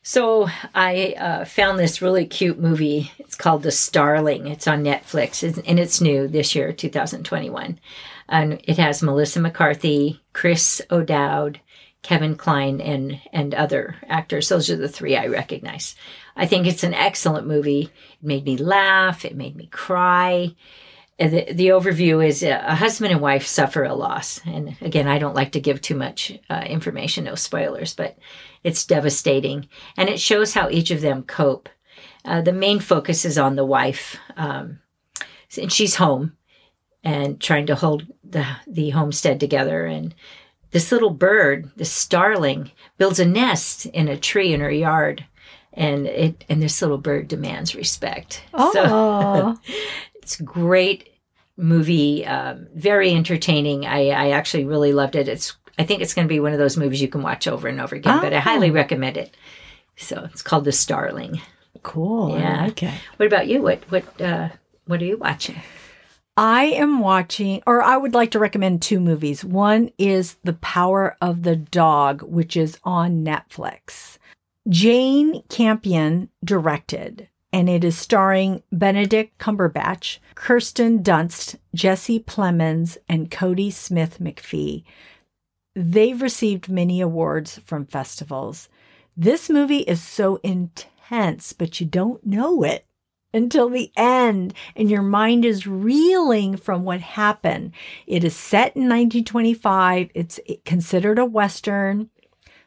So 0.10 0.49
I 0.74 1.14
uh, 1.20 1.45
found 1.45 1.78
this 1.78 2.01
really 2.01 2.26
cute 2.26 2.60
movie. 2.60 3.12
It's 3.20 3.36
called 3.36 3.62
The 3.62 3.70
Starling. 3.70 4.47
It's 4.47 4.68
on 4.68 4.84
Netflix, 4.84 5.43
and 5.43 5.80
it's 5.80 6.01
new 6.01 6.28
this 6.28 6.55
year, 6.55 6.74
2021. 6.74 7.80
And 8.28 8.60
it 8.64 8.80
has 8.80 9.03
Melissa 9.03 9.39
McCarthy, 9.39 10.20
Chris 10.34 10.82
O'Dowd, 10.89 11.62
Kevin 12.01 12.34
Kline, 12.36 12.82
and 12.82 13.22
and 13.32 13.53
other 13.53 13.97
actors. 14.07 14.49
Those 14.49 14.72
are 14.72 14.78
the 14.78 14.89
three 14.89 15.16
I 15.16 15.28
recognize. 15.28 15.95
I 16.36 16.47
think 16.47 16.66
it's 16.66 16.84
an 16.84 16.95
excellent 16.95 17.45
movie. 17.45 17.91
It 18.14 18.24
made 18.24 18.45
me 18.45 18.57
laugh. 18.57 19.26
It 19.26 19.36
made 19.36 19.55
me 19.55 19.68
cry. 19.68 20.55
The, 21.20 21.51
the 21.51 21.67
overview 21.67 22.26
is 22.26 22.43
a, 22.43 22.51
a 22.51 22.76
husband 22.76 23.11
and 23.11 23.20
wife 23.20 23.45
suffer 23.45 23.84
a 23.84 23.93
loss. 23.93 24.39
And 24.45 24.78
again, 24.80 25.07
I 25.07 25.20
don't 25.20 25.36
like 25.36 25.51
to 25.51 25.59
give 25.59 25.82
too 25.82 25.95
much 25.95 26.38
uh, 26.49 26.63
information, 26.65 27.26
no 27.26 27.36
spoilers, 27.36 27.93
but 27.93 28.17
it's 28.63 28.86
devastating. 28.86 29.67
And 29.97 30.07
it 30.07 30.20
shows 30.20 30.53
how 30.53 30.70
each 30.70 30.91
of 30.91 31.01
them 31.01 31.24
cope. 31.24 31.67
Uh, 32.24 32.41
the 32.41 32.53
main 32.53 32.80
focus 32.80 33.26
is 33.26 33.38
on 33.38 33.57
the 33.57 33.65
wife. 33.65 34.15
Um, 34.38 34.80
and 35.57 35.72
she's 35.72 35.95
home 35.95 36.38
and 37.03 37.39
trying 37.41 37.65
to 37.65 37.76
hold 37.76 38.07
the, 38.24 38.45
the 38.65 38.91
homestead 38.91 39.41
together. 39.41 39.86
And 39.86 40.15
this 40.72 40.91
little 40.91 41.09
bird, 41.09 41.70
this 41.76 41.91
starling, 41.91 42.72
builds 42.97 43.20
a 43.20 43.26
nest 43.26 43.86
in 43.88 44.07
a 44.07 44.17
tree 44.17 44.53
in 44.53 44.61
her 44.61 44.72
yard. 44.72 45.26
And 45.72 46.07
it 46.07 46.45
and 46.49 46.61
this 46.61 46.82
little 46.82 46.97
bird 46.97 47.28
demands 47.28 47.76
respect. 47.76 48.43
Oh. 48.53 48.74
So 48.74 49.74
it's 50.30 50.41
great 50.41 51.15
movie, 51.57 52.25
um, 52.25 52.67
very 52.75 53.13
entertaining. 53.13 53.86
I, 53.86 54.09
I 54.09 54.30
actually 54.32 54.65
really 54.65 54.93
loved 54.93 55.15
it. 55.15 55.27
It's 55.27 55.57
I 55.80 55.86
think 55.86 56.01
it's 56.01 56.13
going 56.13 56.27
to 56.27 56.34
be 56.34 56.39
one 56.39 56.53
of 56.53 56.59
those 56.59 56.77
movies 56.77 57.01
you 57.01 57.07
can 57.07 57.23
watch 57.23 57.47
over 57.47 57.67
and 57.67 57.82
over 57.82 57.95
again, 57.95 58.19
oh. 58.19 58.21
but 58.21 58.34
I 58.34 58.39
highly 58.39 58.69
oh. 58.69 58.73
recommend 58.73 59.17
it. 59.17 59.36
So 59.95 60.27
it's 60.32 60.43
called 60.43 60.65
The 60.65 60.71
Starling. 60.71 61.41
Cool. 61.82 62.38
Yeah. 62.38 62.67
Okay. 62.67 62.93
What 63.17 63.25
about 63.25 63.47
you? 63.47 63.61
What 63.61 63.84
what 63.89 64.21
uh, 64.21 64.49
what 64.86 65.01
are 65.01 65.05
you 65.05 65.17
watching? 65.17 65.59
I 66.38 66.65
am 66.65 66.99
watching, 66.99 67.63
or 67.65 67.82
I 67.82 67.97
would 67.97 68.13
like 68.13 68.32
to 68.32 68.39
recommend 68.39 68.82
two 68.82 68.99
movies. 68.99 69.43
One 69.43 69.89
is 69.97 70.38
The 70.43 70.53
Power 70.53 71.17
of 71.21 71.43
the 71.43 71.55
Dog, 71.55 72.21
which 72.21 72.55
is 72.55 72.77
on 72.84 73.25
Netflix. 73.25 74.19
Jane 74.69 75.41
Campion 75.49 76.30
directed, 76.45 77.30
and 77.52 77.70
it 77.70 77.84
is 77.84 77.97
starring 77.97 78.64
Benedict 78.72 79.38
Cumberbatch, 79.39 80.20
Kirsten 80.36 81.02
Dunst, 81.04 81.56
Jesse 81.74 82.20
Plemons, 82.20 82.97
and 83.08 83.32
Kodi 83.32 83.72
Smit-McPhee. 83.72 84.84
They've 85.76 86.22
received 86.22 86.70
many 86.70 87.02
awards 87.02 87.60
from 87.66 87.86
festivals. 87.86 88.70
This 89.16 89.50
movie 89.50 89.80
is 89.80 90.02
so 90.02 90.39
intense, 90.43 91.54
but 91.54 91.80
you 91.80 91.86
don't 91.86 92.26
know 92.26 92.64
it 92.64 92.86
until 93.34 93.70
the 93.70 93.91
end, 93.95 94.54
and 94.76 94.89
your 94.89 95.04
mind 95.04 95.45
is 95.45 95.68
reeling 95.68 96.58
from 96.58 96.84
what 96.84 97.02
happened. 97.02 97.72
It 98.08 98.24
is 98.24 98.36
set 98.36 98.76
in 98.76 98.84
1925, 98.84 100.10
it's 100.14 100.39
considered 100.66 101.20
a 101.20 101.26
Western. 101.26 102.10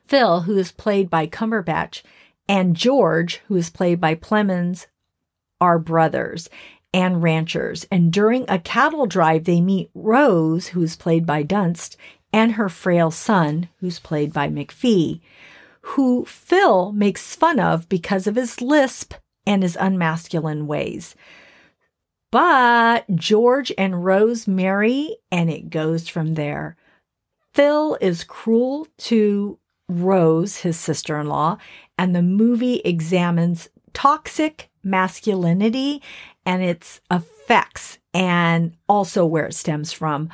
Phil, 0.04 0.42
who 0.42 0.56
is 0.58 0.70
played 0.72 1.08
by 1.08 1.26
Cumberbatch, 1.26 2.02
and 2.48 2.76
George, 2.76 3.40
who 3.48 3.56
is 3.56 3.70
played 3.70 4.00
by 4.00 4.14
Plemons, 4.14 4.86
are 5.60 5.78
brothers 5.78 6.48
and 6.92 7.22
ranchers. 7.22 7.86
And 7.90 8.12
during 8.12 8.44
a 8.48 8.58
cattle 8.58 9.06
drive, 9.06 9.44
they 9.44 9.60
meet 9.60 9.90
Rose, 9.94 10.68
who's 10.68 10.96
played 10.96 11.24
by 11.24 11.44
Dunst, 11.44 11.96
and 12.32 12.52
her 12.52 12.68
frail 12.68 13.10
son, 13.10 13.68
who's 13.78 13.98
played 13.98 14.32
by 14.32 14.48
McPhee, 14.48 15.20
who 15.82 16.24
Phil 16.24 16.92
makes 16.92 17.34
fun 17.34 17.58
of 17.58 17.88
because 17.88 18.26
of 18.26 18.36
his 18.36 18.60
lisp 18.60 19.14
and 19.46 19.62
his 19.62 19.76
unmasculine 19.76 20.66
ways. 20.66 21.14
But 22.30 23.04
George 23.14 23.72
and 23.76 24.04
Rose 24.04 24.48
marry, 24.48 25.16
and 25.30 25.50
it 25.50 25.70
goes 25.70 26.08
from 26.08 26.34
there. 26.34 26.76
Phil 27.52 27.98
is 28.00 28.24
cruel 28.24 28.86
to 28.98 29.58
Rose, 30.00 30.58
his 30.58 30.78
sister 30.78 31.18
in 31.18 31.28
law, 31.28 31.58
and 31.98 32.14
the 32.14 32.22
movie 32.22 32.80
examines 32.84 33.68
toxic 33.92 34.70
masculinity 34.82 36.02
and 36.44 36.62
its 36.62 37.00
effects 37.10 37.98
and 38.12 38.76
also 38.88 39.24
where 39.24 39.46
it 39.46 39.54
stems 39.54 39.92
from. 39.92 40.28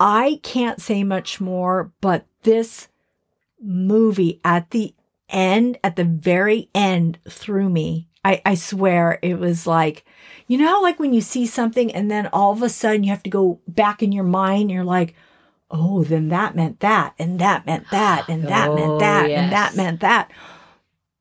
I 0.00 0.40
can't 0.42 0.80
say 0.80 1.04
much 1.04 1.40
more, 1.40 1.92
but 2.00 2.26
this 2.42 2.88
movie 3.60 4.40
at 4.44 4.70
the 4.70 4.94
end, 5.28 5.78
at 5.84 5.96
the 5.96 6.04
very 6.04 6.68
end, 6.74 7.18
threw 7.28 7.68
me 7.68 8.08
I, 8.24 8.40
I 8.44 8.54
swear 8.54 9.18
it 9.22 9.38
was 9.38 9.66
like, 9.66 10.04
you 10.46 10.56
know 10.56 10.66
how 10.66 10.82
like 10.82 10.98
when 10.98 11.12
you 11.12 11.20
see 11.20 11.46
something 11.46 11.92
and 11.92 12.10
then 12.10 12.28
all 12.32 12.52
of 12.52 12.62
a 12.62 12.68
sudden 12.68 13.04
you 13.04 13.10
have 13.10 13.22
to 13.24 13.30
go 13.30 13.60
back 13.68 14.02
in 14.02 14.12
your 14.12 14.24
mind, 14.24 14.70
you're 14.70 14.84
like, 14.84 15.14
oh, 15.74 16.04
then 16.04 16.28
that 16.28 16.54
meant 16.54 16.80
that, 16.80 17.14
and 17.18 17.38
that 17.40 17.66
meant 17.66 17.90
that, 17.90 18.28
and 18.28 18.44
that 18.44 18.70
oh, 18.70 18.74
meant 18.76 19.00
that, 19.00 19.28
yes. 19.28 19.42
and 19.42 19.52
that 19.52 19.76
meant 19.76 20.00
that. 20.00 20.30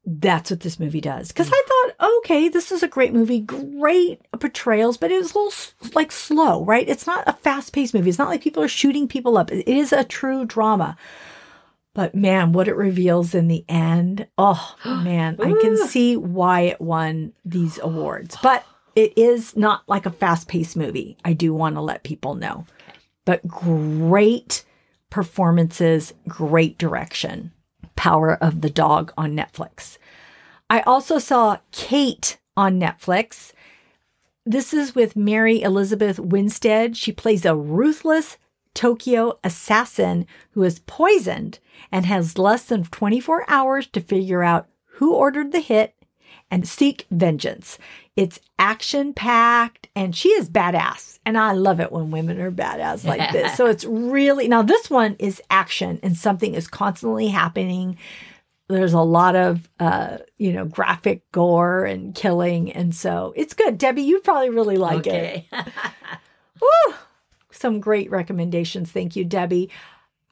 That's 0.05 0.51
what 0.51 0.59
this 0.59 0.79
movie 0.79 1.01
does. 1.01 1.29
Because 1.29 1.49
I 1.51 1.63
thought, 1.65 2.11
okay, 2.19 2.49
this 2.49 2.71
is 2.71 2.83
a 2.83 2.89
great 2.89 3.13
movie, 3.13 3.39
great 3.39 4.21
portrayals, 4.37 4.97
but 4.97 5.11
it 5.11 5.17
was 5.17 5.33
a 5.33 5.37
little 5.37 5.53
like 5.93 6.11
slow, 6.11 6.63
right? 6.65 6.87
It's 6.87 7.07
not 7.07 7.23
a 7.25 7.33
fast 7.33 7.73
paced 7.73 7.93
movie. 7.93 8.09
It's 8.09 8.19
not 8.19 8.27
like 8.27 8.41
people 8.41 8.61
are 8.61 8.67
shooting 8.67 9.07
people 9.07 9.37
up. 9.37 9.49
It 9.51 9.67
is 9.67 9.93
a 9.93 10.03
true 10.03 10.45
drama. 10.45 10.97
But 11.93 12.15
man, 12.15 12.51
what 12.51 12.67
it 12.67 12.75
reveals 12.75 13.33
in 13.33 13.47
the 13.47 13.63
end, 13.69 14.27
oh 14.37 14.75
man, 14.85 15.37
I 15.39 15.53
can 15.61 15.77
see 15.87 16.17
why 16.17 16.61
it 16.61 16.81
won 16.81 17.31
these 17.45 17.79
awards. 17.79 18.35
But 18.43 18.65
it 18.95 19.17
is 19.17 19.55
not 19.55 19.83
like 19.87 20.05
a 20.05 20.11
fast 20.11 20.49
paced 20.49 20.75
movie. 20.75 21.17
I 21.23 21.31
do 21.31 21.53
want 21.53 21.75
to 21.75 21.81
let 21.81 22.03
people 22.03 22.35
know. 22.35 22.65
But 23.25 23.47
great 23.47 24.65
performances, 25.09 26.13
great 26.27 26.77
direction. 26.77 27.51
Power 27.95 28.35
of 28.35 28.61
the 28.61 28.69
Dog 28.69 29.13
on 29.17 29.35
Netflix. 29.35 29.97
I 30.69 30.81
also 30.81 31.19
saw 31.19 31.57
Kate 31.71 32.37
on 32.57 32.79
Netflix. 32.79 33.53
This 34.45 34.73
is 34.73 34.95
with 34.95 35.15
Mary 35.15 35.61
Elizabeth 35.61 36.19
Winstead. 36.19 36.97
She 36.97 37.11
plays 37.11 37.45
a 37.45 37.55
ruthless 37.55 38.37
Tokyo 38.73 39.39
assassin 39.43 40.25
who 40.51 40.63
is 40.63 40.79
poisoned 40.79 41.59
and 41.91 42.05
has 42.05 42.37
less 42.37 42.65
than 42.65 42.83
24 42.83 43.45
hours 43.47 43.87
to 43.87 44.01
figure 44.01 44.43
out 44.43 44.67
who 44.95 45.13
ordered 45.13 45.51
the 45.51 45.59
hit 45.59 45.95
and 46.53 46.67
seek 46.67 47.07
vengeance. 47.09 47.79
It's 48.15 48.39
action 48.59 49.11
packed 49.11 49.89
and 49.95 50.15
she 50.15 50.29
is 50.29 50.51
badass. 50.51 51.17
And 51.25 51.35
I 51.35 51.53
love 51.53 51.79
it 51.79 51.91
when 51.91 52.11
women 52.11 52.39
are 52.39 52.51
badass 52.51 53.03
like 53.03 53.31
this. 53.31 53.57
so 53.57 53.65
it's 53.65 53.85
really, 53.85 54.47
now 54.47 54.61
this 54.61 54.87
one 54.87 55.15
is 55.17 55.41
action 55.49 55.99
and 56.03 56.15
something 56.15 56.53
is 56.53 56.67
constantly 56.67 57.29
happening. 57.29 57.97
There's 58.69 58.93
a 58.93 59.01
lot 59.01 59.35
of, 59.35 59.67
uh, 59.79 60.19
you 60.37 60.53
know, 60.53 60.65
graphic 60.65 61.23
gore 61.31 61.85
and 61.85 62.13
killing. 62.13 62.71
And 62.71 62.93
so 62.93 63.33
it's 63.35 63.55
good. 63.55 63.79
Debbie, 63.79 64.03
you'd 64.03 64.23
probably 64.23 64.51
really 64.51 64.77
like 64.77 65.07
okay. 65.07 65.47
it. 65.51 65.65
Woo! 66.61 66.93
Some 67.49 67.79
great 67.79 68.11
recommendations. 68.11 68.91
Thank 68.91 69.15
you, 69.15 69.25
Debbie. 69.25 69.71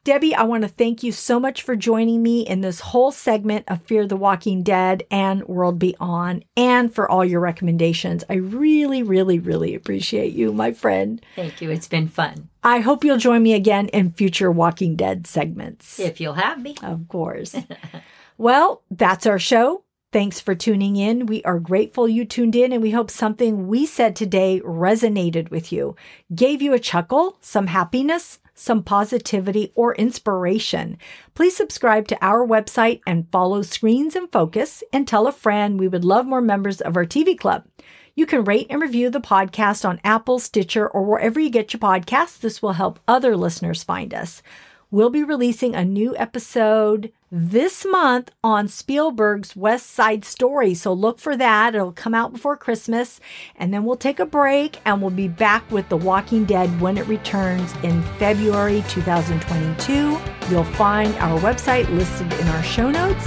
Debbie, 0.03 0.33
I 0.33 0.41
want 0.43 0.63
to 0.63 0.67
thank 0.67 1.03
you 1.03 1.11
so 1.11 1.39
much 1.39 1.61
for 1.61 1.75
joining 1.75 2.23
me 2.23 2.41
in 2.41 2.61
this 2.61 2.79
whole 2.79 3.11
segment 3.11 3.65
of 3.67 3.83
Fear 3.83 4.07
the 4.07 4.15
Walking 4.15 4.63
Dead 4.63 5.03
and 5.11 5.47
World 5.47 5.77
Beyond, 5.77 6.43
and 6.57 6.91
for 6.91 7.09
all 7.09 7.23
your 7.23 7.39
recommendations. 7.39 8.23
I 8.27 8.35
really, 8.35 9.03
really, 9.03 9.37
really 9.37 9.75
appreciate 9.75 10.33
you, 10.33 10.53
my 10.53 10.71
friend. 10.71 11.23
Thank 11.35 11.61
you. 11.61 11.69
It's 11.69 11.87
been 11.87 12.07
fun. 12.07 12.49
I 12.63 12.79
hope 12.79 13.03
you'll 13.03 13.17
join 13.17 13.43
me 13.43 13.53
again 13.53 13.89
in 13.89 14.11
future 14.11 14.51
Walking 14.51 14.95
Dead 14.95 15.27
segments. 15.27 15.99
If 15.99 16.19
you'll 16.19 16.33
have 16.33 16.59
me. 16.59 16.77
Of 16.81 17.07
course. 17.07 17.55
well, 18.39 18.81
that's 18.89 19.27
our 19.27 19.37
show. 19.37 19.83
Thanks 20.11 20.39
for 20.39 20.55
tuning 20.55 20.95
in. 20.95 21.27
We 21.27 21.43
are 21.43 21.59
grateful 21.59 22.09
you 22.09 22.25
tuned 22.25 22.55
in 22.55 22.73
and 22.73 22.81
we 22.81 22.89
hope 22.89 23.11
something 23.11 23.67
we 23.67 23.85
said 23.85 24.15
today 24.15 24.61
resonated 24.65 25.51
with 25.51 25.71
you, 25.71 25.95
gave 26.33 26.61
you 26.61 26.73
a 26.73 26.79
chuckle, 26.79 27.37
some 27.39 27.67
happiness, 27.67 28.39
some 28.61 28.83
positivity, 28.83 29.71
or 29.73 29.95
inspiration, 29.95 30.97
please 31.33 31.55
subscribe 31.55 32.07
to 32.07 32.17
our 32.23 32.45
website 32.45 33.01
and 33.07 33.27
follow 33.31 33.63
Screens 33.63 34.15
and 34.15 34.31
Focus 34.31 34.83
and 34.93 35.07
tell 35.07 35.25
a 35.25 35.31
friend 35.31 35.79
we 35.79 35.87
would 35.87 36.05
love 36.05 36.25
more 36.27 36.41
members 36.41 36.79
of 36.79 36.95
our 36.95 37.05
TV 37.05 37.37
club. 37.37 37.65
You 38.13 38.25
can 38.25 38.43
rate 38.43 38.67
and 38.69 38.81
review 38.81 39.09
the 39.09 39.19
podcast 39.19 39.87
on 39.87 39.99
Apple, 40.03 40.37
Stitcher, 40.37 40.87
or 40.87 41.03
wherever 41.03 41.39
you 41.39 41.49
get 41.49 41.73
your 41.73 41.79
podcasts. 41.79 42.39
This 42.39 42.61
will 42.61 42.73
help 42.73 42.99
other 43.07 43.35
listeners 43.35 43.83
find 43.83 44.13
us. 44.13 44.43
We'll 44.91 45.09
be 45.09 45.23
releasing 45.23 45.73
a 45.73 45.85
new 45.85 46.17
episode 46.17 47.13
this 47.31 47.85
month 47.89 48.29
on 48.43 48.67
Spielberg's 48.67 49.55
West 49.55 49.89
Side 49.89 50.25
Story. 50.25 50.73
So 50.73 50.91
look 50.91 51.17
for 51.17 51.37
that. 51.37 51.73
It'll 51.73 51.93
come 51.93 52.13
out 52.13 52.33
before 52.33 52.57
Christmas. 52.57 53.21
And 53.55 53.73
then 53.73 53.85
we'll 53.85 53.95
take 53.95 54.19
a 54.19 54.25
break 54.25 54.81
and 54.83 55.01
we'll 55.01 55.09
be 55.09 55.29
back 55.29 55.71
with 55.71 55.87
The 55.87 55.95
Walking 55.95 56.43
Dead 56.43 56.81
when 56.81 56.97
it 56.97 57.07
returns 57.07 57.73
in 57.83 58.03
February 58.19 58.83
2022. 58.89 60.19
You'll 60.49 60.65
find 60.65 61.15
our 61.15 61.39
website 61.39 61.89
listed 61.95 62.33
in 62.33 62.47
our 62.49 62.63
show 62.63 62.91
notes. 62.91 63.25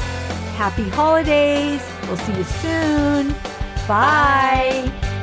Happy 0.57 0.87
holidays. 0.91 1.83
We'll 2.07 2.19
see 2.19 2.37
you 2.37 2.45
soon. 2.45 3.35
Bye. 3.89 5.14